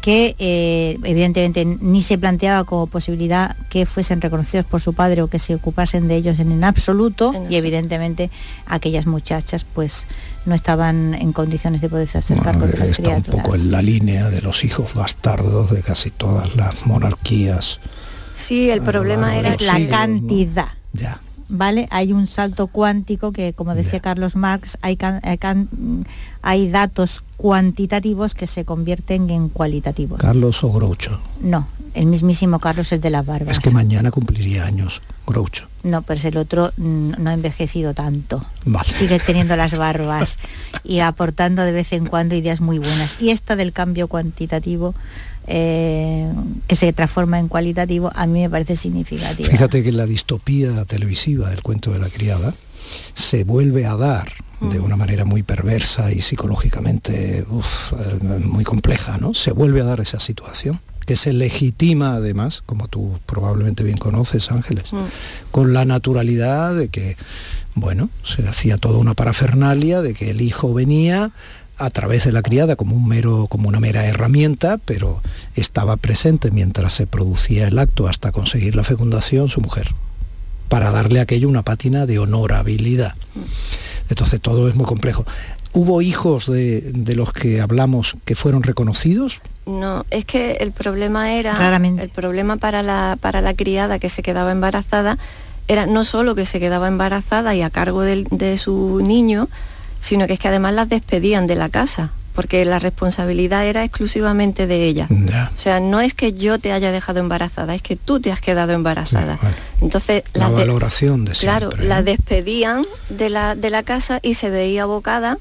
que 0.02 0.34
eh, 0.40 0.98
evidentemente 1.04 1.64
ni 1.64 2.02
se 2.02 2.18
planteaba 2.18 2.64
como 2.64 2.88
posibilidad 2.88 3.56
que 3.70 3.86
fuesen 3.86 4.20
reconocidos 4.20 4.66
por 4.66 4.80
su 4.80 4.94
padre 4.94 5.22
o 5.22 5.28
que 5.28 5.38
se 5.38 5.54
ocupasen 5.54 6.08
de 6.08 6.16
ellos 6.16 6.40
en, 6.40 6.50
en 6.50 6.64
absoluto 6.64 7.32
y 7.48 7.54
evidentemente 7.54 8.28
aquellas 8.66 9.06
muchachas 9.06 9.64
pues 9.64 10.04
no 10.44 10.56
estaban 10.56 11.14
en 11.14 11.32
condiciones 11.32 11.80
de 11.80 11.88
poderse 11.88 12.18
hacer 12.18 12.38
cargo 12.40 12.66
de 12.66 12.76
las 12.76 12.90
Está 12.90 13.10
un 13.10 13.22
poco 13.22 13.54
en 13.54 13.70
la 13.70 13.80
línea 13.80 14.28
de 14.28 14.42
los 14.42 14.64
hijos 14.64 14.92
bastardos 14.92 15.70
de 15.70 15.82
casi 15.82 16.10
todas 16.10 16.56
las 16.56 16.84
monarquías. 16.84 17.78
Sí, 18.34 18.70
el 18.70 18.82
problema 18.82 19.36
era 19.36 19.54
la 19.60 19.88
cantidad. 19.88 20.68
Ya. 20.92 21.20
¿Vale? 21.54 21.86
Hay 21.90 22.12
un 22.14 22.26
salto 22.26 22.66
cuántico 22.66 23.30
que, 23.30 23.52
como 23.52 23.74
decía 23.74 24.00
Carlos 24.00 24.36
Marx, 24.36 24.78
hay, 24.80 24.96
can- 24.96 25.20
hay 25.22 25.36
can- 25.36 25.68
hay 26.40 26.70
datos 26.70 27.22
cuantitativos 27.36 28.34
que 28.34 28.46
se 28.46 28.64
convierten 28.64 29.28
en 29.28 29.50
cualitativos. 29.50 30.18
Carlos 30.18 30.64
o 30.64 30.72
Groucho. 30.72 31.20
No, 31.42 31.68
el 31.92 32.06
mismísimo 32.06 32.58
Carlos, 32.58 32.90
el 32.92 33.02
de 33.02 33.10
las 33.10 33.26
barbas. 33.26 33.52
Es 33.52 33.60
que 33.60 33.70
mañana 33.70 34.10
cumpliría 34.10 34.64
años 34.64 35.02
Groucho. 35.26 35.66
No, 35.82 36.00
pero 36.00 36.18
es 36.18 36.24
el 36.24 36.38
otro 36.38 36.72
mm, 36.78 37.10
no 37.18 37.28
ha 37.30 37.34
envejecido 37.34 37.92
tanto. 37.92 38.42
Vale. 38.64 38.88
Sigue 38.88 39.18
teniendo 39.26 39.54
las 39.54 39.76
barbas 39.76 40.38
y 40.84 41.00
aportando 41.00 41.62
de 41.62 41.72
vez 41.72 41.92
en 41.92 42.06
cuando 42.06 42.34
ideas 42.34 42.62
muy 42.62 42.78
buenas. 42.78 43.20
Y 43.20 43.28
esta 43.28 43.56
del 43.56 43.74
cambio 43.74 44.08
cuantitativo 44.08 44.94
eh, 45.46 46.30
que 46.66 46.76
se 46.76 46.92
transforma 46.92 47.38
en 47.38 47.48
cualitativo, 47.48 48.10
a 48.14 48.26
mí 48.26 48.40
me 48.40 48.50
parece 48.50 48.76
significativo. 48.76 49.50
Fíjate 49.50 49.82
que 49.82 49.92
la 49.92 50.06
distopía 50.06 50.84
televisiva 50.84 51.50
del 51.50 51.62
cuento 51.62 51.92
de 51.92 51.98
la 51.98 52.08
criada 52.08 52.54
se 53.14 53.44
vuelve 53.44 53.86
a 53.86 53.96
dar 53.96 54.28
de 54.60 54.78
una 54.78 54.96
manera 54.96 55.24
muy 55.24 55.42
perversa 55.42 56.12
y 56.12 56.20
psicológicamente 56.20 57.44
uf, 57.50 57.92
eh, 57.94 58.38
muy 58.44 58.62
compleja, 58.62 59.18
¿no? 59.18 59.34
Se 59.34 59.50
vuelve 59.50 59.80
a 59.80 59.84
dar 59.84 60.00
esa 60.00 60.20
situación 60.20 60.80
que 61.04 61.16
se 61.16 61.32
legitima 61.32 62.14
además, 62.14 62.62
como 62.64 62.88
tú 62.88 63.18
probablemente 63.26 63.82
bien 63.82 63.98
conoces, 63.98 64.50
Ángeles, 64.50 64.90
con 65.50 65.72
la 65.72 65.84
naturalidad 65.84 66.74
de 66.76 66.88
que, 66.88 67.16
bueno, 67.74 68.08
se 68.24 68.46
hacía 68.46 68.78
toda 68.78 68.98
una 68.98 69.14
parafernalia 69.14 70.00
de 70.00 70.14
que 70.14 70.30
el 70.30 70.40
hijo 70.40 70.72
venía 70.72 71.32
a 71.78 71.90
través 71.90 72.24
de 72.24 72.32
la 72.32 72.42
criada 72.42 72.76
como 72.76 72.94
un 72.94 73.08
mero 73.08 73.46
como 73.48 73.68
una 73.68 73.80
mera 73.80 74.06
herramienta, 74.06 74.78
pero 74.84 75.22
estaba 75.56 75.96
presente 75.96 76.50
mientras 76.50 76.92
se 76.92 77.06
producía 77.06 77.68
el 77.68 77.78
acto 77.78 78.08
hasta 78.08 78.32
conseguir 78.32 78.76
la 78.76 78.84
fecundación 78.84 79.48
su 79.48 79.60
mujer, 79.60 79.92
para 80.68 80.90
darle 80.90 81.18
a 81.18 81.22
aquello 81.22 81.48
una 81.48 81.62
pátina 81.62 82.06
de 82.06 82.18
honorabilidad. 82.18 83.14
Entonces 84.08 84.40
todo 84.40 84.68
es 84.68 84.74
muy 84.74 84.86
complejo. 84.86 85.24
¿Hubo 85.74 86.02
hijos 86.02 86.46
de, 86.46 86.92
de 86.92 87.14
los 87.14 87.32
que 87.32 87.60
hablamos 87.60 88.16
que 88.24 88.34
fueron 88.34 88.62
reconocidos? 88.62 89.40
No, 89.64 90.04
es 90.10 90.24
que 90.24 90.52
el 90.60 90.72
problema 90.72 91.32
era, 91.34 91.56
Claramente. 91.56 92.02
el 92.02 92.10
problema 92.10 92.56
para 92.56 92.82
la, 92.82 93.16
para 93.20 93.40
la 93.40 93.54
criada 93.54 93.98
que 93.98 94.08
se 94.08 94.22
quedaba 94.22 94.52
embarazada 94.52 95.18
era 95.68 95.86
no 95.86 96.04
solo 96.04 96.34
que 96.34 96.44
se 96.44 96.58
quedaba 96.60 96.88
embarazada 96.88 97.54
y 97.54 97.62
a 97.62 97.70
cargo 97.70 98.02
de, 98.02 98.56
su 98.58 99.00
niño, 99.02 99.48
sino 100.02 100.26
que 100.26 100.34
es 100.34 100.38
que 100.38 100.48
además 100.48 100.74
las 100.74 100.88
despedían 100.90 101.46
de 101.46 101.54
la 101.54 101.68
casa, 101.70 102.10
porque 102.34 102.64
la 102.64 102.78
responsabilidad 102.78 103.64
era 103.66 103.84
exclusivamente 103.84 104.66
de 104.66 104.84
ella. 104.86 105.06
O 105.54 105.58
sea, 105.58 105.80
no 105.80 106.00
es 106.00 106.12
que 106.14 106.32
yo 106.32 106.58
te 106.58 106.72
haya 106.72 106.90
dejado 106.90 107.20
embarazada, 107.20 107.74
es 107.74 107.82
que 107.82 107.94
tú 107.96 108.20
te 108.20 108.32
has 108.32 108.40
quedado 108.40 108.72
embarazada. 108.72 109.38
Entonces, 109.80 110.24
La 110.32 110.48
de- 110.48 110.54
valoración 110.54 111.24
de 111.24 111.32
Claro, 111.32 111.68
siempre, 111.68 111.88
la 111.88 111.96
¿no? 111.98 112.02
despedían 112.04 112.84
de 113.10 113.30
la, 113.30 113.54
de 113.54 113.70
la 113.70 113.82
casa 113.82 114.18
y 114.22 114.34
se 114.34 114.50
veía 114.50 114.82
abocada 114.84 115.38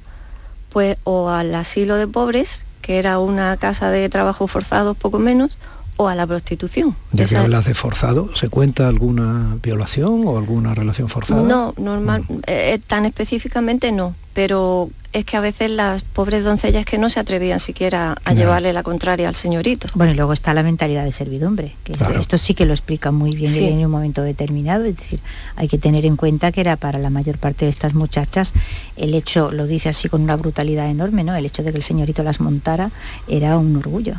pues 0.70 0.98
o 1.06 1.30
al 1.30 1.54
asilo 1.56 1.96
de 1.96 2.08
pobres, 2.08 2.64
que 2.82 2.98
era 3.00 3.20
una 3.20 3.58
casa 3.58 3.90
de 3.90 4.08
trabajo 4.10 4.48
forzados 4.48 4.96
poco 4.98 5.18
menos, 5.20 5.58
o 6.02 6.08
a 6.08 6.16
la 6.16 6.26
prostitución. 6.26 6.96
Ya 7.12 7.26
que 7.26 7.38
hablas 7.38 7.66
de 7.66 7.74
forzado, 7.74 8.34
¿se 8.36 8.50
cuenta 8.50 8.88
alguna 8.88 9.58
violación 9.62 10.24
o 10.26 10.38
alguna 10.38 10.74
relación 10.74 11.10
forzada? 11.10 11.44
No, 11.44 11.74
normal, 11.78 12.26
eh, 12.48 12.80
tan 12.88 13.06
específicamente 13.06 13.92
no, 13.92 14.16
pero 14.34 14.90
es 15.14 15.26
que 15.26 15.36
a 15.36 15.42
veces 15.42 15.70
las 15.70 16.04
pobres 16.04 16.44
doncellas 16.46 16.86
que 16.86 16.98
no 16.98 17.10
se 17.10 17.20
atrevían 17.20 17.60
siquiera 17.60 18.16
a 18.24 18.34
llevarle 18.34 18.72
la 18.72 18.82
contraria 18.82 19.28
al 19.28 19.36
señorito. 19.36 19.90
Bueno, 19.94 20.14
y 20.14 20.16
luego 20.16 20.32
está 20.32 20.54
la 20.54 20.64
mentalidad 20.64 21.04
de 21.04 21.12
servidumbre, 21.12 21.76
que 21.84 21.94
esto 22.20 22.38
sí 22.38 22.54
que 22.54 22.66
lo 22.66 22.74
explica 22.74 23.12
muy 23.12 23.36
bien 23.36 23.52
Sí. 23.52 23.66
en 23.68 23.86
un 23.86 23.92
momento 23.92 24.22
determinado, 24.24 24.86
es 24.86 24.96
decir, 24.96 25.20
hay 25.58 25.68
que 25.68 25.78
tener 25.78 26.06
en 26.06 26.16
cuenta 26.16 26.52
que 26.54 26.62
era 26.62 26.78
para 26.78 26.98
la 26.98 27.10
mayor 27.10 27.38
parte 27.38 27.66
de 27.66 27.72
estas 27.72 27.94
muchachas 27.94 28.54
el 28.96 29.14
hecho, 29.14 29.52
lo 29.52 29.68
dice 29.68 29.90
así 29.90 30.08
con 30.10 30.22
una 30.22 30.38
brutalidad 30.38 30.90
enorme, 30.90 31.24
¿no? 31.26 31.36
El 31.36 31.46
hecho 31.46 31.62
de 31.62 31.72
que 31.72 31.78
el 31.78 31.84
señorito 31.84 32.24
las 32.24 32.40
montara 32.40 32.90
era 33.28 33.58
un 33.58 33.76
orgullo. 33.76 34.16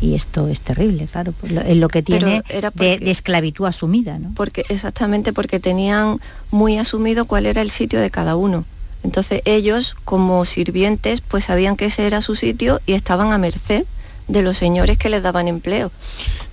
Y 0.00 0.14
esto 0.14 0.48
es 0.48 0.60
terrible, 0.60 1.08
claro, 1.10 1.32
pues 1.40 1.52
lo- 1.52 1.62
es 1.62 1.76
lo 1.76 1.88
que 1.88 2.02
tiene 2.02 2.42
era 2.50 2.70
porque- 2.70 2.98
de 2.98 3.10
esclavitud 3.10 3.64
asumida, 3.66 4.18
¿no? 4.18 4.32
Porque 4.34 4.64
exactamente 4.68 5.32
porque 5.32 5.58
tenían 5.58 6.20
muy 6.50 6.76
asumido 6.76 7.24
cuál 7.24 7.46
era 7.46 7.62
el 7.62 7.70
sitio 7.70 8.00
de 8.00 8.10
cada 8.10 8.36
uno. 8.36 8.64
Entonces 9.02 9.40
ellos, 9.44 9.94
como 10.04 10.44
sirvientes, 10.44 11.20
pues 11.22 11.44
sabían 11.44 11.76
que 11.76 11.86
ese 11.86 12.06
era 12.06 12.20
su 12.20 12.34
sitio 12.34 12.80
y 12.86 12.92
estaban 12.92 13.32
a 13.32 13.38
merced 13.38 13.84
de 14.28 14.42
los 14.42 14.56
señores 14.58 14.98
que 14.98 15.08
les 15.08 15.22
daban 15.22 15.46
empleo. 15.46 15.92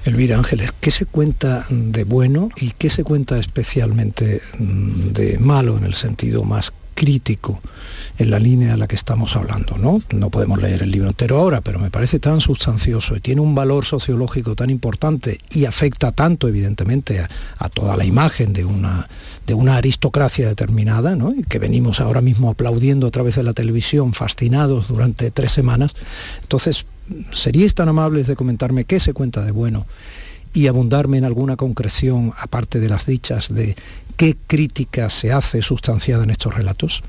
Elvira 0.05 0.37
Ángeles, 0.37 0.71
¿qué 0.79 0.91
se 0.91 1.05
cuenta 1.05 1.65
de 1.69 2.03
bueno 2.03 2.49
y 2.57 2.71
qué 2.77 2.89
se 2.91 3.03
cuenta 3.03 3.39
especialmente 3.39 4.41
mm, 4.59 5.07
de 5.13 5.37
malo 5.39 5.77
en 5.77 5.83
el 5.85 5.95
sentido 5.95 6.43
más 6.43 6.71
crítico 6.93 7.61
en 8.17 8.29
la 8.29 8.39
línea 8.39 8.73
a 8.73 8.77
la 8.77 8.87
que 8.87 8.95
estamos 8.95 9.35
hablando, 9.35 9.77
¿no? 9.77 10.01
No 10.11 10.29
podemos 10.29 10.61
leer 10.61 10.83
el 10.83 10.91
libro 10.91 11.09
entero 11.09 11.37
ahora, 11.37 11.61
pero 11.61 11.79
me 11.79 11.89
parece 11.89 12.19
tan 12.19 12.41
sustancioso 12.41 13.15
y 13.15 13.19
tiene 13.19 13.41
un 13.41 13.55
valor 13.55 13.85
sociológico 13.85 14.55
tan 14.55 14.69
importante 14.69 15.39
y 15.51 15.65
afecta 15.65 16.11
tanto, 16.11 16.47
evidentemente, 16.47 17.19
a, 17.57 17.69
toda 17.69 17.97
la 17.97 18.05
imagen 18.05 18.53
de 18.53 18.65
una, 18.65 19.07
de 19.47 19.53
una 19.53 19.77
aristocracia 19.77 20.47
determinada, 20.47 21.15
¿no? 21.15 21.33
Y 21.33 21.43
que 21.43 21.59
venimos 21.59 21.99
ahora 21.99 22.21
mismo 22.21 22.49
aplaudiendo 22.49 23.07
a 23.07 23.11
través 23.11 23.35
de 23.35 23.43
la 23.43 23.53
televisión, 23.53 24.13
fascinados 24.13 24.87
durante 24.87 25.31
tres 25.31 25.51
semanas. 25.51 25.95
Entonces, 26.41 26.85
¿seríais 27.31 27.73
tan 27.73 27.89
amables 27.89 28.27
de 28.27 28.35
comentarme 28.35 28.85
qué 28.85 28.99
se 28.99 29.13
cuenta 29.13 29.43
de 29.43 29.51
bueno 29.51 29.85
y 30.53 30.67
abundarme 30.67 31.17
en 31.17 31.25
alguna 31.25 31.55
concreción, 31.55 32.33
aparte 32.39 32.79
de 32.79 32.89
las 32.89 33.05
dichas, 33.05 33.53
de 33.53 33.75
qué 34.17 34.37
crítica 34.47 35.09
se 35.09 35.31
hace 35.33 35.61
sustanciada 35.61 36.23
en 36.23 36.29
estos 36.29 36.53
relatos? 36.53 37.03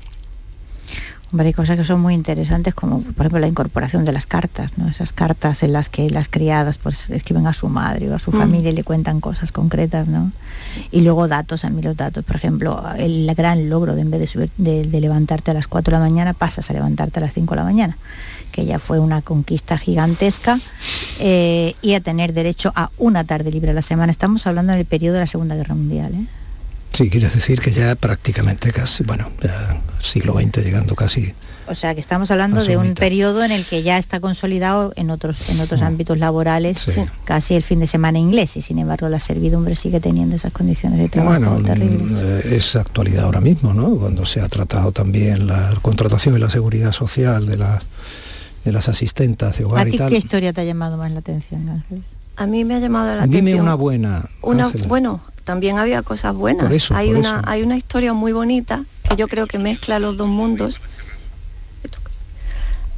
Hombre, 1.31 1.47
hay 1.47 1.53
cosas 1.53 1.75
que 1.75 1.83
son 1.83 1.99
muy 1.99 2.13
interesantes, 2.13 2.73
como 2.75 3.01
por 3.01 3.25
ejemplo 3.25 3.39
la 3.39 3.47
incorporación 3.47 4.05
de 4.05 4.11
las 4.13 4.25
cartas, 4.25 4.77
¿no? 4.77 4.87
Esas 4.87 5.11
cartas 5.11 5.63
en 5.63 5.73
las 5.73 5.89
que 5.89 6.09
las 6.09 6.29
criadas 6.29 6.77
pues 6.77 7.09
escriben 7.09 7.45
a 7.47 7.53
su 7.53 7.67
madre 7.67 8.09
o 8.09 8.15
a 8.15 8.19
su 8.19 8.31
Mm. 8.31 8.37
familia 8.39 8.69
y 8.71 8.73
le 8.75 8.83
cuentan 8.83 9.19
cosas 9.19 9.51
concretas, 9.51 10.07
¿no? 10.07 10.31
Y 10.91 11.01
luego 11.01 11.27
datos, 11.27 11.65
a 11.65 11.69
mí 11.71 11.81
los 11.81 11.97
datos, 11.97 12.23
por 12.23 12.35
ejemplo, 12.37 12.81
el 12.97 13.29
gran 13.35 13.69
logro 13.69 13.95
de 13.95 14.01
en 14.01 14.11
vez 14.11 14.19
de, 14.21 14.27
subir- 14.27 14.51
de, 14.57 14.83
de 14.85 15.01
levantarte 15.01 15.51
a 15.51 15.55
las 15.55 15.67
4 15.67 15.97
de 15.97 15.99
la 16.03 16.05
mañana, 16.09 16.33
pasas 16.33 16.69
a 16.69 16.73
levantarte 16.73 17.19
a 17.19 17.21
las 17.23 17.33
5 17.33 17.53
de 17.53 17.57
la 17.57 17.63
mañana, 17.65 17.97
que 18.55 18.65
ya 18.65 18.79
fue 18.79 18.99
una 18.99 19.21
conquista 19.21 19.77
gigantesca, 19.77 20.61
eh, 21.19 21.75
y 21.81 21.93
a 21.93 21.99
tener 21.99 22.31
derecho 22.31 22.71
a 22.73 22.89
una 22.97 23.25
tarde 23.25 23.51
libre 23.51 23.71
a 23.71 23.73
la 23.73 23.81
semana. 23.81 24.11
Estamos 24.13 24.47
hablando 24.47 24.71
en 24.71 24.79
el 24.79 24.85
periodo 24.85 25.15
de 25.15 25.19
la 25.21 25.27
Segunda 25.27 25.55
Guerra 25.55 25.75
Mundial, 25.75 26.13
¿eh? 26.13 26.25
Sí, 26.93 27.09
quieres 27.09 27.33
decir 27.35 27.59
que 27.59 27.71
ya 27.71 27.93
prácticamente 27.95 28.71
casi, 28.71 29.03
bueno, 29.03 29.29
ya 29.43 29.81
siglo 29.99 30.39
XX 30.39 30.63
llegando 30.63 30.95
casi. 30.95 31.33
O 31.67 31.73
sea 31.75 31.93
que 31.95 31.99
estamos 31.99 32.29
hablando 32.31 32.63
de 32.63 32.77
un 32.77 32.83
mitad. 32.89 32.95
periodo 33.01 33.43
en 33.43 33.51
el 33.51 33.65
que 33.65 33.81
ya 33.83 33.97
está 33.97 34.19
consolidado 34.21 34.93
en 34.95 35.09
otros, 35.09 35.49
en 35.49 35.59
otros 35.59 35.81
ámbitos 35.81 36.17
laborales 36.19 36.77
Sí. 36.77 37.01
casi 37.25 37.55
el 37.55 37.63
fin 37.63 37.79
de 37.79 37.87
semana 37.87 38.19
inglés 38.19 38.55
y 38.55 38.61
sin 38.61 38.77
embargo 38.77 39.09
la 39.09 39.19
servidumbre 39.19 39.75
sigue 39.75 39.99
teniendo 39.99 40.35
esas 40.35 40.53
condiciones 40.53 40.99
de 40.99 41.09
trabajo 41.09 41.39
Bueno, 41.39 41.61
terribles. 41.67 42.01
mm, 42.11 42.17
eh, 42.21 42.55
es 42.55 42.75
actualidad 42.75 43.23
ahora 43.25 43.41
mismo, 43.41 43.73
¿no? 43.73 43.95
Cuando 43.97 44.25
se 44.27 44.39
ha 44.41 44.47
tratado 44.47 44.91
también 44.91 45.47
la 45.47 45.73
contratación 45.81 46.37
y 46.37 46.39
la 46.39 46.51
seguridad 46.51 46.91
social 46.91 47.47
de 47.47 47.57
las 47.57 47.83
de 48.65 48.71
las 48.73 48.89
asistentas 48.89 49.57
de 49.57 49.63
¿A 49.63 49.67
hogar 49.67 49.87
y 49.87 49.91
ti 49.91 49.97
tal. 49.97 50.09
qué 50.09 50.17
historia 50.17 50.51
te 50.51 50.59
ha 50.61 50.63
llamado 50.65 50.97
más 50.97 51.11
la 51.11 51.19
atención, 51.19 51.69
Ángel? 51.69 52.03
A 52.35 52.45
mí 52.47 52.65
me 52.65 52.75
ha 52.75 52.79
llamado 52.79 53.15
la 53.15 53.25
Dime 53.27 53.37
atención. 53.51 53.61
una 53.61 53.75
buena. 53.75 54.29
Una, 54.41 54.65
Ángela. 54.65 54.87
bueno, 54.87 55.21
también 55.45 55.77
había 55.79 56.01
cosas 56.01 56.35
buenas. 56.35 56.65
Por 56.65 56.73
eso, 56.73 56.93
hay 56.95 57.09
por 57.09 57.17
una, 57.19 57.37
eso. 57.39 57.49
hay 57.49 57.61
una 57.63 57.77
historia 57.77 58.11
muy 58.13 58.33
bonita 58.33 58.83
que 59.09 59.15
yo 59.15 59.27
creo 59.29 59.47
que 59.47 59.57
mezcla 59.59 59.99
los 59.99 60.17
dos 60.17 60.27
mundos. 60.27 60.81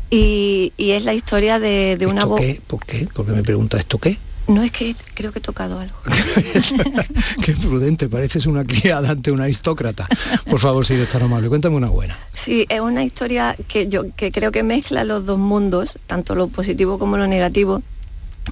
Y, 0.10 0.72
y 0.78 0.92
es 0.92 1.04
la 1.04 1.14
historia 1.14 1.60
de, 1.60 1.98
de 2.00 2.08
una 2.08 2.22
¿Esto 2.22 2.30
voz. 2.30 2.40
qué? 2.40 2.62
¿Por 2.66 2.86
qué? 2.86 3.08
Porque 3.14 3.34
me 3.34 3.44
pregunta 3.44 3.78
esto 3.78 3.98
qué. 3.98 4.18
No 4.48 4.64
es 4.64 4.72
que 4.72 4.96
creo 5.14 5.32
que 5.32 5.40
he 5.40 5.42
tocado 5.42 5.80
algo. 5.80 5.96
Qué 7.44 7.54
prudente, 7.54 8.08
pareces 8.08 8.46
una 8.46 8.64
criada 8.64 9.10
ante 9.10 9.32
una 9.32 9.44
aristócrata. 9.44 10.08
Por 10.50 10.60
favor, 10.60 10.86
si 10.86 10.94
eres 10.94 11.10
tan 11.10 11.24
amable, 11.24 11.50
cuéntame 11.50 11.76
una 11.76 11.90
buena. 11.90 12.18
Sí, 12.34 12.66
es 12.70 12.80
una 12.80 13.04
historia 13.04 13.56
que 13.68 13.88
yo 13.90 14.04
que 14.16 14.32
creo 14.32 14.52
que 14.52 14.64
mezcla 14.64 15.04
los 15.04 15.26
dos 15.26 15.38
mundos, 15.38 16.00
tanto 16.08 16.34
lo 16.36 16.48
positivo 16.48 16.98
como 16.98 17.18
lo 17.18 17.28
negativo. 17.28 17.82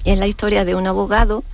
Es 0.04 0.18
la 0.18 0.26
historia 0.26 0.64
de 0.66 0.74
un 0.74 0.86
abogado 0.86 1.44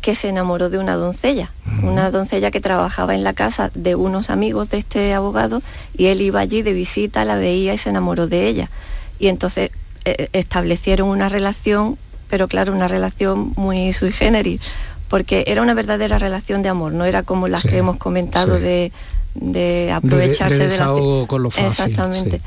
que 0.00 0.14
se 0.14 0.28
enamoró 0.28 0.70
de 0.70 0.78
una 0.78 0.94
doncella, 0.94 1.50
una 1.82 2.10
doncella 2.10 2.50
que 2.52 2.60
trabajaba 2.60 3.14
en 3.14 3.24
la 3.24 3.32
casa 3.32 3.70
de 3.74 3.96
unos 3.96 4.30
amigos 4.30 4.70
de 4.70 4.78
este 4.78 5.14
abogado 5.14 5.62
y 5.96 6.06
él 6.06 6.20
iba 6.20 6.38
allí 6.38 6.62
de 6.62 6.72
visita, 6.72 7.24
la 7.24 7.34
veía 7.34 7.74
y 7.74 7.78
se 7.78 7.90
enamoró 7.90 8.26
de 8.28 8.46
ella. 8.46 8.70
Y 9.18 9.28
entonces 9.28 9.70
eh, 10.04 10.28
establecieron 10.32 11.08
una 11.08 11.28
relación, 11.28 11.98
pero 12.28 12.48
claro, 12.48 12.72
una 12.72 12.88
relación 12.88 13.52
muy 13.56 13.92
sui 13.92 14.12
generis, 14.12 14.60
porque 15.08 15.44
era 15.46 15.62
una 15.62 15.74
verdadera 15.74 16.18
relación 16.18 16.62
de 16.62 16.68
amor, 16.68 16.92
no 16.92 17.04
era 17.04 17.22
como 17.22 17.48
las 17.48 17.62
que 17.62 17.78
hemos 17.78 17.96
comentado 17.96 18.58
de, 18.58 18.92
de 19.34 19.92
aprovecharse 19.92 20.58
de 20.58 20.68
de, 20.68 20.78
la 20.78 20.86
con 21.26 21.42
lo 21.42 21.50
fácil, 21.50 21.66
Exactamente. 21.66 22.38
sí. 22.38 22.42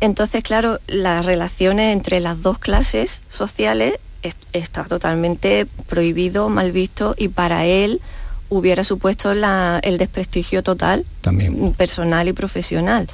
Entonces, 0.00 0.42
claro, 0.42 0.80
las 0.88 1.24
relaciones 1.24 1.92
entre 1.92 2.18
las 2.20 2.42
dos 2.42 2.58
clases 2.58 3.22
sociales 3.28 3.94
es- 4.22 4.36
está 4.52 4.82
totalmente 4.84 5.66
prohibido, 5.88 6.48
mal 6.48 6.72
visto 6.72 7.14
y 7.16 7.28
para 7.28 7.64
él 7.66 8.00
hubiera 8.48 8.82
supuesto 8.84 9.32
la- 9.34 9.80
el 9.82 9.96
desprestigio 9.98 10.62
total, 10.62 11.06
También. 11.22 11.72
personal 11.74 12.26
y 12.28 12.32
profesional. 12.32 13.06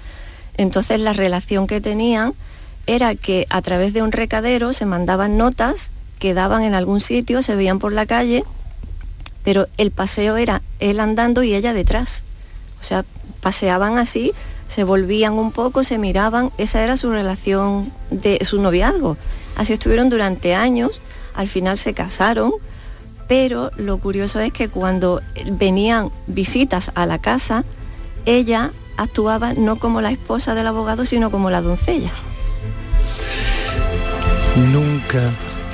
Entonces 0.56 0.98
la 0.98 1.12
relación 1.12 1.66
que 1.66 1.80
tenían 1.80 2.32
era 2.86 3.14
que 3.14 3.46
a 3.50 3.60
través 3.62 3.92
de 3.92 4.02
un 4.02 4.10
recadero 4.10 4.72
se 4.72 4.86
mandaban 4.86 5.36
notas, 5.36 5.90
quedaban 6.18 6.62
en 6.62 6.74
algún 6.74 7.00
sitio, 7.00 7.42
se 7.42 7.56
veían 7.56 7.78
por 7.78 7.92
la 7.92 8.06
calle, 8.06 8.44
pero 9.44 9.66
el 9.76 9.90
paseo 9.90 10.36
era 10.36 10.62
él 10.80 11.00
andando 11.00 11.42
y 11.42 11.54
ella 11.54 11.72
detrás. 11.72 12.22
O 12.80 12.84
sea, 12.84 13.04
paseaban 13.40 13.98
así, 13.98 14.32
se 14.68 14.84
volvían 14.84 15.34
un 15.34 15.52
poco, 15.52 15.84
se 15.84 15.98
miraban, 15.98 16.50
esa 16.58 16.82
era 16.82 16.96
su 16.96 17.10
relación 17.10 17.92
de 18.10 18.44
su 18.44 18.60
noviazgo. 18.60 19.16
Así 19.56 19.72
estuvieron 19.72 20.10
durante 20.10 20.54
años 20.54 21.00
al 21.38 21.46
final 21.46 21.78
se 21.78 21.94
casaron, 21.94 22.50
pero 23.28 23.70
lo 23.76 23.98
curioso 23.98 24.40
es 24.40 24.52
que 24.52 24.68
cuando 24.68 25.22
venían 25.52 26.10
visitas 26.26 26.90
a 26.96 27.06
la 27.06 27.20
casa, 27.20 27.64
ella 28.26 28.72
actuaba 28.96 29.52
no 29.52 29.76
como 29.76 30.00
la 30.00 30.10
esposa 30.10 30.56
del 30.56 30.66
abogado, 30.66 31.04
sino 31.04 31.30
como 31.30 31.48
la 31.48 31.62
doncella. 31.62 32.10
Nunca 34.56 35.30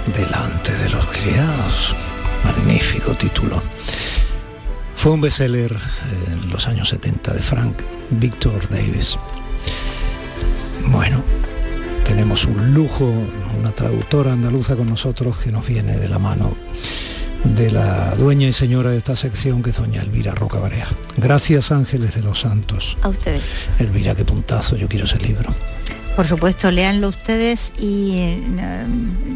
delante 0.07 0.73
de 0.73 0.91
los 0.91 1.07
criados. 1.07 1.97
Magnífico 2.45 3.15
título. 3.15 3.63
Fue 4.97 5.13
un 5.13 5.21
bestseller 5.21 5.77
en 6.31 6.51
los 6.51 6.69
años 6.69 6.89
70 6.89 7.33
de 7.33 7.41
Frank 7.41 7.83
Victor 8.11 8.69
Davis. 8.69 9.19
Bueno, 10.87 11.23
tenemos 12.05 12.45
un 12.45 12.75
lujo, 12.75 13.05
una 13.59 13.73
traductora 13.73 14.33
andaluza 14.33 14.77
con 14.77 14.89
nosotros 14.89 15.37
que 15.39 15.51
nos 15.51 15.67
viene 15.67 15.97
de 15.97 16.09
la 16.09 16.19
mano 16.19 16.57
de 17.45 17.71
la 17.71 18.15
dueña 18.15 18.49
y 18.49 18.53
señora 18.53 18.91
de 18.91 18.97
esta 18.97 19.17
sección 19.17 19.63
que 19.63 19.71
es 19.71 19.77
doña 19.77 20.01
Elvira 20.01 20.35
Roca 20.35 20.59
Barea. 20.59 20.89
Gracias 21.17 21.73
Ángeles 21.73 22.15
de 22.15 22.23
los 22.23 22.41
Santos. 22.41 22.97
A 23.03 23.09
ustedes. 23.11 23.43
Elvira, 23.79 24.15
qué 24.15 24.25
puntazo, 24.25 24.77
yo 24.77 24.89
quiero 24.89 25.05
ese 25.05 25.19
libro. 25.19 25.55
Por 26.17 26.27
supuesto, 26.29 26.71
léanlo 26.71 27.09
ustedes 27.09 27.73
y 27.79 28.17
eh, 28.19 28.43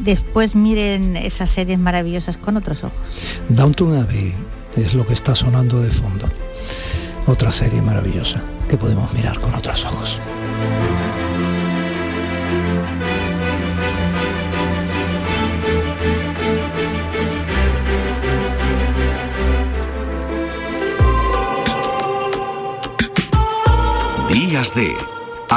después 0.04 0.54
miren 0.54 1.16
esas 1.16 1.50
series 1.50 1.78
maravillosas 1.78 2.38
con 2.38 2.56
otros 2.56 2.84
ojos. 2.84 3.42
Downton 3.48 3.96
Abbey 3.96 4.32
es 4.76 4.94
lo 4.94 5.04
que 5.04 5.14
está 5.14 5.34
sonando 5.34 5.80
de 5.80 5.90
fondo. 5.90 6.28
Otra 7.26 7.50
serie 7.50 7.82
maravillosa 7.82 8.42
que 8.68 8.76
podemos 8.76 9.12
mirar 9.12 9.40
con 9.40 9.54
otros 9.54 9.84
ojos. 9.84 10.20
Días 24.30 24.74
de 24.74 25.17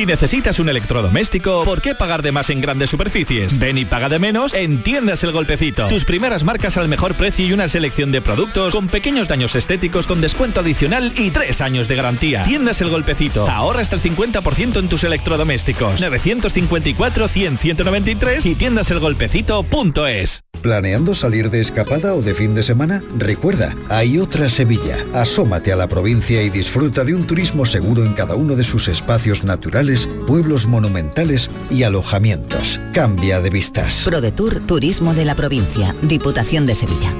Si 0.00 0.06
necesitas 0.06 0.58
un 0.58 0.70
electrodoméstico, 0.70 1.62
¿por 1.62 1.82
qué 1.82 1.94
pagar 1.94 2.22
de 2.22 2.32
más 2.32 2.48
en 2.48 2.62
grandes 2.62 2.88
superficies? 2.88 3.58
Ven 3.58 3.76
y 3.76 3.84
paga 3.84 4.08
de 4.08 4.18
menos 4.18 4.54
en 4.54 4.82
Tiendas 4.82 5.22
El 5.24 5.32
Golpecito. 5.32 5.88
Tus 5.88 6.06
primeras 6.06 6.42
marcas 6.42 6.78
al 6.78 6.88
mejor 6.88 7.16
precio 7.16 7.46
y 7.46 7.52
una 7.52 7.68
selección 7.68 8.10
de 8.10 8.22
productos 8.22 8.72
con 8.72 8.88
pequeños 8.88 9.28
daños 9.28 9.54
estéticos 9.54 10.06
con 10.06 10.22
descuento 10.22 10.60
adicional 10.60 11.12
y 11.18 11.30
tres 11.30 11.60
años 11.60 11.86
de 11.86 11.96
garantía. 11.96 12.44
Tiendas 12.44 12.80
El 12.80 12.88
Golpecito. 12.88 13.46
Ahorra 13.46 13.82
hasta 13.82 13.96
el 13.96 14.02
50% 14.02 14.78
en 14.78 14.88
tus 14.88 15.04
electrodomésticos. 15.04 16.00
954-100-193 16.00 18.46
y 18.46 18.54
tiendaselgolpecito.es. 18.54 20.44
¿Planeando 20.62 21.14
salir 21.14 21.50
de 21.50 21.60
escapada 21.60 22.14
o 22.14 22.20
de 22.20 22.34
fin 22.34 22.54
de 22.54 22.62
semana? 22.62 23.02
Recuerda, 23.16 23.74
hay 23.88 24.18
otra 24.18 24.50
Sevilla. 24.50 24.98
Asómate 25.14 25.72
a 25.72 25.76
la 25.76 25.88
provincia 25.88 26.42
y 26.42 26.50
disfruta 26.50 27.02
de 27.02 27.14
un 27.14 27.26
turismo 27.26 27.64
seguro 27.64 28.04
en 28.04 28.12
cada 28.12 28.34
uno 28.34 28.56
de 28.56 28.64
sus 28.64 28.88
espacios 28.88 29.42
naturales, 29.42 29.89
pueblos 30.26 30.66
monumentales 30.66 31.50
y 31.70 31.82
alojamientos. 31.82 32.80
Cambia 32.92 33.40
de 33.40 33.50
vistas. 33.50 34.02
ProDetour 34.04 34.60
Turismo 34.66 35.14
de 35.14 35.24
la 35.24 35.34
Provincia, 35.34 35.94
Diputación 36.02 36.66
de 36.66 36.74
Sevilla. 36.74 37.14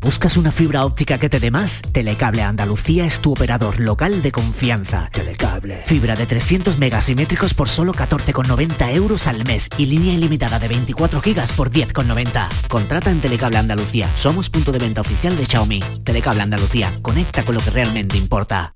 ¿Buscas 0.00 0.36
una 0.36 0.52
fibra 0.52 0.84
óptica 0.84 1.18
que 1.18 1.28
te 1.28 1.40
dé 1.40 1.50
más? 1.50 1.82
Telecable 1.90 2.42
Andalucía 2.42 3.06
es 3.06 3.18
tu 3.18 3.32
operador 3.32 3.80
local 3.80 4.22
de 4.22 4.30
confianza. 4.30 5.08
Telecable. 5.10 5.82
Fibra 5.84 6.14
de 6.14 6.26
300 6.26 6.78
megasimétricos 6.78 7.54
por 7.54 7.68
solo 7.68 7.92
14,90 7.92 8.94
euros 8.94 9.26
al 9.26 9.44
mes 9.44 9.68
y 9.76 9.86
línea 9.86 10.14
ilimitada 10.14 10.60
de 10.60 10.68
24 10.68 11.20
gigas 11.20 11.50
por 11.50 11.70
10,90. 11.70 12.48
Contrata 12.68 13.10
en 13.10 13.20
Telecable 13.20 13.58
Andalucía. 13.58 14.08
Somos 14.14 14.48
punto 14.48 14.70
de 14.70 14.78
venta 14.78 15.00
oficial 15.00 15.36
de 15.36 15.44
Xiaomi. 15.44 15.80
Telecable 16.04 16.42
Andalucía. 16.42 16.96
Conecta 17.02 17.42
con 17.42 17.56
lo 17.56 17.60
que 17.60 17.70
realmente 17.70 18.16
importa. 18.16 18.75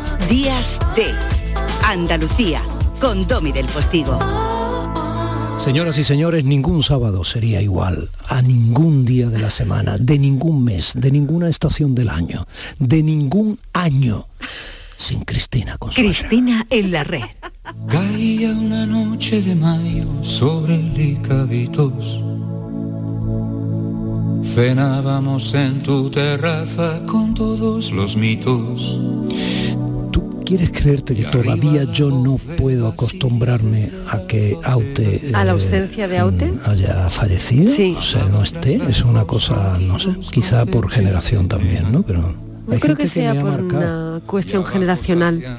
Días 0.29 0.79
de 0.95 1.13
Andalucía, 1.85 2.61
con 2.99 3.27
Domi 3.27 3.51
del 3.51 3.65
Postigo. 3.65 4.19
Señoras 5.57 5.97
y 5.97 6.03
señores, 6.03 6.43
ningún 6.43 6.81
sábado 6.81 7.23
sería 7.23 7.61
igual 7.61 8.09
a 8.27 8.41
ningún 8.41 9.05
día 9.05 9.29
de 9.29 9.39
la 9.39 9.49
semana, 9.49 9.97
de 9.97 10.17
ningún 10.17 10.63
mes, 10.63 10.93
de 10.95 11.11
ninguna 11.11 11.49
estación 11.49 11.93
del 11.93 12.09
año, 12.09 12.45
de 12.79 13.03
ningún 13.03 13.59
año 13.73 14.25
sin 15.01 15.23
Cristina 15.23 15.77
Consuegra. 15.77 16.13
Cristina 16.13 16.67
en 16.69 16.91
la 16.91 17.03
red. 17.03 17.23
Caía 17.87 18.51
una 18.51 18.85
noche 18.85 19.41
de 19.41 19.55
mayo 19.55 20.05
sobre 20.23 20.77
Licavitos. 20.77 22.21
Cenábamos 24.43 25.53
en 25.53 25.81
tu 25.81 26.09
terraza 26.09 27.01
con 27.05 27.33
todos 27.33 27.91
los 27.91 28.15
mitos. 28.15 28.99
¿Quieres 30.57 30.71
creerte 30.71 31.15
que 31.15 31.23
todavía 31.23 31.83
yo 31.85 32.09
no 32.09 32.35
puedo 32.57 32.89
acostumbrarme 32.89 33.89
a 34.09 34.19
que 34.27 34.57
Aute 34.65 35.31
¿A 35.33 35.45
la 35.45 35.51
eh, 35.51 35.53
ausencia 35.53 36.09
de 36.09 36.17
Aute? 36.17 36.51
haya 36.65 37.09
fallecido? 37.09 37.71
Sí. 37.73 37.95
O 37.97 38.01
sea, 38.01 38.25
no 38.25 38.43
esté, 38.43 38.75
es 38.89 39.05
una 39.05 39.23
cosa, 39.23 39.77
no 39.79 39.97
sé, 39.97 40.09
quizá 40.29 40.65
por 40.65 40.89
generación 40.89 41.47
también, 41.47 41.89
¿no? 41.89 42.03
Pero 42.03 42.19
No 42.21 42.73
hay 42.73 42.79
creo 42.79 42.97
gente 42.97 43.03
que 43.03 43.07
sea 43.07 43.33
me 43.33 43.39
ha 43.39 43.41
por 43.43 43.61
marcado. 43.61 44.11
una 44.17 44.21
cuestión 44.25 44.65
generacional. 44.65 45.57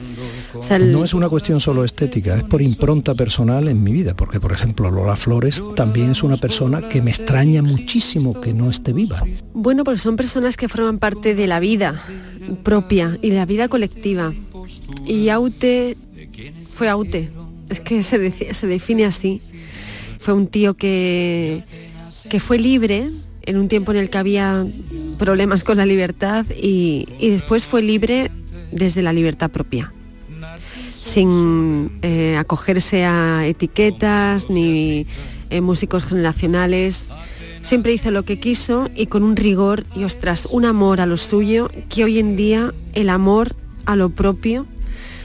O 0.55 0.63
sea, 0.63 0.77
el- 0.77 0.93
No 0.93 1.03
es 1.05 1.15
una 1.15 1.31
cuestión 1.31 1.59
solo 1.59 1.85
estética, 1.85 2.35
es 2.37 2.43
por 2.45 2.61
impronta 2.61 3.15
personal 3.15 3.69
en 3.69 3.83
mi 3.83 3.93
vida, 3.93 4.15
porque 4.15 4.39
por 4.41 4.53
ejemplo 4.53 4.91
Lola 4.91 5.17
Flores 5.17 5.63
también 5.75 6.11
es 6.11 6.23
una 6.23 6.37
persona 6.37 6.87
que 6.91 7.01
me 7.01 7.11
extraña 7.13 7.63
muchísimo 7.63 8.39
que 8.39 8.53
no 8.53 8.69
esté 8.69 8.93
viva. 8.93 9.25
Bueno, 9.55 9.85
porque 9.85 10.01
son 10.01 10.17
personas 10.17 10.59
que 10.59 10.69
forman 10.69 10.99
parte 10.99 11.35
de 11.35 11.47
la 11.47 11.61
vida 11.61 11.99
propia 12.63 13.19
y 13.23 13.31
la 13.31 13.47
vida 13.47 13.69
colectiva. 13.69 14.35
Y 15.07 15.29
Aute 15.29 15.97
fue 16.75 16.89
Aute. 16.89 17.31
es 17.69 17.81
que 17.81 18.03
se, 18.03 18.19
define 18.67 19.05
así. 19.05 19.41
Fue 20.19 20.35
un 20.35 20.47
tío 20.47 20.75
que, 20.75 21.65
que 22.29 22.41
fue 22.41 22.59
libre 22.59 23.09
en 23.43 23.57
un 23.57 23.69
tiempo 23.69 23.93
en 23.93 23.99
el 23.99 24.11
que 24.11 24.19
había 24.19 24.67
problemas 25.19 25.65
con 25.65 25.77
la 25.79 25.87
libertad 25.87 26.47
y, 26.51 27.07
y 27.19 27.31
después 27.31 27.67
fue 27.67 27.83
libre 27.83 28.31
desde 28.73 29.03
la 29.03 29.13
libertad 29.13 29.51
propia, 29.51 29.93
sin 30.91 31.99
eh, 32.03 32.37
acogerse 32.39 33.05
a 33.05 33.47
etiquetas 33.47 34.49
ni 34.51 35.07
eh, 35.51 35.61
músicos 35.61 36.05
generacionales. 36.05 37.05
Siempre 37.61 37.93
hizo 37.93 38.11
lo 38.11 38.25
que 38.25 38.41
quiso 38.41 38.91
y 38.97 39.07
con 39.07 39.23
un 39.23 39.37
rigor 39.37 39.85
y 39.95 40.03
ostras, 40.05 40.49
un 40.51 40.65
amor 40.65 41.01
a 41.01 41.07
lo 41.07 41.17
suyo 41.17 41.71
que 41.89 42.03
hoy 42.03 42.19
en 42.19 42.37
día 42.37 42.75
el 42.95 43.09
amor 43.09 43.55
a 43.87 43.97
lo 43.97 44.11
propio. 44.11 44.67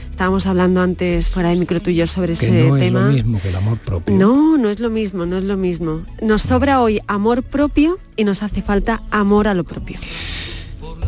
Estábamos 0.10 0.47
hablando 0.47 0.82
antes 0.82 1.30
fuera 1.30 1.49
de 1.49 1.58
micro 1.58 1.80
tuyo 1.80 2.08
sobre 2.08 2.34
Que 2.34 2.45
ese 2.47 2.68
no 2.68 2.76
es 2.76 2.82
tema. 2.84 3.01
lo 3.01 3.12
mismo 3.14 3.39
que 3.39 3.49
el 3.49 3.55
amor 3.55 3.78
propio. 3.78 4.16
No, 4.16 4.58
no 4.58 4.70
es 4.72 4.80
lo 4.80 4.89
mismo, 4.89 5.26
no 5.28 5.38
es 5.38 5.43
lo 5.43 5.58
mismo. 5.58 6.01
Nos 6.22 6.41
sobra 6.41 6.82
hoy 6.82 6.99
amor 7.08 7.43
propio 7.43 7.99
y 8.16 8.24
nos 8.24 8.41
hace 8.41 8.64
falta 8.64 9.01
amor 9.12 9.47
a 9.47 9.53
lo 9.53 9.64
propio. 9.64 9.99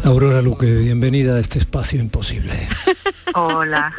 Aurora 0.03 0.41
Luque, 0.41 0.73
bienvenida 0.75 1.35
a 1.35 1.39
este 1.39 1.59
espacio 1.59 1.99
imposible. 1.99 2.53
Hola. 3.33 3.93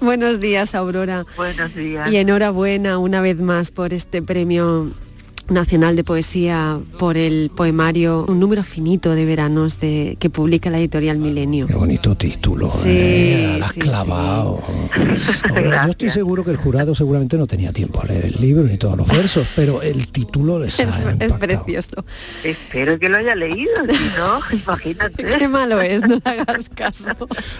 Buenos 0.00 0.40
días, 0.40 0.74
Aurora. 0.74 1.24
Buenos 1.36 1.74
días. 1.74 2.10
Y 2.10 2.16
enhorabuena 2.16 2.98
una 2.98 3.20
vez 3.20 3.38
más 3.38 3.70
por 3.70 3.92
este 3.94 4.20
premio 4.22 4.90
nacional 5.48 5.96
de 5.96 6.04
poesía 6.04 6.78
por 6.98 7.16
el 7.16 7.50
poemario 7.54 8.24
Un 8.28 8.40
número 8.40 8.64
finito 8.64 9.14
de 9.14 9.24
veranos 9.24 9.80
de, 9.80 10.16
que 10.18 10.30
publica 10.30 10.70
la 10.70 10.78
editorial 10.78 11.18
Milenio. 11.18 11.66
Qué 11.66 11.74
bonito 11.74 12.14
título, 12.16 12.70
Sí, 12.70 12.88
¿eh? 12.88 13.56
La 13.58 13.66
has 13.66 13.74
sí, 13.74 13.80
clavado. 13.80 14.62
Ahora, 15.50 15.84
yo 15.84 15.90
estoy 15.92 16.10
seguro 16.10 16.44
que 16.44 16.50
el 16.50 16.56
jurado 16.56 16.94
seguramente 16.94 17.38
no 17.38 17.46
tenía 17.46 17.72
tiempo 17.72 18.00
a 18.02 18.06
leer 18.06 18.26
el 18.26 18.40
libro 18.40 18.64
ni 18.64 18.76
todos 18.76 18.96
los 18.96 19.08
versos, 19.08 19.46
pero 19.54 19.82
el 19.82 20.08
título 20.08 20.58
les 20.58 20.78
ha 20.80 21.16
Es 21.20 21.32
precioso. 21.32 22.04
Espero 22.42 22.98
que 22.98 23.08
lo 23.08 23.18
haya 23.18 23.34
leído, 23.34 23.72
si 23.88 24.18
no, 24.18 24.58
imagínate. 24.64 25.24
Qué 25.24 25.48
malo 25.48 25.80
es, 25.80 26.02
no 26.02 26.16
le 26.16 26.22
hagas 26.24 26.68
caso. 26.70 27.10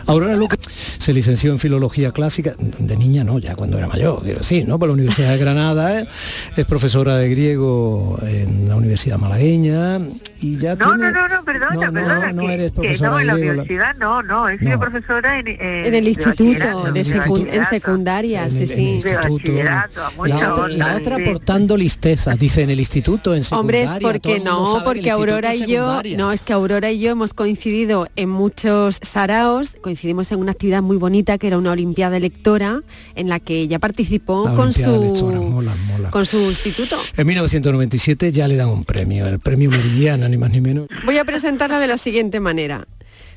Aurora 0.07 0.37
Luque 0.37 0.57
se 0.71 1.13
licenció 1.13 1.53
en 1.53 1.59
Filología 1.59 2.13
Clásica, 2.13 2.55
de 2.59 2.97
niña 2.97 3.25
no, 3.25 3.39
ya 3.39 3.55
cuando 3.55 3.79
era 3.79 3.87
mayor, 3.87 4.23
quiero 4.23 4.39
decir, 4.39 4.67
¿no? 4.67 4.79
Por 4.79 4.89
la 4.89 4.95
Universidad 4.95 5.33
de 5.33 5.39
Granada, 5.39 6.01
¿eh? 6.01 6.09
es 6.57 6.65
profesora 6.65 7.17
de 7.17 7.29
griego 7.29 7.76
en 8.23 8.69
la 8.69 8.77
Universidad 8.77 9.19
malagueña 9.19 9.99
y 10.41 10.59
ya 10.59 10.75
No, 10.77 10.95
tiene- 10.95 11.11
no, 11.13 11.29
no, 11.29 11.29
no, 11.37 11.45
perdona, 11.45 11.75
No, 11.75 11.81
no, 11.87 11.93
perdona. 11.93 12.33
no 12.33 12.43
que, 12.47 12.55
eres 12.55 12.73
que 12.73 12.81
profesora 12.81 13.11
no, 13.11 13.21
en 13.21 13.27
la 13.27 13.35
universidad 13.35 13.97
no, 13.97 14.23
no, 14.23 14.49
he 14.49 14.59
sido 14.59 14.79
profesora 14.79 15.39
en, 15.39 15.49
eh, 15.49 15.89
En 15.89 15.95
el 15.95 16.09
instituto, 16.09 16.45
bachillerato, 16.45 16.93
de 16.93 17.03
secu- 17.05 17.49
en 17.51 17.65
secundaria, 17.67 18.51
sí, 18.51 18.67
sí. 18.67 19.01
De 19.03 19.17
bachillerato, 19.17 20.05
a 20.05 20.11
mucha 20.11 20.29
la 20.29 20.53
otra, 20.53 20.65
onda, 20.65 20.77
la 20.77 20.97
otra 20.97 21.17
sí. 21.17 21.23
aportando 21.23 21.77
listeza, 21.77 22.35
dice 22.37 22.63
en 22.63 22.71
el 22.71 22.79
instituto, 22.81 23.35
en 23.35 23.43
Hombre, 23.51 23.83
es 23.83 23.89
secundaria. 23.91 24.21
todo 24.21 24.33
porque 24.33 24.41
no, 24.45 24.83
porque 24.85 25.11
Aurora 25.11 25.55
y 25.55 25.67
yo, 25.67 26.03
no, 26.17 26.33
es 26.33 26.43
que 26.43 26.53
Aurora 26.53 26.91
y 26.91 26.99
yo 27.01 27.11
hemos 27.11 27.33
coincidido 27.33 28.09
en 28.17 28.29
muchos 28.29 28.99
saraos, 29.03 29.71
coincidimos 29.81 30.31
en 30.33 30.41
una 30.41 30.53
actividad 30.53 30.83
muy 30.83 30.97
bonita 30.97 31.39
que 31.39 31.47
era 31.47 31.57
una 31.59 31.73
olimpiada 31.73 32.19
lectora 32.19 32.83
en 33.15 33.29
la 33.29 33.41
que 33.41 33.61
ella 33.61 33.79
participó 33.79 34.45
La 34.47 34.55
con 34.55 34.65
Olimpiada 34.69 34.95
su 34.97 35.03
Lectora, 35.03 35.41
mola, 35.41 35.73
mola. 35.87 36.11
con 36.11 36.27
su 36.27 36.39
instituto. 36.39 36.97
En 37.17 37.27
1997 37.67 38.31
ya 38.31 38.47
le 38.47 38.55
dan 38.55 38.69
un 38.69 38.85
premio, 38.85 39.27
el 39.27 39.41
premio 39.41 39.71
Meridiana, 39.71 40.29
ni 40.29 40.37
más 40.37 40.51
ni 40.51 40.61
menos. 40.61 40.87
Voy 41.05 41.19
a 41.19 41.25
presentarla 41.25 41.81
de 41.81 41.89
la 41.89 41.99
siguiente 41.99 42.39
manera. 42.39 42.87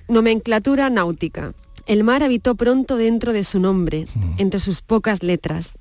Nomenclatura 0.07 0.91
náutica. 0.91 1.53
El 1.87 2.03
mar 2.03 2.21
habitó 2.21 2.53
pronto 2.53 2.97
dentro 2.97 3.33
de 3.33 3.43
su 3.43 3.59
nombre, 3.59 4.05
entre 4.37 4.59
sus 4.59 4.83
pocas 4.83 5.23
letras. 5.23 5.79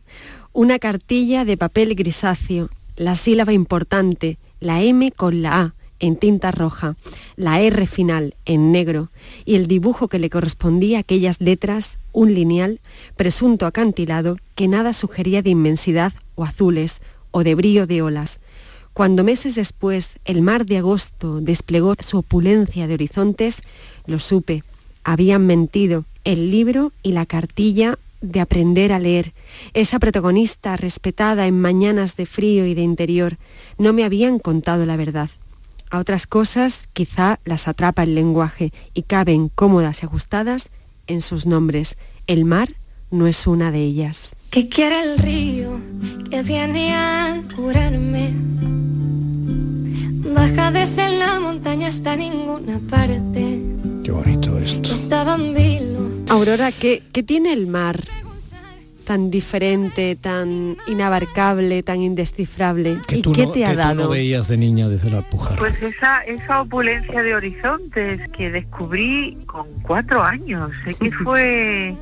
Una 0.55 0.79
cartilla 0.79 1.45
de 1.45 1.59
papel 1.59 1.95
grisáceo, 1.95 2.71
la 2.97 3.17
sílaba 3.17 3.53
importante, 3.53 4.39
la 4.61 4.83
M 4.83 5.13
con 5.13 5.43
la 5.43 5.61
A, 5.61 5.75
en 6.01 6.17
tinta 6.17 6.51
roja, 6.51 6.97
la 7.37 7.61
R 7.61 7.87
final, 7.87 8.35
en 8.47 8.73
negro, 8.73 9.11
y 9.45 9.57
el 9.57 9.67
dibujo 9.67 10.09
que 10.09 10.19
le 10.19 10.31
correspondía 10.31 10.99
a 10.99 11.01
aquellas 11.01 11.43
letras, 11.43 11.99
un 12.13 12.33
lineal, 12.33 12.81
presunto 13.17 13.67
acantilado, 13.67 14.39
que 14.55 14.69
nada 14.69 14.95
sugería 14.95 15.43
de 15.43 15.51
inmensidad 15.51 16.15
o 16.35 16.45
azules, 16.45 17.03
o 17.39 17.45
de 17.45 17.55
brillo 17.55 17.87
de 17.87 18.03
olas. 18.03 18.39
Cuando 18.93 19.23
meses 19.23 19.55
después 19.55 20.19
el 20.25 20.43
mar 20.43 20.67
de 20.67 20.79
agosto 20.79 21.41
desplegó 21.41 21.95
su 22.01 22.19
opulencia 22.19 22.89
de 22.89 22.95
horizontes, 22.95 23.63
lo 24.07 24.19
supe. 24.19 24.65
Habían 25.05 25.47
mentido 25.47 26.05
el 26.25 26.51
libro 26.51 26.93
y 27.03 27.13
la 27.13 27.25
cartilla 27.25 27.97
de 28.21 28.41
aprender 28.41 28.93
a 28.93 28.99
leer. 28.99 29.33
Esa 29.73 30.01
protagonista 30.01 30.77
respetada 30.77 31.47
en 31.47 31.61
mañanas 31.61 32.17
de 32.17 32.27
frío 32.27 32.67
y 32.67 32.75
de 32.75 32.83
interior, 32.83 33.39
no 33.79 33.93
me 33.93 34.03
habían 34.03 34.41
contado 34.41 34.85
la 34.85 34.97
verdad. 34.97 35.31
A 35.91 35.99
otras 35.99 36.27
cosas 36.27 36.89
quizá 36.93 37.39
las 37.45 37.69
atrapa 37.69 38.03
el 38.03 38.17
lenguaje 38.17 38.73
y 38.95 39.03
caben 39.03 39.49
cómodas 39.49 40.03
y 40.03 40.07
ajustadas 40.07 40.71
en 41.07 41.23
sus 41.23 41.47
nombres. 41.47 41.97
El 42.27 42.45
mar 42.45 42.71
no 43.13 43.29
es 43.29 43.47
una 43.47 43.71
de 43.71 43.83
ellas. 43.85 44.35
Que 44.51 44.69
quiere 44.69 45.03
el 45.03 45.19
río 45.19 45.81
que 46.31 46.43
viene 46.43 46.95
a 46.95 47.43
curarme. 47.55 48.31
Baja 50.35 50.71
desde 50.71 51.19
la 51.19 51.41
montaña 51.41 51.89
hasta 51.89 52.17
ninguna 52.17 52.81
parte. 52.91 53.61
Qué 54.05 54.11
bonito 54.11 54.59
esto. 54.59 54.95
Estaba 54.95 55.35
en 55.35 55.55
vilo. 55.55 55.99
Aurora, 56.29 56.73
¿qué, 56.73 57.03
qué 57.13 57.23
tiene 57.23 57.53
el 57.53 57.67
mar 57.67 58.03
tan 59.05 59.31
diferente, 59.31 60.17
tan 60.17 60.77
inabarcable, 60.87 61.83
tan 61.83 62.03
indescifrable? 62.03 62.99
¿Y 63.11 63.23
tú 63.23 63.33
qué 63.33 63.47
no, 63.47 63.53
te 63.53 63.65
ha 63.65 63.69
que 63.71 63.75
tú 63.75 63.79
dado? 63.79 64.03
no 64.05 64.09
veías 64.11 64.49
de 64.49 64.59
niña 64.59 64.89
desde 64.89 65.11
la 65.11 65.19
Alpujarra. 65.19 65.57
Pues 65.57 65.83
esa, 65.83 66.21
esa 66.25 66.61
opulencia 66.61 67.23
de 67.23 67.35
horizontes 67.35 68.29
que 68.37 68.51
descubrí 68.51 69.39
con 69.47 69.67
cuatro 69.83 70.23
años. 70.23 70.71
Sé 70.85 70.95
que 70.95 71.11
fue 71.11 71.97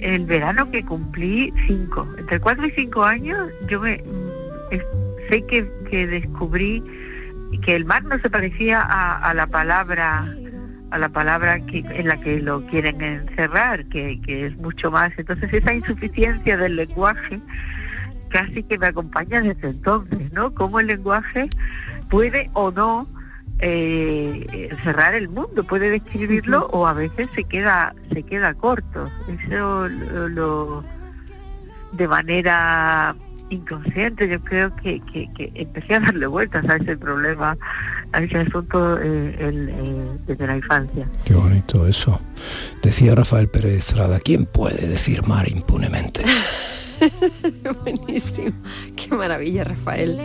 el 0.00 0.26
verano 0.26 0.70
que 0.70 0.84
cumplí 0.84 1.52
cinco. 1.66 2.06
Entre 2.18 2.40
cuatro 2.40 2.66
y 2.66 2.70
cinco 2.70 3.04
años 3.04 3.50
yo 3.68 3.80
me 3.80 4.02
sé 5.28 5.44
que, 5.46 5.70
que 5.90 6.06
descubrí 6.06 6.82
que 7.64 7.76
el 7.76 7.84
mar 7.84 8.04
no 8.04 8.18
se 8.18 8.30
parecía 8.30 8.80
a, 8.80 9.18
a 9.18 9.34
la 9.34 9.46
palabra 9.46 10.26
a 10.90 10.98
la 10.98 11.08
palabra 11.08 11.58
que, 11.66 11.78
en 11.78 12.06
la 12.06 12.20
que 12.20 12.38
lo 12.40 12.64
quieren 12.66 13.02
encerrar, 13.02 13.84
que 13.86 14.20
es 14.26 14.56
mucho 14.56 14.90
más. 14.90 15.12
Entonces 15.16 15.52
esa 15.52 15.74
insuficiencia 15.74 16.56
del 16.56 16.76
lenguaje 16.76 17.40
casi 18.28 18.62
que 18.62 18.78
me 18.78 18.86
acompaña 18.86 19.42
desde 19.42 19.68
entonces, 19.68 20.32
¿no? 20.32 20.54
Cómo 20.54 20.80
el 20.80 20.86
lenguaje 20.88 21.48
puede 22.08 22.50
o 22.52 22.70
no 22.70 23.08
eh, 23.60 24.68
cerrar 24.84 25.14
el 25.14 25.28
mundo, 25.28 25.64
puede 25.64 25.90
describirlo 25.90 26.66
o 26.72 26.86
a 26.86 26.92
veces 26.92 27.28
se 27.34 27.44
queda 27.44 27.94
se 28.12 28.22
queda 28.22 28.54
corto. 28.54 29.10
Eso 29.28 29.88
lo, 29.88 30.28
lo- 30.28 30.84
de 31.92 32.08
manera 32.08 33.14
inconsciente 33.48 34.28
yo 34.28 34.40
creo 34.42 34.74
que, 34.76 35.00
que- 35.12 35.30
que 35.32 35.52
empecé 35.54 35.94
a 35.94 36.00
darle 36.00 36.26
vueltas 36.26 36.68
a 36.68 36.76
ese 36.76 36.96
problema, 36.96 37.56
a 38.12 38.20
ese 38.20 38.38
asunto 38.38 38.98
eh, 39.00 39.36
el, 39.38 39.68
eh, 39.68 40.18
desde 40.26 40.46
la 40.46 40.56
infancia. 40.56 41.08
Qué 41.24 41.34
bonito 41.34 41.86
eso. 41.86 42.20
Decía 42.82 43.14
Rafael 43.14 43.48
Pérez 43.48 43.74
Estrada, 43.74 44.18
¿quién 44.20 44.46
puede 44.46 44.86
decir 44.88 45.26
mar 45.26 45.48
impunemente? 45.48 46.22
Buenísimo. 47.84 48.52
Qué 48.96 49.14
maravilla, 49.14 49.64
Rafael. 49.64 50.18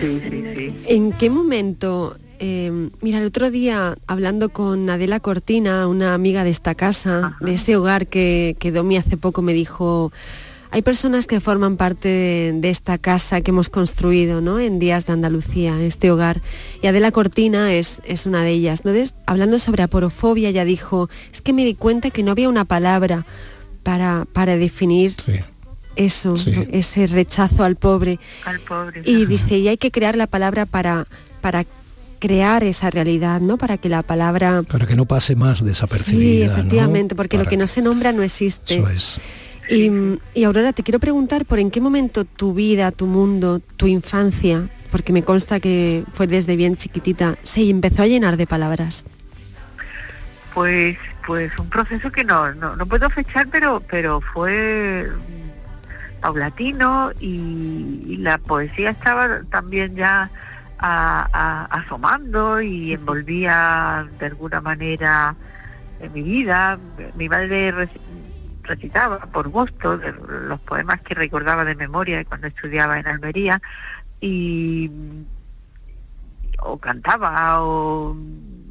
Sí, 0.00 0.20
sí, 0.20 0.44
sí. 0.76 0.84
¿En 0.88 1.12
qué 1.12 1.30
momento? 1.30 2.16
Eh, 2.38 2.90
mira, 3.00 3.18
el 3.18 3.26
otro 3.26 3.50
día 3.50 3.96
hablando 4.06 4.48
con 4.50 4.88
Adela 4.90 5.20
Cortina, 5.20 5.86
una 5.88 6.14
amiga 6.14 6.44
de 6.44 6.50
esta 6.50 6.74
casa, 6.74 7.36
de 7.40 7.54
ese 7.54 7.76
hogar 7.76 8.06
que, 8.06 8.56
que 8.58 8.72
Domi 8.72 8.96
hace 8.96 9.16
poco 9.16 9.42
me 9.42 9.52
dijo, 9.52 10.12
hay 10.70 10.82
personas 10.82 11.26
que 11.26 11.40
forman 11.40 11.76
parte 11.76 12.08
de, 12.08 12.52
de 12.56 12.70
esta 12.70 12.98
casa 12.98 13.40
que 13.40 13.50
hemos 13.50 13.70
construido 13.70 14.40
¿no? 14.40 14.60
en 14.60 14.78
Días 14.78 15.06
de 15.06 15.12
Andalucía, 15.12 15.80
este 15.80 16.10
hogar. 16.10 16.42
Y 16.82 16.86
Adela 16.86 17.12
Cortina 17.12 17.72
es, 17.72 18.00
es 18.04 18.26
una 18.26 18.42
de 18.42 18.50
ellas. 18.50 18.80
Entonces, 18.80 19.14
hablando 19.26 19.58
sobre 19.58 19.82
aporofobia, 19.82 20.48
ella 20.48 20.64
dijo, 20.64 21.08
es 21.32 21.40
que 21.40 21.52
me 21.52 21.64
di 21.64 21.74
cuenta 21.74 22.10
que 22.10 22.22
no 22.22 22.32
había 22.32 22.48
una 22.48 22.64
palabra 22.64 23.24
para, 23.82 24.26
para 24.32 24.56
definir 24.56 25.14
eso, 25.94 26.34
¿no? 26.34 26.64
ese 26.72 27.06
rechazo 27.06 27.64
al 27.64 27.76
pobre. 27.76 28.18
Al 28.44 28.60
pobre. 28.60 29.02
Y 29.04 29.26
dice, 29.26 29.58
y 29.58 29.68
hay 29.68 29.78
que 29.78 29.90
crear 29.90 30.16
la 30.16 30.26
palabra 30.26 30.66
para, 30.66 31.06
para 31.40 31.64
crear 32.26 32.64
esa 32.64 32.90
realidad, 32.90 33.40
¿no? 33.40 33.56
Para 33.56 33.78
que 33.78 33.88
la 33.88 34.02
palabra... 34.02 34.64
Para 34.64 34.86
que 34.86 34.96
no 34.96 35.04
pase 35.04 35.36
más 35.36 35.58
Sí, 35.58 35.64
desapercibida. 35.64 36.46
¿no? 36.48 36.52
efectivamente, 36.54 37.14
porque 37.14 37.38
lo 37.38 37.44
que 37.44 37.56
no 37.56 37.68
se 37.68 37.82
nombra 37.82 38.12
no 38.12 38.22
existe. 38.22 38.78
Eso 38.78 38.88
es. 38.88 39.20
Y, 39.70 39.90
y 40.34 40.44
Aurora, 40.44 40.72
te 40.72 40.82
quiero 40.82 40.98
preguntar 40.98 41.44
por 41.44 41.60
en 41.60 41.70
qué 41.70 41.80
momento 41.80 42.24
tu 42.24 42.52
vida, 42.52 42.90
tu 42.90 43.06
mundo, 43.06 43.60
tu 43.76 43.86
infancia, 43.86 44.68
porque 44.90 45.12
me 45.12 45.22
consta 45.22 45.60
que 45.60 46.04
fue 46.14 46.26
desde 46.26 46.56
bien 46.56 46.76
chiquitita, 46.76 47.36
se 47.42 47.68
empezó 47.68 48.02
a 48.02 48.06
llenar 48.06 48.36
de 48.36 48.46
palabras. 48.46 49.04
Pues, 50.52 50.98
pues 51.26 51.56
un 51.58 51.68
proceso 51.68 52.10
que 52.10 52.24
no, 52.24 52.52
no, 52.54 52.74
no 52.74 52.86
puedo 52.86 53.08
fechar, 53.10 53.46
pero, 53.52 53.82
pero 53.88 54.20
fue 54.20 55.08
paulatino 56.20 57.12
y, 57.20 58.16
la 58.18 58.38
poesía 58.38 58.90
estaba 58.90 59.42
también 59.50 59.94
ya 59.94 60.30
asomando 60.78 62.60
y 62.60 62.92
envolvía 62.92 64.08
de 64.18 64.26
alguna 64.26 64.60
manera 64.60 65.34
en 66.00 66.12
mi 66.12 66.22
vida. 66.22 66.78
Mi 67.14 67.28
madre 67.28 67.88
recitaba 68.62 69.18
por 69.20 69.48
gusto 69.48 69.96
los 69.96 70.60
poemas 70.60 71.00
que 71.02 71.14
recordaba 71.14 71.64
de 71.64 71.74
memoria 71.76 72.24
cuando 72.24 72.48
estudiaba 72.48 72.98
en 72.98 73.06
Almería 73.06 73.60
y 74.20 74.90
o 76.58 76.78
cantaba 76.78 77.62
o 77.62 78.16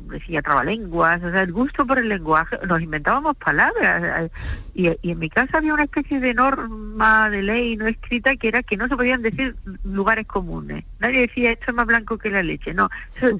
decía 0.10 0.42
trabalenguas, 0.42 1.24
o 1.24 1.32
sea, 1.32 1.42
el 1.42 1.52
gusto 1.52 1.86
por 1.86 2.00
el 2.00 2.10
lenguaje, 2.10 2.58
nos 2.68 2.82
inventábamos 2.82 3.36
palabras 3.38 4.32
y, 4.74 4.88
en 4.88 5.20
mi 5.20 5.30
casa 5.30 5.58
había 5.58 5.74
una 5.74 5.84
especie 5.84 6.20
de 6.20 6.34
norma 6.34 7.30
de 7.30 7.42
ley 7.42 7.78
no 7.78 7.88
escrita 7.88 8.36
que 8.36 8.48
era 8.48 8.64
que 8.64 8.78
no 8.78 8.88
se 8.88 8.96
podían 8.96 9.22
decir 9.22 9.56
lugares 9.84 10.26
comunes. 10.26 10.84
Nadie 11.00 11.22
decía 11.22 11.52
esto 11.52 11.66
es 11.70 11.74
más 11.76 11.86
blanco 11.86 12.18
que 12.18 12.30
la 12.30 12.44
leche, 12.44 12.74
no, 12.74 12.90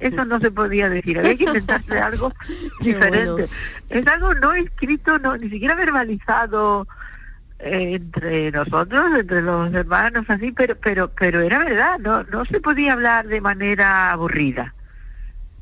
eso, 0.00 0.24
no 0.24 0.40
se 0.40 0.50
podía 0.50 0.88
decir, 0.88 1.18
había 1.18 1.36
que 1.36 1.44
inventarse 1.44 1.98
algo 1.98 2.32
diferente. 2.80 3.48
Es 3.88 4.06
algo 4.06 4.34
no 4.34 4.52
escrito, 4.52 5.18
no 5.18 5.36
ni 5.36 5.50
siquiera 5.50 5.74
verbalizado 5.74 6.86
eh, 7.58 7.94
entre 7.94 8.50
nosotros, 8.52 9.18
entre 9.18 9.42
los 9.42 9.72
hermanos 9.72 10.24
así, 10.28 10.52
pero 10.52 10.76
pero 10.76 11.10
pero 11.14 11.40
era 11.40 11.58
verdad, 11.58 11.98
no 11.98 12.22
no 12.24 12.44
se 12.44 12.60
podía 12.60 12.92
hablar 12.92 13.26
de 13.26 13.40
manera 13.40 14.12
aburrida. 14.12 14.74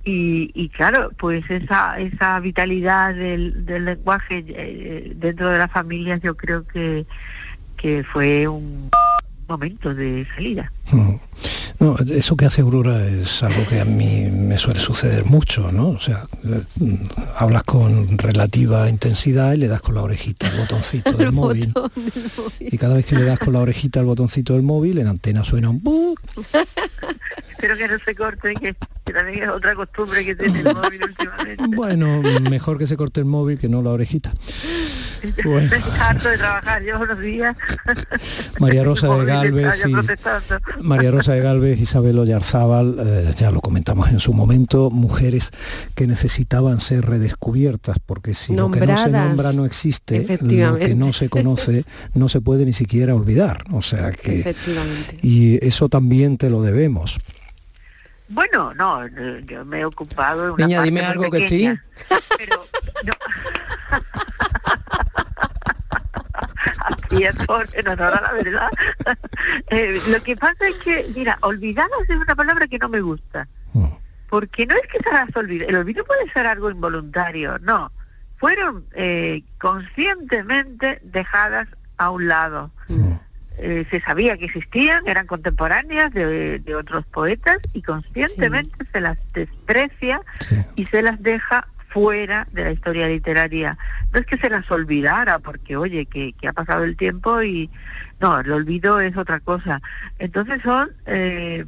Y, 0.06 0.68
claro, 0.70 1.10
pues 1.16 1.48
esa, 1.50 1.98
esa 1.98 2.38
vitalidad 2.40 3.14
del, 3.14 3.64
lenguaje 3.66 4.44
eh, 4.48 5.12
dentro 5.16 5.48
de 5.48 5.58
la 5.58 5.68
familia 5.68 6.18
yo 6.18 6.36
creo 6.36 6.66
que, 6.66 7.06
que 7.76 8.04
fue 8.04 8.46
un 8.46 8.90
momento 9.48 9.94
de 9.94 10.26
salida. 10.34 10.70
Mm. 10.90 11.14
No, 11.80 11.96
eso 12.14 12.36
que 12.36 12.46
hace 12.46 12.62
Aurora 12.62 13.04
es 13.04 13.42
algo 13.42 13.66
que 13.68 13.80
a 13.80 13.84
mí 13.84 14.28
me 14.30 14.56
suele 14.58 14.78
suceder 14.78 15.24
mucho, 15.24 15.72
¿no? 15.72 15.88
O 15.88 15.98
sea, 15.98 16.26
mm, 16.78 16.94
hablas 17.36 17.64
con 17.64 18.16
relativa 18.16 18.88
intensidad 18.88 19.52
y 19.54 19.56
le 19.56 19.68
das 19.68 19.80
con 19.80 19.96
la 19.96 20.02
orejita 20.02 20.48
al 20.48 20.58
botoncito 20.58 21.12
del 21.18 21.32
móvil. 21.32 21.72
Y 22.60 22.78
cada 22.78 22.94
vez 22.94 23.06
que 23.06 23.16
le 23.16 23.24
das 23.24 23.38
con 23.38 23.52
la 23.52 23.60
orejita 23.60 24.00
al 24.00 24.06
botoncito 24.06 24.52
del 24.52 24.62
móvil, 24.62 24.98
en 24.98 25.08
antena 25.08 25.44
suena 25.44 25.70
un 25.70 25.82
Espero 27.64 27.78
que 27.78 27.88
no 27.88 27.98
se 27.98 28.14
corte, 28.14 28.54
que, 28.54 28.74
también 29.10 29.44
es 29.44 29.48
otra 29.48 29.74
costumbre 29.74 30.22
que 30.22 30.34
tiene 30.34 30.60
el 30.60 30.74
móvil 30.74 31.02
últimamente. 31.02 31.64
Bueno, 31.74 32.20
mejor 32.50 32.76
que 32.76 32.86
se 32.86 32.94
corte 32.94 33.20
el 33.20 33.26
móvil 33.26 33.58
que 33.58 33.70
no 33.70 33.80
la 33.80 33.90
orejita. 33.90 34.34
Bueno. 35.42 35.70
harto 35.98 36.28
de 36.28 36.36
trabajar 36.36 36.82
yo 36.82 37.00
unos 37.00 37.18
días. 37.18 37.56
María 38.60 38.84
Rosa 38.84 39.08
de 39.08 39.24
Galvez 39.24 39.86
y, 39.86 40.82
María 40.82 41.10
Rosa 41.10 41.32
de 41.32 41.40
Galvez, 41.40 41.80
Isabel 41.80 42.18
Oyarzábal, 42.18 42.98
eh, 43.00 43.32
ya 43.34 43.50
lo 43.50 43.62
comentamos 43.62 44.10
en 44.10 44.20
su 44.20 44.34
momento, 44.34 44.90
mujeres 44.90 45.50
que 45.94 46.06
necesitaban 46.06 46.78
ser 46.78 47.06
redescubiertas, 47.06 47.96
porque 48.04 48.34
si 48.34 48.54
lo 48.54 48.70
que 48.70 48.86
no 48.86 48.98
se 48.98 49.08
nombra 49.08 49.54
no 49.54 49.64
existe, 49.64 50.26
lo 50.42 50.76
que 50.76 50.94
no 50.94 51.14
se 51.14 51.30
conoce 51.30 51.86
no 52.12 52.28
se 52.28 52.42
puede 52.42 52.66
ni 52.66 52.74
siquiera 52.74 53.14
olvidar. 53.14 53.64
O 53.72 53.80
sea 53.80 54.12
que... 54.12 54.54
Y 55.22 55.66
eso 55.66 55.88
también 55.88 56.36
te 56.36 56.50
lo 56.50 56.60
debemos. 56.60 57.18
Bueno, 58.28 58.72
no, 58.74 59.06
yo 59.06 59.64
me 59.64 59.80
he 59.80 59.84
ocupado 59.84 60.46
de 60.46 60.50
una 60.52 60.66
Niña, 60.66 60.82
dime 60.82 61.04
algo 61.04 61.30
que 61.30 61.48
sí. 61.48 61.70
Pero, 62.38 62.66
Así 66.84 67.22
es, 67.24 67.36
a 67.48 67.94
la 67.94 68.32
verdad. 68.32 68.70
Eh, 69.68 70.00
lo 70.08 70.22
que 70.22 70.36
pasa 70.36 70.68
es 70.68 70.76
que, 70.76 71.06
mira, 71.14 71.38
olvidados 71.42 72.08
es 72.08 72.16
una 72.16 72.34
palabra 72.34 72.66
que 72.66 72.78
no 72.78 72.88
me 72.88 73.00
gusta. 73.00 73.46
Mm. 73.72 73.86
Porque 74.30 74.66
no 74.66 74.74
es 74.74 74.86
que 74.88 74.98
se 74.98 75.12
las 75.12 75.34
olvide, 75.36 75.66
el 75.66 75.76
olvido 75.76 76.04
puede 76.04 76.30
ser 76.32 76.46
algo 76.46 76.70
involuntario, 76.70 77.58
no. 77.60 77.92
Fueron 78.38 78.86
eh, 78.94 79.42
conscientemente 79.58 81.00
dejadas 81.02 81.68
a 81.98 82.10
un 82.10 82.28
lado. 82.28 82.70
Mm. 82.88 83.12
Eh, 83.66 83.86
se 83.90 83.98
sabía 84.00 84.36
que 84.36 84.44
existían, 84.44 85.08
eran 85.08 85.26
contemporáneas 85.26 86.12
de, 86.12 86.62
otros 86.78 87.06
poetas 87.06 87.56
y 87.72 87.80
conscientemente 87.80 88.76
se 88.92 89.00
las 89.00 89.16
desprecia 89.32 90.20
y 90.76 90.84
se 90.84 91.00
las 91.00 91.22
deja 91.22 91.66
fuera 91.88 92.46
de 92.52 92.64
la 92.64 92.72
historia 92.72 93.08
literaria. 93.08 93.78
No 94.12 94.20
es 94.20 94.26
que 94.26 94.36
se 94.36 94.50
las 94.50 94.70
olvidara, 94.70 95.38
porque 95.38 95.78
oye, 95.78 96.04
que, 96.04 96.34
ha 96.46 96.52
pasado 96.52 96.84
el 96.84 96.94
tiempo 96.98 97.42
y 97.42 97.70
no, 98.20 98.38
el 98.38 98.52
olvido 98.52 99.00
es 99.00 99.16
otra 99.16 99.40
cosa. 99.40 99.80
Entonces 100.18 100.60
son 100.62 100.90
eh, 101.06 101.64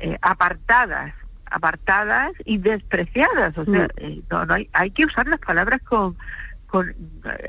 eh, 0.00 0.18
apartadas, 0.20 1.14
apartadas 1.46 2.32
y 2.44 2.58
despreciadas. 2.58 3.56
O 3.56 3.64
sea, 3.66 3.86
mm. 4.02 4.22
no, 4.32 4.46
no 4.46 4.54
hay, 4.54 4.68
hay 4.72 4.90
que 4.90 5.04
usar 5.04 5.28
las 5.28 5.38
palabras 5.38 5.80
con 5.82 6.16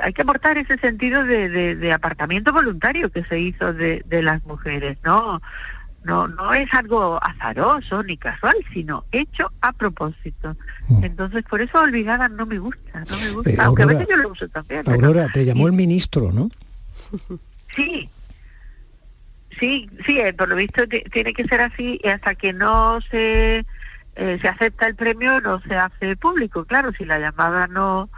hay 0.02 0.14
que 0.14 0.22
aportar 0.22 0.58
ese 0.58 0.78
sentido 0.78 1.24
de, 1.24 1.92
apartamiento 1.94 2.54
voluntario 2.54 3.12
que 3.12 3.24
se 3.24 3.40
hizo 3.40 3.74
de, 3.74 4.04
las 4.10 4.44
mujeres, 4.46 4.98
¿no? 5.04 5.42
No, 6.04 6.30
no 6.30 6.54
es 6.54 6.74
algo 6.74 7.20
azaroso 7.22 8.02
ni 8.04 8.16
casual, 8.16 8.56
sino 8.74 9.04
hecho 9.12 9.52
a 9.60 9.74
propósito. 9.74 10.56
Mm. 10.88 11.04
Entonces, 11.04 11.44
por 11.44 11.60
eso 11.60 11.82
olvidada 11.82 12.30
no 12.30 12.46
me 12.46 12.58
gusta, 12.58 13.04
no 13.10 13.18
me 13.18 13.32
gusta, 13.32 13.66
aunque 13.66 13.84
a 13.84 13.88
veces 13.88 14.08
yo 14.10 14.16
lo 14.16 14.30
uso 14.30 14.48
también. 14.48 14.82
Aurora, 14.88 15.28
te 15.28 15.44
llamó 15.44 15.68
el 15.68 15.74
ministro, 15.74 16.32
¿no? 16.32 16.50
Sí, 17.76 18.10
sí, 19.60 19.90
sí, 20.06 20.20
eh, 20.20 20.34
por 20.34 20.48
lo 20.48 20.56
visto 20.56 20.88
tiene 20.88 21.34
que 21.34 21.44
ser 21.46 21.62
así 21.62 22.00
y 22.04 22.08
hasta 22.08 22.34
que 22.36 22.54
no 22.54 23.00
se, 23.12 23.66
eh, 24.16 24.38
se 24.42 24.48
acepta 24.48 24.88
el 24.88 24.96
premio 24.96 25.40
no 25.42 25.62
se 25.62 25.76
hace 25.76 26.16
público. 26.16 26.66
Claro, 26.66 26.92
si 26.94 27.06
la 27.06 27.20
llamada 27.20 27.68
no 27.68 28.10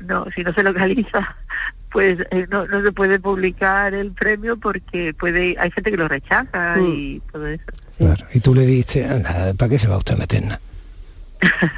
no, 0.00 0.26
si 0.34 0.42
no 0.42 0.52
se 0.52 0.62
localiza, 0.62 1.36
pues 1.92 2.18
eh, 2.30 2.46
no, 2.50 2.66
no 2.66 2.82
se 2.82 2.92
puede 2.92 3.18
publicar 3.18 3.94
el 3.94 4.12
premio 4.12 4.56
porque 4.56 5.14
puede, 5.14 5.56
hay 5.58 5.70
gente 5.70 5.90
que 5.90 5.96
lo 5.96 6.08
rechaza 6.08 6.76
mm. 6.76 6.86
y 6.86 7.22
todo 7.32 7.46
eso. 7.46 7.64
y 8.32 8.40
tú 8.40 8.54
le 8.54 8.66
dijiste, 8.66 9.06
¿para 9.56 9.68
qué 9.68 9.78
se 9.78 9.88
va 9.88 9.96
usted 9.96 10.14
a 10.14 10.18
meter? 10.18 10.58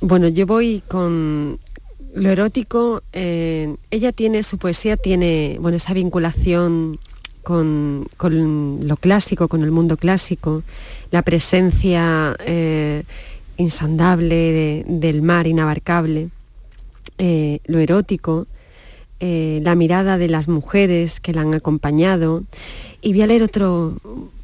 bueno, 0.00 0.28
yo 0.28 0.46
voy 0.46 0.82
con 0.86 1.58
lo 2.14 2.30
erótico. 2.30 3.02
Eh, 3.12 3.74
ella 3.90 4.12
tiene, 4.12 4.42
su 4.42 4.58
poesía 4.58 4.96
tiene, 4.96 5.56
bueno, 5.60 5.76
esa 5.76 5.94
vinculación 5.94 6.98
con, 7.42 8.08
lo 8.20 8.96
clásico, 8.96 9.48
con 9.48 9.62
el 9.62 9.70
mundo 9.70 9.96
clásico, 9.96 10.62
la 11.10 11.22
presencia 11.22 12.36
eh, 12.40 13.02
insondable 13.62 14.84
del 14.86 15.22
mar 15.22 15.46
inabarcable, 15.46 16.28
eh, 17.18 17.60
lo 17.64 17.78
erótico, 17.78 18.46
eh, 19.20 19.60
la 19.62 19.74
mirada 19.74 20.18
de 20.18 20.28
las 20.28 20.48
mujeres 20.48 21.20
que 21.20 21.32
la 21.32 21.42
han 21.42 21.54
acompañado. 21.54 22.42
Y 23.00 23.12
voy 23.12 23.22
a 23.22 23.26
leer 23.26 23.42
otro 23.42 23.96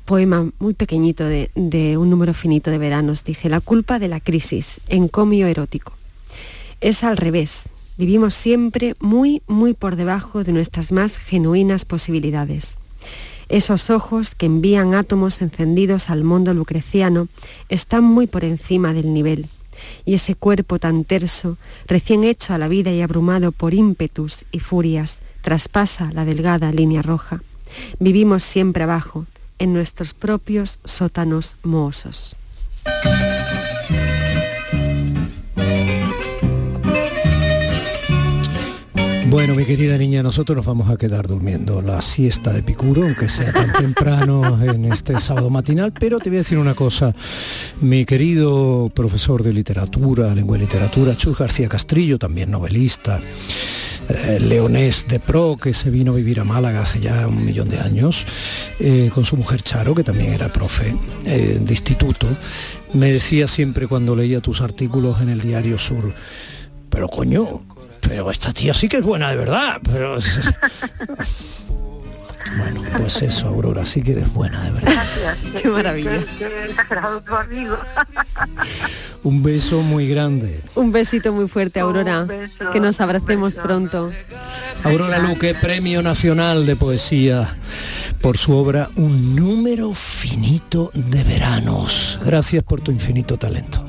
poema 0.05 0.51
muy 0.59 0.75
pequeñito 0.75 1.25
de, 1.25 1.51
de 1.55 1.97
un 1.97 2.09
número 2.09 2.33
finito 2.33 2.71
de 2.71 2.79
veranos. 2.79 3.25
Dice, 3.25 3.49
la 3.49 3.61
culpa 3.61 3.99
de 3.99 4.09
la 4.09 4.21
crisis, 4.21 4.81
encomio 4.89 5.47
erótico. 5.47 5.93
Es 6.81 7.05
al 7.05 7.17
revés. 7.17 7.65
Vivimos 7.99 8.35
siempre 8.35 8.95
muy, 9.01 9.43
muy 9.49 9.75
por 9.75 9.97
debajo 9.97 10.45
de 10.45 10.53
nuestras 10.53 10.93
más 10.93 11.19
genuinas 11.19 11.85
posibilidades. 11.85 12.75
Esos 13.49 13.89
ojos 13.91 14.35
que 14.35 14.47
envían 14.47 14.95
átomos 14.95 15.41
encendidos 15.41 16.11
al 16.11 16.23
mundo 16.23 16.53
lucreciano 16.53 17.29
están 17.69 18.05
muy 18.05 18.27
por 18.27 18.45
encima 18.45 18.93
del 18.93 19.15
nivel. 19.15 19.47
Y 20.05 20.15
ese 20.15 20.35
cuerpo 20.35 20.79
tan 20.79 21.05
terso, 21.05 21.57
recién 21.87 22.25
hecho 22.25 22.53
a 22.53 22.59
la 22.59 22.69
vida 22.69 22.91
y 22.91 23.01
abrumado 23.01 23.53
por 23.53 23.75
ímpetus 23.75 24.45
y 24.53 24.59
furias, 24.59 25.21
traspasa 25.41 26.11
la 26.13 26.25
delgada 26.25 26.73
línea 26.73 27.01
roja. 27.01 27.43
Vivimos 27.99 28.43
siempre 28.43 28.85
abajo, 28.85 29.27
en 29.59 29.73
nuestros 29.73 30.15
propios 30.15 30.79
sótanos 30.85 31.57
mohosos. 31.63 32.37
Bueno, 39.31 39.55
mi 39.55 39.67
querida 39.67 39.99
niña, 39.99 40.23
nosotros 40.23 40.57
nos 40.57 40.65
vamos 40.65 40.89
a 40.89 40.97
quedar 40.97 41.29
durmiendo 41.29 41.83
la 41.83 42.01
siesta 42.01 42.51
de 42.51 42.63
Picuro, 42.63 43.03
aunque 43.03 43.29
sea 43.29 43.53
tan 43.53 43.75
temprano 43.75 44.59
en 44.63 44.87
este 44.87 45.21
sábado 45.21 45.51
matinal, 45.51 45.93
pero 45.93 46.19
te 46.19 46.31
voy 46.31 46.39
a 46.39 46.41
decir 46.41 46.57
una 46.57 46.73
cosa. 46.75 47.15
Mi 47.83 48.07
querido 48.07 48.91
profesor 48.95 49.43
de 49.43 49.53
literatura, 49.53 50.35
lengua 50.35 50.57
y 50.57 50.61
literatura, 50.61 51.15
Chus 51.15 51.37
García 51.37 51.69
Castrillo, 51.69 52.19
también 52.19 52.51
novelista, 52.51 53.21
eh, 54.09 54.41
leonés 54.41 55.07
de 55.07 55.21
pro, 55.21 55.59
que 55.61 55.75
se 55.75 55.91
vino 55.91 56.13
a 56.13 56.17
vivir 56.17 56.41
a 56.41 56.45
Málaga 56.45 56.81
hace 56.81 56.99
ya 56.99 57.29
un 57.29 57.45
millón 57.45 57.69
de 57.69 57.81
años, 57.81 58.27
eh, 58.81 59.11
con 59.15 59.27
su 59.27 59.37
mujer 59.37 59.61
Charo, 59.61 59.95
que 59.95 60.05
también 60.05 60.33
era 60.33 60.51
profe 60.51 60.97
eh, 61.27 61.61
de 61.61 61.73
instituto, 61.75 62.27
me 62.95 63.13
decía 63.13 63.47
siempre 63.47 63.89
cuando 63.89 64.17
leía 64.17 64.41
tus 64.41 64.63
artículos 64.63 65.21
en 65.21 65.29
el 65.29 65.43
Diario 65.43 65.79
Sur, 65.79 66.15
pero 66.89 67.09
coño, 67.09 67.61
pero 68.01 68.31
esta 68.31 68.53
tía 68.53 68.75
sí 68.75 68.89
que 68.89 68.99
es 68.99 69.03
buena 69.03 69.31
de 69.31 69.37
verdad. 69.37 69.81
Pero... 69.83 70.17
Bueno, 72.57 72.83
pues 72.97 73.21
eso, 73.23 73.49
Aurora, 73.49 73.85
sí 73.85 74.03
que 74.03 74.13
eres 74.13 74.33
buena, 74.33 74.65
de 74.65 74.71
verdad. 74.71 74.93
Gracias. 74.93 75.39
Qué 75.63 75.69
maravilla. 75.69 76.25
Un 79.23 79.43
beso 79.43 79.83
muy 79.83 80.09
grande. 80.09 80.61
Un 80.75 80.91
besito 80.91 81.33
muy 81.33 81.49
fuerte, 81.49 81.81
Aurora. 81.81 82.27
Que 82.73 82.81
nos 82.81 83.01
abracemos 83.01 83.55
pronto. 83.55 84.11
Aurora 84.83 85.19
Luque, 85.19 85.55
Premio 85.55 86.03
Nacional 86.03 86.65
de 86.65 86.77
Poesía 86.77 87.55
por 88.21 88.37
su 88.37 88.57
obra 88.57 88.91
Un 88.97 89.37
número 89.37 89.95
finito 89.95 90.91
de 90.95 91.23
veranos. 91.25 92.21
Gracias 92.25 92.65
por 92.65 92.81
tu 92.81 92.91
infinito 92.91 93.39
talento. 93.39 93.85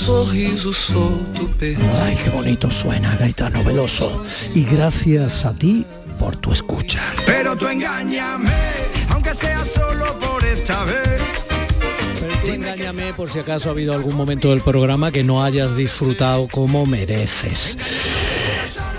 Sorriso 0.00 0.72
solto, 0.72 1.50
Ay, 1.60 2.18
qué 2.24 2.30
bonito 2.30 2.70
suena, 2.70 3.16
Gaetano 3.16 3.62
Veloso. 3.62 4.24
Y 4.54 4.64
gracias 4.64 5.44
a 5.44 5.52
ti 5.52 5.84
por 6.18 6.36
tu 6.36 6.52
escucha. 6.52 7.00
Pero 7.26 7.54
tú 7.56 7.68
engáñame, 7.68 8.50
aunque 9.10 9.34
sea 9.34 9.62
solo 9.64 10.18
por 10.18 10.42
esta 10.44 10.84
vez. 10.84 11.20
Tú 12.40 12.48
engáñame 12.48 13.12
por 13.12 13.30
si 13.30 13.40
acaso 13.40 13.68
ha 13.68 13.72
habido 13.72 13.92
algún 13.92 14.16
momento 14.16 14.50
del 14.50 14.62
programa 14.62 15.12
que 15.12 15.22
no 15.22 15.44
hayas 15.44 15.76
disfrutado 15.76 16.48
como 16.48 16.86
mereces. 16.86 17.76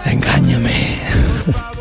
Engáñame. 0.06 0.99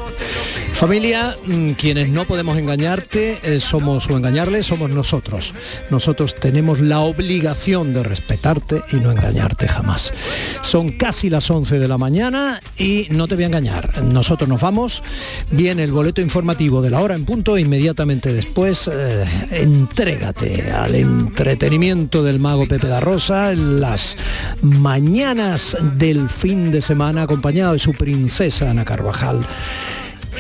Familia, 0.81 1.37
mm, 1.45 1.73
quienes 1.73 2.09
no 2.09 2.25
podemos 2.25 2.57
engañarte 2.57 3.39
eh, 3.43 3.61
somos 3.61 4.09
o 4.09 4.17
engañarle 4.17 4.63
somos 4.63 4.89
nosotros. 4.89 5.53
Nosotros 5.91 6.35
tenemos 6.35 6.81
la 6.81 7.01
obligación 7.01 7.93
de 7.93 8.03
respetarte 8.03 8.81
y 8.91 8.97
no 8.97 9.13
engañarte 9.13 9.69
jamás. 9.69 10.15
Son 10.63 10.93
casi 10.93 11.29
las 11.29 11.51
11 11.51 11.79
de 11.79 11.87
la 11.87 11.99
mañana 11.99 12.61
y 12.79 13.09
no 13.11 13.29
te 13.29 13.35
voy 13.35 13.45
a 13.45 13.49
engañar. 13.49 14.03
Nosotros 14.05 14.49
nos 14.49 14.63
vamos. 14.63 15.03
Viene 15.51 15.85
el 15.85 15.93
boleto 15.93 16.23
informativo 16.23 16.81
de 16.81 16.89
la 16.89 17.01
hora 17.01 17.15
en 17.15 17.27
punto. 17.27 17.59
Inmediatamente 17.59 18.33
después, 18.33 18.89
eh, 18.91 19.27
entrégate 19.51 20.73
al 20.73 20.95
entretenimiento 20.95 22.25
del 22.25 22.39
mago 22.39 22.67
Pepe 22.67 22.87
da 22.87 23.01
Rosa 23.01 23.53
en 23.53 23.83
las 23.83 24.17
mañanas 24.63 25.77
del 25.99 26.31
fin 26.31 26.73
de 26.73 26.81
semana 26.81 27.25
acompañado 27.25 27.75
de 27.75 27.79
su 27.79 27.93
princesa 27.93 28.71
Ana 28.71 28.87
Carvajal 28.87 29.47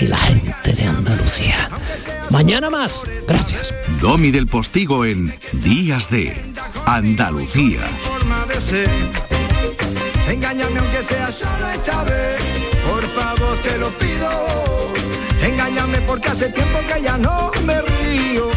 y 0.00 0.06
la 0.06 0.18
gente 0.18 0.72
de 0.72 0.84
Andalucía. 0.84 1.70
Mañana 2.30 2.70
más. 2.70 3.02
Gracias. 3.26 3.74
Domi 4.00 4.30
del 4.30 4.46
Postigo 4.46 5.04
en 5.04 5.34
Días 5.52 6.08
de 6.10 6.34
Andalucía. 6.86 7.80
Engáñame 10.28 10.78
aunque 10.78 11.02
sea 11.02 11.30
solo 11.32 11.66
esta 11.74 12.04
vez. 12.04 12.40
Por 12.88 13.04
favor 13.08 13.56
te 13.62 13.78
lo 13.78 13.88
pido. 13.98 14.92
Engáñame 15.42 16.00
porque 16.02 16.28
hace 16.28 16.48
tiempo 16.50 16.78
que 16.92 17.02
ya 17.02 17.18
no 17.18 17.50
me 17.64 17.80
río. 17.80 18.48